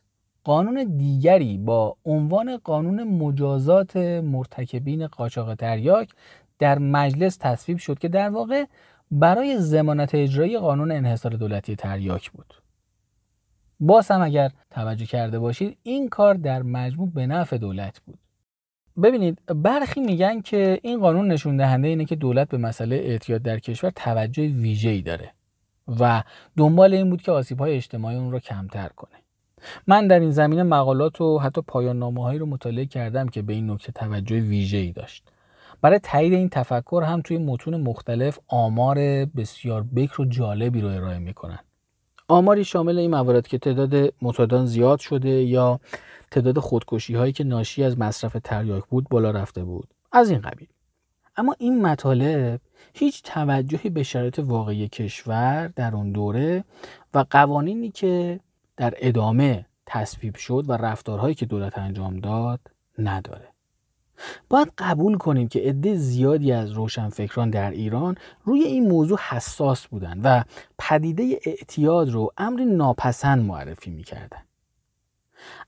قانون 0.43 0.97
دیگری 0.97 1.57
با 1.57 1.97
عنوان 2.05 2.57
قانون 2.57 3.03
مجازات 3.03 3.97
مرتکبین 3.97 5.07
قاچاق 5.07 5.55
تریاک 5.55 6.09
در 6.59 6.79
مجلس 6.79 7.37
تصویب 7.37 7.77
شد 7.77 7.99
که 7.99 8.07
در 8.07 8.29
واقع 8.29 8.65
برای 9.11 9.57
زمانت 9.57 10.15
اجرایی 10.15 10.57
قانون 10.57 10.91
انحصار 10.91 11.31
دولتی 11.31 11.75
تریاک 11.75 12.31
بود. 12.31 12.53
باز 13.79 14.11
هم 14.11 14.21
اگر 14.21 14.51
توجه 14.69 15.05
کرده 15.05 15.39
باشید 15.39 15.77
این 15.83 16.09
کار 16.09 16.33
در 16.33 16.61
مجموع 16.61 17.09
به 17.09 17.27
نفع 17.27 17.57
دولت 17.57 17.99
بود. 17.99 18.19
ببینید 19.03 19.39
برخی 19.45 20.01
میگن 20.01 20.41
که 20.41 20.79
این 20.83 20.99
قانون 20.99 21.27
نشون 21.31 21.57
دهنده 21.57 21.87
اینه 21.87 22.05
که 22.05 22.15
دولت 22.15 22.49
به 22.49 22.57
مسئله 22.57 22.95
اعتیاد 22.95 23.41
در 23.41 23.59
کشور 23.59 23.89
توجه 23.89 24.47
ویژه‌ای 24.47 25.01
داره. 25.01 25.31
و 25.99 26.23
دنبال 26.57 26.93
این 26.93 27.09
بود 27.09 27.21
که 27.21 27.31
های 27.59 27.75
اجتماعی 27.75 28.17
اون 28.17 28.31
رو 28.31 28.39
کمتر 28.39 28.89
کنه. 28.89 29.11
من 29.87 30.07
در 30.07 30.19
این 30.19 30.31
زمینه 30.31 30.63
مقالات 30.63 31.21
و 31.21 31.39
حتی 31.39 31.61
پایان 31.61 31.99
نامه 31.99 32.23
هایی 32.23 32.39
رو 32.39 32.45
مطالعه 32.45 32.85
کردم 32.85 33.27
که 33.27 33.41
به 33.41 33.53
این 33.53 33.71
نکته 33.71 33.91
توجه 33.91 34.39
ویژه‌ای 34.39 34.91
داشت. 34.91 35.23
برای 35.81 35.99
تایید 35.99 36.33
این 36.33 36.49
تفکر 36.49 37.03
هم 37.07 37.21
توی 37.21 37.37
متون 37.37 37.81
مختلف 37.81 38.39
آمار 38.47 38.97
بسیار 39.25 39.85
بکر 39.95 40.21
و 40.21 40.25
جالبی 40.25 40.81
رو 40.81 40.87
ارائه 40.87 41.19
می‌کنن. 41.19 41.59
آماری 42.27 42.63
شامل 42.63 42.97
این 42.97 43.11
موارد 43.11 43.47
که 43.47 43.57
تعداد 43.57 44.13
معتادان 44.21 44.65
زیاد 44.65 44.99
شده 44.99 45.29
یا 45.29 45.79
تعداد 46.31 46.59
خودکشی 46.59 47.15
هایی 47.15 47.33
که 47.33 47.43
ناشی 47.43 47.83
از 47.83 47.99
مصرف 47.99 48.37
تریاک 48.43 48.85
بود 48.85 49.09
بالا 49.09 49.31
رفته 49.31 49.63
بود. 49.63 49.87
از 50.11 50.29
این 50.29 50.41
قبیل. 50.41 50.67
اما 51.37 51.55
این 51.59 51.81
مطالب 51.81 52.59
هیچ 52.93 53.23
توجهی 53.23 53.89
به 53.89 54.03
شرایط 54.03 54.39
واقعی 54.39 54.87
کشور 54.87 55.67
در 55.67 55.95
اون 55.95 56.11
دوره 56.11 56.63
و 57.13 57.25
قوانینی 57.29 57.91
که 57.91 58.39
در 58.77 58.93
ادامه 58.97 59.65
تصویب 59.85 60.35
شد 60.35 60.65
و 60.67 60.73
رفتارهایی 60.73 61.35
که 61.35 61.45
دولت 61.45 61.77
انجام 61.77 62.19
داد 62.19 62.59
نداره. 62.97 63.47
باید 64.49 64.71
قبول 64.77 65.17
کنیم 65.17 65.47
که 65.47 65.59
عده 65.59 65.95
زیادی 65.95 66.51
از 66.51 66.71
روشنفکران 66.71 67.49
در 67.49 67.71
ایران 67.71 68.17
روی 68.43 68.63
این 68.63 68.87
موضوع 68.87 69.19
حساس 69.19 69.87
بودند 69.87 70.21
و 70.23 70.43
پدیده 70.79 71.39
اعتیاد 71.45 72.09
رو 72.09 72.31
امری 72.37 72.65
ناپسند 72.65 73.45
معرفی 73.45 73.89
می‌کردن. 73.89 74.41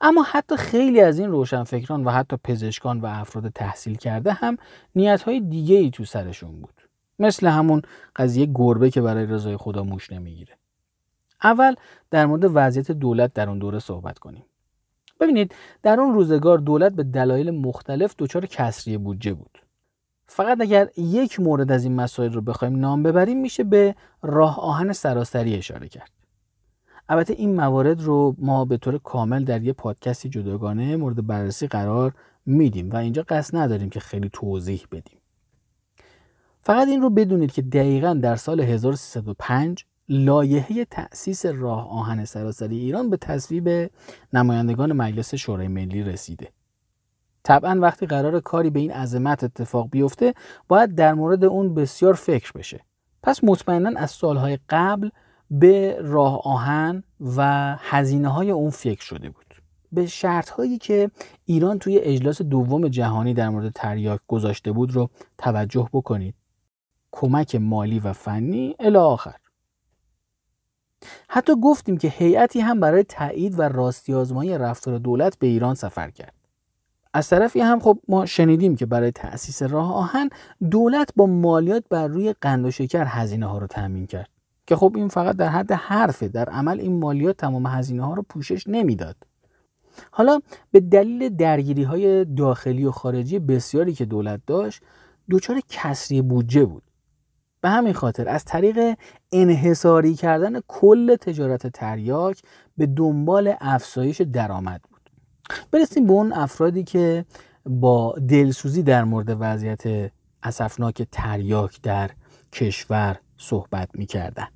اما 0.02 0.24
حتی 0.24 0.58
خیلی 0.58 1.02
از 1.02 1.20
این 1.20 1.30
روشنفکران 1.30 2.04
و 2.04 2.10
حتی 2.10 2.38
پزشکان 2.44 3.02
و 3.02 3.06
افراد 3.06 3.50
تحصیل 3.50 3.96
کرده 3.96 4.34
هم 4.34 4.58
نیتهای 4.96 5.40
دیگه 5.40 5.76
ای 5.76 5.90
تو 5.90 6.06
سرشون 6.06 6.62
بود. 6.62 6.83
مثل 7.20 7.48
همون 7.48 7.82
قضیه 8.16 8.46
گربه 8.46 8.90
که 8.90 9.02
برای 9.02 9.26
رضای 9.26 9.58
خدا 9.58 9.84
موش 9.84 10.12
نمی‌گیره. 10.12 10.58
اول 11.44 11.76
در 12.12 12.26
مورد 12.26 12.52
وضعیت 12.54 12.92
دولت 12.92 13.34
در 13.34 13.50
اون 13.50 13.60
دوره 13.60 13.80
صحبت 13.80 14.20
کنیم. 14.20 14.46
ببینید 15.20 15.56
در 15.84 16.00
اون 16.00 16.14
روزگار 16.14 16.58
دولت 16.58 16.94
به 16.94 17.04
دلایل 17.04 17.52
مختلف 17.52 18.16
دچار 18.18 18.46
کسری 18.46 18.98
بودجه 18.98 19.34
بود. 19.34 19.64
فقط 20.28 20.62
اگر 20.62 20.90
یک 20.98 21.40
مورد 21.40 21.72
از 21.72 21.84
این 21.84 21.96
مسائل 21.96 22.34
رو 22.34 22.42
بخوایم 22.42 22.76
نام 22.76 23.04
ببریم 23.04 23.42
میشه 23.42 23.64
به 23.64 23.96
راه 24.22 24.60
آهن 24.60 24.94
سراسری 24.94 25.56
اشاره 25.56 25.88
کرد. 25.88 26.12
البته 27.10 27.34
این 27.34 27.56
موارد 27.56 28.02
رو 28.02 28.36
ما 28.38 28.66
به 28.66 28.78
طور 28.78 28.98
کامل 28.98 29.44
در 29.44 29.64
یه 29.64 29.74
پادکستی 29.74 30.30
جداگانه 30.30 30.96
مورد 30.96 31.28
بررسی 31.28 31.68
قرار 31.68 32.14
میدیم 32.46 32.92
و 32.92 32.96
اینجا 32.96 33.26
قصد 33.30 33.58
نداریم 33.58 33.90
که 33.90 34.00
خیلی 34.00 34.30
توضیح 34.34 34.86
بدیم. 34.92 35.18
فقط 36.66 36.88
این 36.88 37.02
رو 37.02 37.10
بدونید 37.10 37.52
که 37.52 37.62
دقیقا 37.62 38.14
در 38.14 38.36
سال 38.36 38.60
1305 38.60 39.86
لایحه 40.10 40.86
تأسیس 40.86 41.46
راه 41.46 41.90
آهن 41.92 42.26
سراسری 42.26 42.78
ایران 42.78 43.10
به 43.10 43.18
تصویب 43.18 43.92
نمایندگان 44.34 44.94
مجلس 44.94 45.36
شورای 45.36 45.68
ملی 45.68 46.04
رسیده. 46.04 46.48
طبعا 47.44 47.80
وقتی 47.82 48.06
قرار 48.06 48.40
کاری 48.40 48.70
به 48.70 48.80
این 48.80 48.92
عظمت 48.92 49.44
اتفاق 49.44 49.90
بیفته 49.92 50.34
باید 50.68 50.96
در 50.96 51.14
مورد 51.14 51.46
اون 51.46 51.74
بسیار 51.74 52.14
فکر 52.14 52.52
بشه. 52.52 52.80
پس 53.24 53.44
مطمئنا 53.44 54.00
از 54.00 54.12
سالهای 54.12 54.60
قبل 54.70 55.10
به 55.52 55.98
راه 56.02 56.42
آهن 56.44 57.04
و 57.38 57.76
هزینه 57.80 58.28
های 58.28 58.52
اون 58.52 58.70
فکر 58.70 59.02
شده 59.04 59.30
بود. 59.30 59.56
به 59.92 60.06
شرط 60.06 60.50
هایی 60.50 60.78
که 60.78 61.12
ایران 61.46 61.80
توی 61.80 61.98
اجلاس 61.98 62.42
دوم 62.42 62.88
جهانی 62.88 63.34
در 63.34 63.50
مورد 63.50 63.72
تریاک 63.76 64.20
گذاشته 64.28 64.72
بود 64.72 64.92
رو 64.92 65.10
توجه 65.38 65.90
بکنید. 65.94 66.36
کمک 67.16 67.56
مالی 67.56 68.00
و 68.00 68.14
فنی 68.14 68.76
الی 68.80 68.98
آخر. 68.98 69.36
حتی 71.30 71.54
گفتیم 71.62 71.98
که 71.98 72.08
هیئتی 72.08 72.60
هم 72.60 72.80
برای 72.80 73.04
تایید 73.04 73.60
و 73.60 73.62
راستی 73.62 74.14
آزمایی 74.14 74.58
رفتار 74.58 74.98
دولت 74.98 75.40
به 75.40 75.48
ایران 75.48 75.76
سفر 75.76 76.10
کرد. 76.10 76.34
از 77.14 77.30
طرفی 77.30 77.60
هم 77.60 77.80
خب 77.80 78.00
ما 78.08 78.26
شنیدیم 78.26 78.76
که 78.76 78.86
برای 78.86 79.12
تأسیس 79.12 79.62
راه 79.62 79.94
آهن 79.94 80.30
دولت 80.72 81.10
با 81.16 81.26
مالیات 81.26 81.84
بر 81.90 82.08
روی 82.08 82.34
قند 82.42 82.66
و 82.66 82.72
شکر 82.72 83.06
هزینه 83.08 83.46
ها 83.46 83.58
رو 83.58 83.68
تأمین 83.68 84.08
کرد. 84.08 84.30
که 84.68 84.76
خب 84.76 84.94
این 84.96 85.08
فقط 85.08 85.36
در 85.36 85.50
حد 85.50 85.72
حرفه 85.72 86.28
در 86.28 86.50
عمل 86.50 86.80
این 86.80 87.00
مالیات 87.00 87.38
تمام 87.38 87.66
هزینه 87.68 88.06
ها 88.06 88.14
رو 88.14 88.24
پوشش 88.30 88.68
نمی‌داد. 88.68 89.16
حالا 90.12 90.40
به 90.72 90.80
دلیل 90.80 91.30
درگیری 91.30 91.84
های 91.84 92.26
داخلی 92.26 92.86
و 92.86 92.92
خارجی 92.92 93.40
بسیاری 93.40 93.94
که 93.94 94.06
دولت 94.06 94.42
داشت 94.48 94.82
دچار 95.32 95.62
کسری 95.70 96.22
بودجه 96.22 96.66
بود. 96.66 96.84
به 97.64 97.70
همین 97.70 97.94
خاطر 97.94 98.30
از 98.30 98.46
طریق 98.46 98.98
انحصاری 99.32 100.16
کردن 100.16 100.60
کل 100.68 101.16
تجارت 101.16 101.68
تریاک 101.68 102.42
به 102.78 102.86
دنبال 102.86 103.54
افزایش 103.62 104.22
درآمد 104.22 104.82
بود. 104.92 105.10
برسیم 105.72 106.08
به 106.08 106.14
اون 106.14 106.34
افرادی 106.34 106.84
که 106.84 107.26
با 107.66 108.16
دلسوزی 108.30 108.84
در 108.84 109.04
مورد 109.04 109.38
وضعیت 109.40 110.12
اسفناک 110.44 111.08
تریاک 111.12 111.82
در 111.82 112.12
کشور 112.54 113.20
صحبت 113.38 113.90
می‌کردن. 113.94 114.48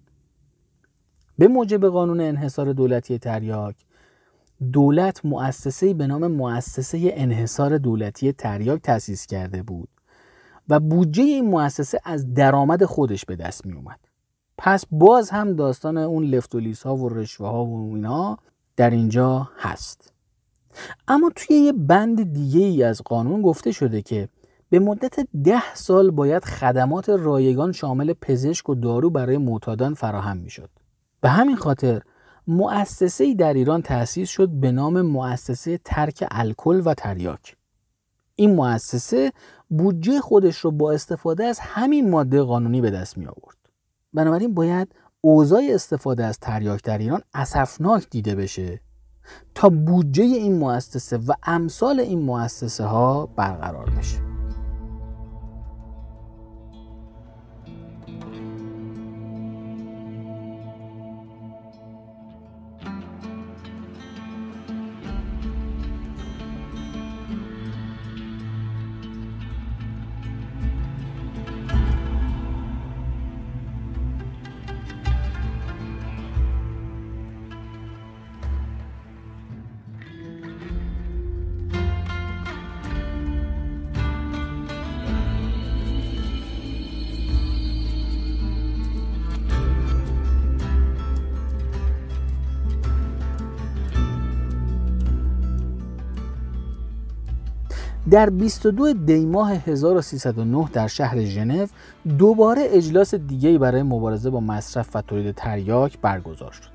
به 1.37 1.47
موجب 1.47 1.85
قانون 1.87 2.21
انحصار 2.21 2.73
دولتی 2.73 3.19
تریاک 3.19 3.75
دولت 4.73 5.25
مؤسسه‌ای 5.25 5.93
به 5.93 6.07
نام 6.07 6.27
مؤسسه 6.27 7.13
انحصار 7.15 7.77
دولتی 7.77 8.31
تریاک 8.33 8.81
تأسیس 8.81 9.25
کرده 9.25 9.63
بود. 9.63 9.89
و 10.69 10.79
بودجه 10.79 11.23
این 11.23 11.45
مؤسسه 11.45 11.99
از 12.03 12.33
درآمد 12.33 12.85
خودش 12.85 13.25
به 13.25 13.35
دست 13.35 13.65
می 13.65 13.73
اومد. 13.73 13.99
پس 14.57 14.85
باز 14.91 15.29
هم 15.29 15.53
داستان 15.53 15.97
اون 15.97 16.23
لفتولیس 16.23 16.83
ها 16.83 16.95
و 16.95 17.09
رشوه 17.09 17.47
ها 17.47 17.65
و 17.65 17.95
اینا 17.95 18.37
در 18.75 18.89
اینجا 18.89 19.49
هست. 19.57 20.13
اما 21.07 21.31
توی 21.35 21.55
یه 21.55 21.73
بند 21.73 22.33
دیگه 22.33 22.65
ای 22.65 22.83
از 22.83 23.01
قانون 23.05 23.41
گفته 23.41 23.71
شده 23.71 24.01
که 24.01 24.29
به 24.69 24.79
مدت 24.79 25.19
ده 25.43 25.75
سال 25.75 26.11
باید 26.11 26.45
خدمات 26.45 27.09
رایگان 27.09 27.71
شامل 27.71 28.13
پزشک 28.21 28.69
و 28.69 28.75
دارو 28.75 29.09
برای 29.09 29.37
معتادان 29.37 29.93
فراهم 29.93 30.37
می 30.37 30.49
شد. 30.49 30.69
به 31.21 31.29
همین 31.29 31.55
خاطر 31.55 32.01
مؤسسه 32.47 33.33
در 33.33 33.53
ایران 33.53 33.81
تأسیس 33.81 34.29
شد 34.29 34.49
به 34.49 34.71
نام 34.71 35.01
مؤسسه 35.01 35.79
ترک 35.85 36.27
الکل 36.31 36.81
و 36.85 36.93
تریاک. 36.93 37.55
این 38.39 38.55
مؤسسه 38.55 39.31
بودجه 39.69 40.19
خودش 40.19 40.57
رو 40.57 40.71
با 40.71 40.91
استفاده 40.91 41.43
از 41.43 41.59
همین 41.59 42.09
ماده 42.09 42.41
قانونی 42.41 42.81
به 42.81 42.91
دست 42.91 43.17
می 43.17 43.25
آورد. 43.25 43.57
بنابراین 44.13 44.53
باید 44.53 44.95
اوضاع 45.21 45.61
استفاده 45.69 46.25
از 46.25 46.39
تریاک 46.39 46.83
در 46.83 46.97
ایران 46.97 47.21
اسفناک 47.33 48.09
دیده 48.09 48.35
بشه 48.35 48.81
تا 49.55 49.69
بودجه 49.69 50.23
این 50.23 50.57
مؤسسه 50.57 51.17
و 51.17 51.33
امثال 51.43 51.99
این 51.99 52.21
مؤسسه 52.21 52.83
ها 52.83 53.25
برقرار 53.25 53.89
بشه. 53.89 54.36
در 98.17 98.29
22 98.29 98.93
دی 98.93 99.25
ماه 99.25 99.53
1309 99.53 100.69
در 100.73 100.87
شهر 100.87 101.23
ژنو 101.23 101.67
دوباره 102.17 102.61
اجلاس 102.65 103.15
دیگری 103.15 103.57
برای 103.57 103.83
مبارزه 103.83 104.29
با 104.29 104.39
مصرف 104.39 104.95
و 104.95 105.01
تولید 105.01 105.35
تریاک 105.35 105.99
برگزار 105.99 106.51
شد. 106.51 106.71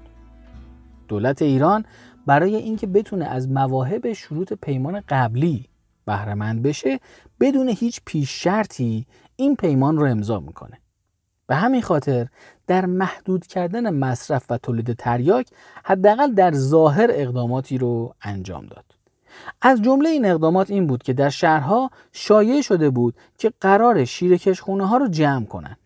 دولت 1.08 1.42
ایران 1.42 1.84
برای 2.26 2.56
اینکه 2.56 2.86
بتونه 2.86 3.24
از 3.24 3.48
مواهب 3.48 4.12
شروط 4.12 4.52
پیمان 4.52 5.02
قبلی 5.08 5.68
بهرهمند 6.04 6.62
بشه 6.62 7.00
بدون 7.40 7.68
هیچ 7.68 8.00
پیش 8.04 8.42
شرطی 8.42 9.06
این 9.36 9.56
پیمان 9.56 9.96
رو 9.96 10.06
امضا 10.06 10.40
می‌کنه. 10.40 10.78
به 11.46 11.54
همین 11.54 11.82
خاطر 11.82 12.28
در 12.66 12.86
محدود 12.86 13.46
کردن 13.46 13.94
مصرف 13.94 14.46
و 14.50 14.58
تولید 14.58 14.92
تریاک 14.92 15.46
حداقل 15.84 16.32
در 16.32 16.52
ظاهر 16.52 17.10
اقداماتی 17.12 17.78
رو 17.78 18.14
انجام 18.22 18.66
داد. 18.66 18.91
از 19.62 19.82
جمله 19.82 20.08
این 20.08 20.24
اقدامات 20.24 20.70
این 20.70 20.86
بود 20.86 21.02
که 21.02 21.12
در 21.12 21.28
شهرها 21.28 21.90
شایع 22.12 22.60
شده 22.60 22.90
بود 22.90 23.14
که 23.38 23.52
قرار 23.60 24.04
شیرکش 24.04 24.60
خونه 24.60 24.86
ها 24.86 24.96
رو 24.96 25.08
جمع 25.08 25.44
کنند. 25.44 25.78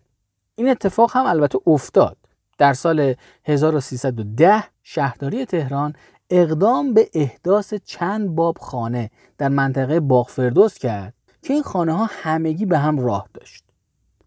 این 0.55 0.69
اتفاق 0.69 1.11
هم 1.13 1.25
البته 1.25 1.59
افتاد. 1.67 2.17
در 2.57 2.73
سال 2.73 3.15
1310 3.45 4.63
شهرداری 4.83 5.45
تهران 5.45 5.93
اقدام 6.29 6.93
به 6.93 7.09
احداث 7.13 7.73
چند 7.73 8.35
باب 8.35 8.57
خانه 8.57 9.09
در 9.37 9.49
منطقه 9.49 9.99
باغ 9.99 10.29
فردوس 10.29 10.77
کرد 10.77 11.13
که 11.41 11.53
این 11.53 11.63
خانه 11.63 11.93
ها 11.93 12.07
همگی 12.11 12.65
به 12.65 12.77
هم 12.77 12.99
راه 12.99 13.27
داشت. 13.33 13.63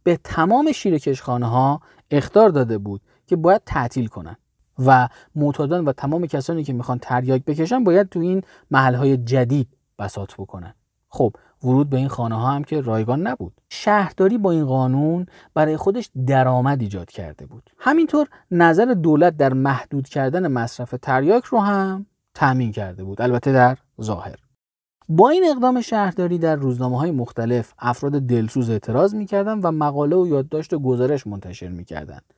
به 0.02 0.16
تمام 0.24 0.72
شیرکش 0.72 1.22
خانه 1.22 1.46
ها 1.46 1.80
اختار 2.10 2.48
داده 2.48 2.78
بود 2.78 3.00
که 3.26 3.36
باید 3.36 3.62
تعطیل 3.66 4.06
کنند. 4.06 4.39
و 4.86 5.08
معتادان 5.34 5.84
و 5.84 5.92
تمام 5.92 6.26
کسانی 6.26 6.64
که 6.64 6.72
می‌خوان 6.72 6.98
تریاک 6.98 7.44
بکشن 7.44 7.84
باید 7.84 8.08
تو 8.08 8.20
این 8.20 8.42
محلهای 8.70 9.16
جدید 9.16 9.68
بساط 9.98 10.34
بکنن. 10.34 10.74
خب 11.08 11.32
ورود 11.64 11.90
به 11.90 11.96
این 11.96 12.08
خانه 12.08 12.34
ها 12.34 12.50
هم 12.50 12.64
که 12.64 12.80
رایگان 12.80 13.26
نبود. 13.26 13.52
شهرداری 13.68 14.38
با 14.38 14.50
این 14.50 14.66
قانون 14.66 15.26
برای 15.54 15.76
خودش 15.76 16.10
درآمد 16.26 16.80
ایجاد 16.80 17.10
کرده 17.10 17.46
بود. 17.46 17.70
همینطور 17.78 18.28
نظر 18.50 18.84
دولت 18.84 19.36
در 19.36 19.52
محدود 19.52 20.08
کردن 20.08 20.48
مصرف 20.48 20.94
تریاک 21.02 21.44
رو 21.44 21.58
هم 21.58 22.06
تأمین 22.34 22.72
کرده 22.72 23.04
بود 23.04 23.22
البته 23.22 23.52
در 23.52 23.76
ظاهر. 24.02 24.36
با 25.08 25.28
این 25.28 25.44
اقدام 25.50 25.80
شهرداری 25.80 26.38
در 26.38 26.56
روزنامه 26.56 26.98
های 26.98 27.10
مختلف 27.10 27.72
افراد 27.78 28.12
دلسوز 28.12 28.70
اعتراض 28.70 29.14
می‌کردند 29.14 29.64
و 29.64 29.70
مقاله 29.70 30.16
و 30.16 30.26
یادداشت 30.26 30.72
و 30.72 30.78
گزارش 30.78 31.26
منتشر 31.26 31.68
می‌کردند 31.68 32.34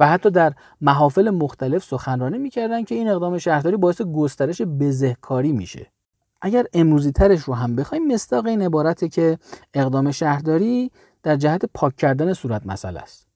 و 0.00 0.08
حتی 0.08 0.30
در 0.30 0.52
محافل 0.80 1.30
مختلف 1.30 1.84
سخنرانی 1.84 2.38
می‌کردن 2.38 2.84
که 2.84 2.94
این 2.94 3.08
اقدام 3.08 3.38
شهرداری 3.38 3.76
باعث 3.76 4.02
گسترش 4.02 4.62
بزهکاری 4.62 5.52
میشه. 5.52 5.92
اگر 6.40 6.66
امروزی 6.72 7.12
ترش 7.12 7.40
رو 7.40 7.54
هم 7.54 7.76
بخوایم 7.76 8.06
مستاق 8.06 8.46
این 8.46 8.62
عبارته 8.62 9.08
که 9.08 9.38
اقدام 9.74 10.10
شهرداری 10.10 10.90
در 11.22 11.36
جهت 11.36 11.64
پاک 11.74 11.96
کردن 11.96 12.32
صورت 12.32 12.66
مسئله 12.66 13.00
است. 13.00 13.26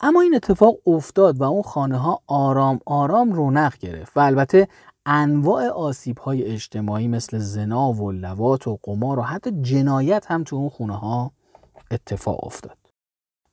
اما 0.00 0.20
این 0.20 0.34
اتفاق 0.34 0.76
افتاد 0.86 1.40
و 1.40 1.44
اون 1.44 1.62
خانه 1.62 1.96
ها 1.96 2.20
آرام 2.26 2.80
آرام 2.86 3.32
رونق 3.32 3.78
گرفت 3.78 4.16
و 4.16 4.20
البته 4.20 4.68
انواع 5.06 5.68
آسیب 5.68 6.18
های 6.18 6.44
اجتماعی 6.44 7.08
مثل 7.08 7.38
زنا 7.38 7.92
و 7.92 8.12
لوات 8.12 8.66
و 8.68 8.78
قمار 8.82 9.18
و 9.18 9.22
حتی 9.22 9.50
جنایت 9.62 10.30
هم 10.30 10.44
تو 10.44 10.56
اون 10.56 10.68
خونه 10.68 10.96
ها 10.96 11.32
اتفاق 11.90 12.44
افتاد. 12.44 12.87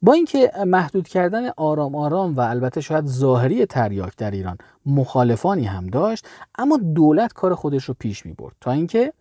با 0.06 0.14
اینکه 0.14 0.52
محدود 0.68 1.08
کردن 1.08 1.50
آرام 1.58 1.96
آرام 1.96 2.36
و 2.36 2.40
البته 2.40 2.82
شاید 2.82 3.06
ظاهری 3.06 3.66
تریاک 3.66 4.16
در 4.18 4.32
ایران 4.32 4.58
مخالفانی 4.86 5.66
هم 5.66 5.88
داشت 5.88 6.28
اما 6.58 6.78
دولت 6.78 7.34
کار 7.34 7.56
خودش 7.56 7.84
رو 7.84 7.96
پیش 8.00 8.26
می 8.26 8.34
برد 8.34 8.56
تا 8.62 8.72
اینکه 8.72 9.14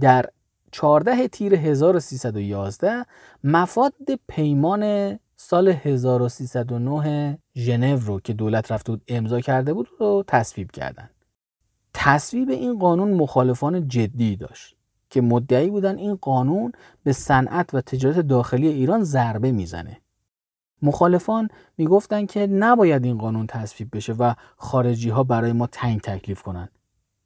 در 0.00 0.26
14 0.70 1.28
تیر 1.28 1.54
1311 1.54 3.06
مفاد 3.44 3.94
پیمان 4.28 5.18
سال 5.36 5.68
1309 5.68 7.38
ژنو 7.56 7.98
رو 8.00 8.20
که 8.20 8.32
دولت 8.32 8.72
رفته 8.72 8.92
بود 8.92 9.02
امضا 9.08 9.40
کرده 9.40 9.74
بود 9.74 9.88
رو 9.98 10.24
تصویب 10.26 10.70
کردند. 10.70 11.10
تصویب 11.94 12.50
این 12.50 12.78
قانون 12.78 13.14
مخالفان 13.14 13.88
جدی 13.88 14.36
داشت 14.36 14.76
که 15.10 15.20
مدعی 15.20 15.70
بودن 15.70 15.98
این 15.98 16.14
قانون 16.14 16.72
به 17.04 17.12
صنعت 17.12 17.74
و 17.74 17.80
تجارت 17.80 18.18
داخلی 18.18 18.68
ایران 18.68 19.04
ضربه 19.04 19.52
می‌زنه 19.52 20.02
مخالفان 20.82 21.48
می‌گفتند 21.78 22.30
که 22.30 22.46
نباید 22.46 23.04
این 23.04 23.18
قانون 23.18 23.46
تصویب 23.46 23.96
بشه 23.96 24.12
و 24.12 24.34
خارجی 24.56 25.10
ها 25.10 25.22
برای 25.22 25.52
ما 25.52 25.66
تنگ 25.66 26.00
تکلیف 26.00 26.42
کنند. 26.42 26.70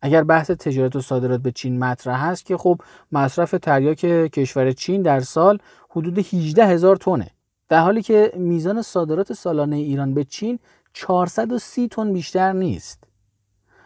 اگر 0.02 0.24
بحث 0.24 0.50
تجارت 0.50 0.96
و 0.96 1.00
صادرات 1.00 1.40
به 1.40 1.52
چین 1.52 1.78
مطرح 1.78 2.24
هست 2.24 2.46
که 2.46 2.56
خب 2.56 2.80
مصرف 3.12 3.54
تریاک 3.62 3.98
کشور 4.32 4.72
چین 4.72 5.02
در 5.02 5.20
سال 5.20 5.58
حدود 5.90 6.18
18 6.18 6.66
هزار 6.66 6.96
تونه 6.96 7.30
در 7.68 7.80
حالی 7.80 8.02
که 8.02 8.32
میزان 8.36 8.82
صادرات 8.82 9.32
سالانه 9.32 9.76
ایران 9.76 10.14
به 10.14 10.24
چین 10.24 10.58
430 10.92 11.88
تن 11.88 12.12
بیشتر 12.12 12.52
نیست 12.52 13.04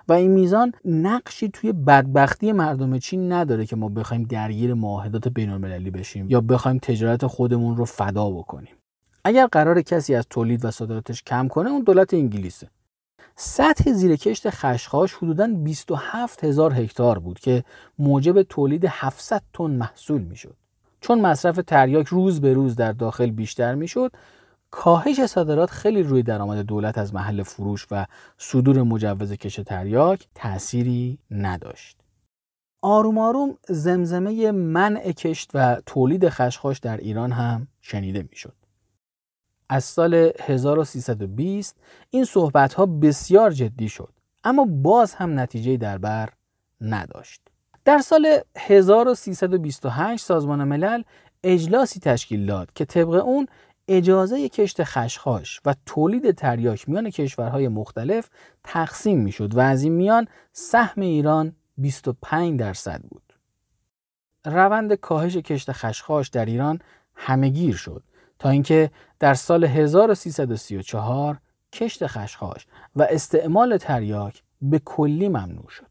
و 0.09 0.13
این 0.13 0.31
میزان 0.31 0.73
نقشی 0.85 1.49
توی 1.49 1.73
بدبختی 1.73 2.53
مردم 2.53 2.99
چین 2.99 3.33
نداره 3.33 3.67
که 3.67 3.77
ما 3.77 3.89
بخوایم 3.89 4.23
درگیر 4.23 4.75
معاهدات 4.75 5.29
بین 5.29 5.51
المللی 5.51 5.91
بشیم 5.91 6.27
یا 6.31 6.41
بخوایم 6.41 6.79
تجارت 6.79 7.27
خودمون 7.27 7.77
رو 7.77 7.85
فدا 7.85 8.31
بکنیم 8.31 8.80
اگر 9.25 9.47
قرار 9.47 9.83
کسی 9.83 10.15
از 10.15 10.27
تولید 10.31 10.65
و 10.65 10.71
صادراتش 10.71 11.23
کم 11.23 11.49
کنه 11.49 11.71
اون 11.71 11.83
دولت 11.83 12.15
انگلیسه 12.15 12.69
سطح 13.37 13.93
زیرکشت 13.93 14.51
خشخاش 14.51 15.15
حدوداً 15.15 15.47
27 15.47 16.45
هزار 16.45 16.75
هکتار 16.75 17.19
بود 17.19 17.41
که 17.41 17.65
موجب 17.99 18.43
تولید 18.43 18.85
700 18.89 19.43
تن 19.55 19.71
محصول 19.71 20.23
می‌شد. 20.23 20.57
چون 21.01 21.21
مصرف 21.21 21.61
تریاک 21.67 22.07
روز 22.07 22.41
به 22.41 22.55
روز 22.55 22.77
در 22.77 22.93
داخل 22.93 23.31
بیشتر 23.31 23.75
می‌شد، 23.75 24.13
کاهش 24.71 25.27
صادرات 25.27 25.71
خیلی 25.71 26.03
روی 26.03 26.23
درآمد 26.23 26.59
دولت 26.59 26.99
از 26.99 27.15
محل 27.15 27.43
فروش 27.43 27.87
و 27.91 28.07
صدور 28.39 28.83
مجوز 28.83 29.33
کش 29.33 29.57
تریاک 29.57 30.29
تأثیری 30.35 31.19
نداشت. 31.31 31.97
آروم 32.83 33.19
آروم 33.19 33.59
زمزمه 33.69 34.53
منع 34.53 35.13
کشت 35.13 35.51
و 35.55 35.81
تولید 35.87 36.29
خشخاش 36.29 36.79
در 36.79 36.97
ایران 36.97 37.33
هم 37.33 37.69
شنیده 37.81 38.27
می‌شد. 38.31 38.60
از 39.73 39.85
سال 39.85 40.33
1320 40.41 41.77
این 42.11 42.25
صحبت 42.25 42.75
ها 42.75 42.87
بسیار 42.87 43.51
جدی 43.51 43.89
شد 43.89 44.13
اما 44.45 44.65
باز 44.71 45.15
هم 45.15 45.41
نتیجه 45.41 45.77
در 45.77 45.99
بر 45.99 46.29
نداشت. 46.81 47.41
در 47.85 47.99
سال 47.99 48.41
1328 48.57 50.25
سازمان 50.25 50.65
ملل 50.65 51.03
اجلاسی 51.45 52.01
تشکیل 52.01 52.47
داد 52.47 52.73
که 52.73 52.85
طبق 52.85 53.09
اون 53.09 53.47
اجازه 53.89 54.49
کشت 54.49 54.85
خشخاش 54.85 55.61
و 55.65 55.75
تولید 55.87 56.31
تریاک 56.31 56.89
میان 56.89 57.11
کشورهای 57.11 57.69
مختلف 57.69 58.29
تقسیم 58.65 59.19
می‌شد 59.19 59.55
و 59.55 59.61
از 59.61 59.83
این 59.83 59.93
میان 59.93 60.29
سهم 60.53 61.03
ایران 61.03 61.57
25 61.79 62.61
درصد 62.61 63.03
بود. 63.03 63.33
روند 64.45 64.95
کاهش 64.95 65.37
کشت 65.37 65.73
خشخاش 65.73 66.29
در 66.29 66.45
ایران 66.45 66.79
همهگیر 67.15 67.77
شد 67.77 68.03
تا 68.41 68.49
اینکه 68.49 68.91
در 69.19 69.35
سال 69.35 69.65
1334 69.65 71.39
کشت 71.73 72.07
خشخاش 72.07 72.67
و 72.97 73.07
استعمال 73.11 73.77
تریاک 73.77 74.43
به 74.63 74.79
کلی 74.79 75.29
ممنوع 75.29 75.69
شد. 75.69 75.87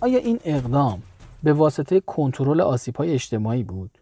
آیا 0.00 0.18
این 0.18 0.40
اقدام 0.44 1.02
به 1.42 1.52
واسطه 1.52 2.00
کنترل 2.00 2.60
آسیب‌های 2.60 3.12
اجتماعی 3.12 3.62
بود؟ 3.62 3.98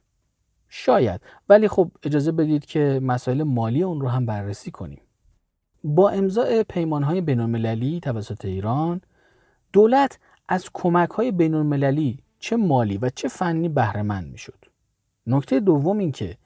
شاید 0.68 1.20
ولی 1.48 1.68
خب 1.68 1.90
اجازه 2.02 2.32
بدید 2.32 2.64
که 2.64 3.00
مسائل 3.02 3.42
مالی 3.42 3.82
اون 3.82 4.00
رو 4.00 4.08
هم 4.08 4.26
بررسی 4.26 4.70
کنیم. 4.70 5.00
با 5.84 6.10
امضاع 6.10 6.62
پیمانهای 6.62 7.20
بینالمللی 7.20 8.00
توسط 8.00 8.44
ایران 8.44 9.00
دولت 9.72 10.18
از 10.48 10.70
کمک‌های 10.74 11.32
بینالمللی 11.32 12.18
چه 12.38 12.56
مالی 12.56 12.98
و 12.98 13.10
چه 13.14 13.28
فنی 13.28 13.68
بهرهمند 13.68 14.32
می‌شد. 14.32 14.64
نکته 15.26 15.60
دوم 15.60 15.98
این 15.98 16.12
که 16.12 16.36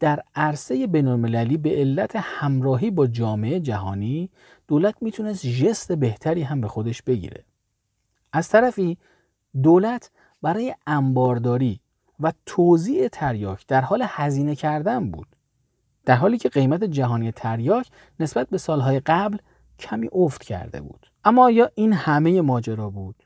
در 0.00 0.22
عرصه 0.34 0.86
بینالمللی 0.86 1.56
به 1.56 1.70
علت 1.70 2.16
همراهی 2.16 2.90
با 2.90 3.06
جامعه 3.06 3.60
جهانی 3.60 4.30
دولت 4.68 4.94
می‌تونست 5.00 5.46
ژست 5.46 5.92
بهتری 5.92 6.42
هم 6.42 6.60
به 6.60 6.68
خودش 6.68 7.02
بگیره. 7.02 7.44
از 8.34 8.48
طرفی 8.48 8.98
دولت 9.62 10.10
برای 10.42 10.74
انبارداری 10.86 11.80
و 12.20 12.32
توزیع 12.46 13.08
تریاک 13.08 13.66
در 13.66 13.80
حال 13.80 14.04
هزینه 14.08 14.54
کردن 14.54 15.10
بود 15.10 15.26
در 16.04 16.14
حالی 16.14 16.38
که 16.38 16.48
قیمت 16.48 16.84
جهانی 16.84 17.32
تریاک 17.32 17.90
نسبت 18.20 18.48
به 18.48 18.58
سالهای 18.58 19.00
قبل 19.00 19.38
کمی 19.78 20.08
افت 20.12 20.44
کرده 20.44 20.80
بود. 20.80 21.06
اما 21.24 21.50
یا 21.50 21.70
این 21.74 21.92
همه 21.92 22.40
ماجرا 22.40 22.90
بود؟ 22.90 23.22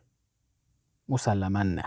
مسلما 1.08 1.62
نه. 1.62 1.84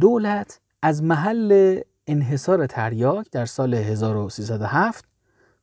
دولت 0.00 0.60
از 0.82 1.02
محل 1.02 1.80
انحصار 2.06 2.66
تریاک 2.66 3.30
در 3.30 3.46
سال 3.46 3.74
1307 3.74 5.04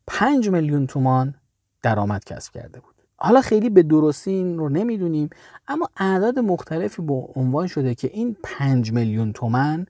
5 0.08 0.50
میلیون 0.50 0.88
تومان 0.88 1.36
درآمد 1.82 2.24
کسب 2.24 2.54
کرده 2.54 2.80
بود. 2.80 2.93
حالا 3.24 3.42
خیلی 3.42 3.70
به 3.70 3.84
درستی 3.84 4.32
این 4.32 4.58
رو 4.58 4.70
نمی‌دونیم 4.70 5.30
اما 5.68 5.90
اعداد 5.98 6.40
مختلفی 6.40 7.02
با 7.02 7.30
عنوان 7.36 7.68
شده 7.68 7.96
که 7.96 8.10
این 8.14 8.36
5 8.44 8.92
میلیون 8.92 9.34
تومن 9.34 9.86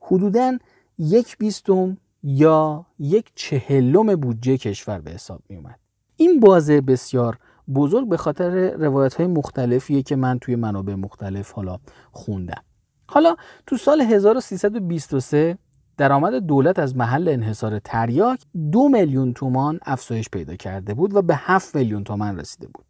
حدوداً 0.00 0.58
یک 0.98 1.38
بیستم 1.38 1.96
یا 2.22 2.86
یک 2.98 3.32
چهلم 3.34 4.16
بودجه 4.16 4.56
کشور 4.56 5.00
به 5.00 5.10
حساب 5.10 5.42
می 5.48 5.56
اومد. 5.56 5.78
این 6.16 6.40
بازه 6.40 6.80
بسیار 6.80 7.38
بزرگ 7.74 8.08
به 8.08 8.16
خاطر 8.16 8.70
روایت 8.70 9.14
های 9.14 9.26
مختلفیه 9.26 10.02
که 10.02 10.16
من 10.16 10.38
توی 10.38 10.56
منابع 10.56 10.94
مختلف 10.94 11.52
حالا 11.52 11.78
خوندم. 12.12 12.62
حالا 13.06 13.36
تو 13.66 13.76
سال 13.76 14.00
1323 14.00 15.58
درآمد 16.00 16.34
دولت 16.34 16.78
از 16.78 16.96
محل 16.96 17.28
انحصار 17.28 17.78
تریاک 17.78 18.42
دو 18.72 18.88
میلیون 18.88 19.32
تومان 19.32 19.78
افزایش 19.82 20.28
پیدا 20.28 20.56
کرده 20.56 20.94
بود 20.94 21.14
و 21.14 21.22
به 21.22 21.34
7 21.36 21.76
میلیون 21.76 22.04
تومان 22.04 22.38
رسیده 22.38 22.68
بود. 22.68 22.84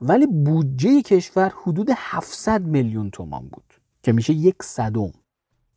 ولی 0.00 0.26
بودجه 0.26 1.02
کشور 1.02 1.52
حدود 1.62 1.88
700 1.96 2.62
میلیون 2.62 3.10
تومان 3.10 3.48
بود 3.48 3.74
که 4.02 4.12
میشه 4.12 4.32
یک 4.32 4.62
صدم. 4.62 5.12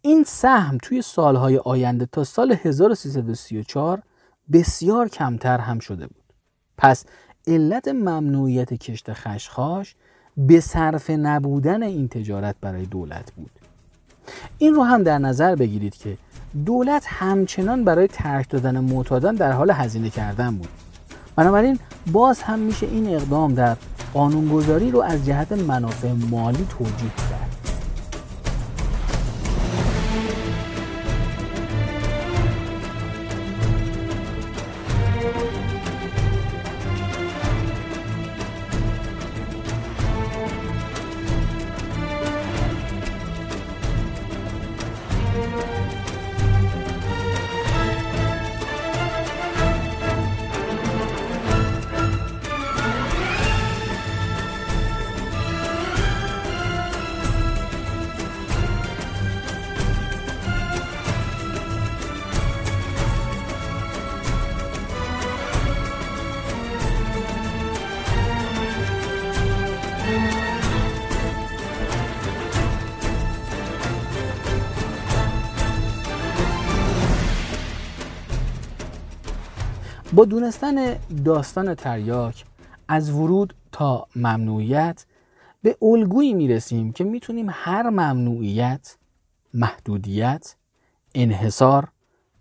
این 0.02 0.24
سهم 0.24 0.78
توی 0.78 1.02
سالهای 1.02 1.58
آینده 1.58 2.06
تا 2.06 2.24
سال 2.24 2.52
1334 2.52 4.02
بسیار 4.52 5.08
کمتر 5.08 5.58
هم 5.58 5.80
شده 5.80 6.08
بود. 6.08 6.24
پس 6.78 7.06
علت 7.48 7.88
ممنوعیت 7.88 8.74
کشت 8.74 9.14
خشخاش 9.14 9.96
به 10.38 10.60
صرف 10.60 11.10
نبودن 11.10 11.84
این 11.84 12.08
تجارت 12.08 12.56
برای 12.62 12.86
دولت 12.86 13.32
بود. 13.32 13.63
این 14.58 14.74
رو 14.74 14.84
هم 14.84 15.04
در 15.04 15.18
نظر 15.18 15.56
بگیرید 15.56 15.96
که 15.96 16.18
دولت 16.66 17.04
همچنان 17.08 17.84
برای 17.84 18.08
ترک 18.08 18.50
دادن 18.50 18.80
معتادان 18.80 19.36
در 19.36 19.52
حال 19.52 19.72
هزینه 19.72 20.10
کردن 20.10 20.56
بود. 20.56 20.70
بنابراین 21.36 21.80
باز 22.12 22.42
هم 22.42 22.60
میشه 22.60 22.86
این 22.86 23.16
اقدام 23.16 23.54
در 23.54 23.78
قانونگذاری 24.14 24.92
رو 24.92 25.02
از 25.02 25.26
جهت 25.26 25.52
منافع 25.52 26.12
مالی 26.12 26.68
توجیه 26.70 27.12
کرد. 27.30 27.63
دونستن 80.26 80.96
داستان 81.26 81.76
تریاک 81.76 82.46
از 82.88 83.12
ورود 83.12 83.56
تا 83.72 84.08
ممنوعیت 84.16 85.06
به 85.62 85.78
الگویی 85.82 86.34
می‌رسیم 86.34 86.92
که 86.92 87.04
می‌تونیم 87.04 87.48
هر 87.50 87.90
ممنوعیت، 87.90 88.98
محدودیت، 89.54 90.56
انحصار، 91.16 91.88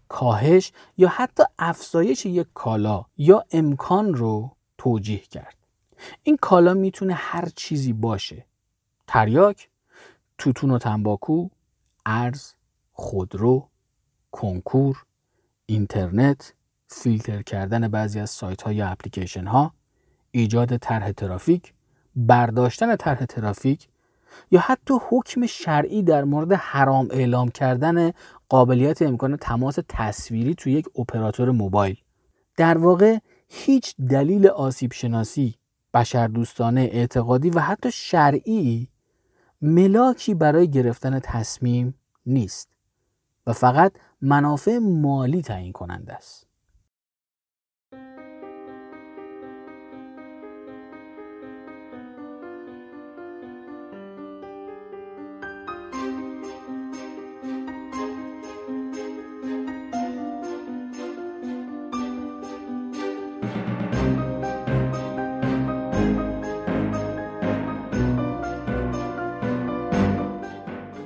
کاهش 0.08 0.72
یا 0.98 1.08
حتی 1.08 1.42
افزایش 1.58 2.26
یک 2.26 2.46
کالا 2.54 3.04
یا 3.16 3.44
امکان 3.50 4.14
رو 4.14 4.56
توجیه 4.78 5.18
کرد. 5.18 5.56
این 6.22 6.36
کالا 6.36 6.74
می‌تونه 6.74 7.14
هر 7.14 7.48
چیزی 7.56 7.92
باشه. 7.92 8.46
تریاک، 9.06 9.68
توتون 10.38 10.70
و 10.70 10.78
تنباکو، 10.78 11.48
ارز، 12.06 12.52
خودرو، 12.92 13.68
کنکور، 14.32 15.04
اینترنت، 15.66 16.54
فیلتر 16.92 17.42
کردن 17.42 17.88
بعضی 17.88 18.20
از 18.20 18.30
سایت 18.30 18.62
ها 18.62 18.72
یا 18.72 18.88
اپلیکیشن 18.88 19.46
ها 19.46 19.74
ایجاد 20.30 20.76
طرح 20.76 21.12
ترافیک 21.12 21.74
برداشتن 22.16 22.96
طرح 22.96 23.24
ترافیک 23.24 23.88
یا 24.50 24.60
حتی 24.60 24.94
حکم 25.08 25.46
شرعی 25.46 26.02
در 26.02 26.24
مورد 26.24 26.52
حرام 26.52 27.08
اعلام 27.10 27.48
کردن 27.48 28.12
قابلیت 28.48 29.02
امکان 29.02 29.36
تماس 29.36 29.78
تصویری 29.88 30.54
توی 30.54 30.72
یک 30.72 30.86
اپراتور 30.98 31.50
موبایل. 31.50 31.96
در 32.56 32.78
واقع 32.78 33.18
هیچ 33.48 33.96
دلیل 33.96 34.46
آسیب 34.46 34.92
شناسی 34.92 35.54
بشردوستانه 35.94 36.80
اعتقادی 36.80 37.50
و 37.50 37.60
حتی 37.60 37.90
شرعی 37.90 38.88
ملاکی 39.62 40.34
برای 40.34 40.70
گرفتن 40.70 41.20
تصمیم 41.22 41.94
نیست 42.26 42.68
و 43.46 43.52
فقط 43.52 43.92
منافع 44.20 44.78
مالی 44.78 45.42
تعیین 45.42 45.72
کننده 45.72 46.14
است. 46.14 46.51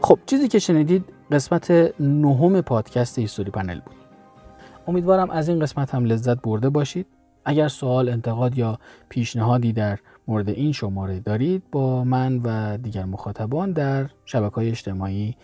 خب 0.07 0.19
چیزی 0.27 0.49
که 0.49 0.59
شنیدید 0.59 1.05
قسمت 1.33 1.71
نهم 2.01 2.61
پادکست 2.61 3.19
هیستوری 3.19 3.51
پنل 3.51 3.81
بود. 3.81 3.97
امیدوارم 4.87 5.31
از 5.31 5.49
این 5.49 5.61
قسمت 5.61 5.95
هم 5.95 6.05
لذت 6.05 6.43
برده 6.43 6.69
باشید. 6.69 7.07
اگر 7.45 7.69
سوال 7.69 8.09
انتقاد 8.09 8.59
یا 8.59 8.79
پیشنهادی 9.09 9.73
در 9.73 9.99
مورد 10.29 10.49
این 10.49 10.73
شماره 10.73 11.21
دارید 11.21 11.63
با 11.73 12.05
من 12.05 12.41
و 12.45 12.79
دیگر 12.79 13.05
مخاطبان 13.05 13.73
در 13.73 14.11
شبکه 14.25 14.55
های 14.55 14.69
اجتماعی 14.69 15.37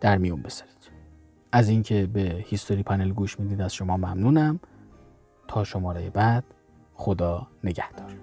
در 0.00 0.18
میون 0.18 0.42
بذارید. 0.42 0.90
از 1.52 1.68
اینکه 1.68 2.06
به 2.06 2.44
هیستوری 2.46 2.82
پنل 2.82 3.12
گوش 3.12 3.40
می‌دید 3.40 3.60
از 3.60 3.74
شما 3.74 3.96
ممنونم. 3.96 4.60
تا 5.48 5.64
شماره 5.64 6.10
بعد 6.10 6.44
خدا 6.94 7.46
نگهدار. 7.64 8.14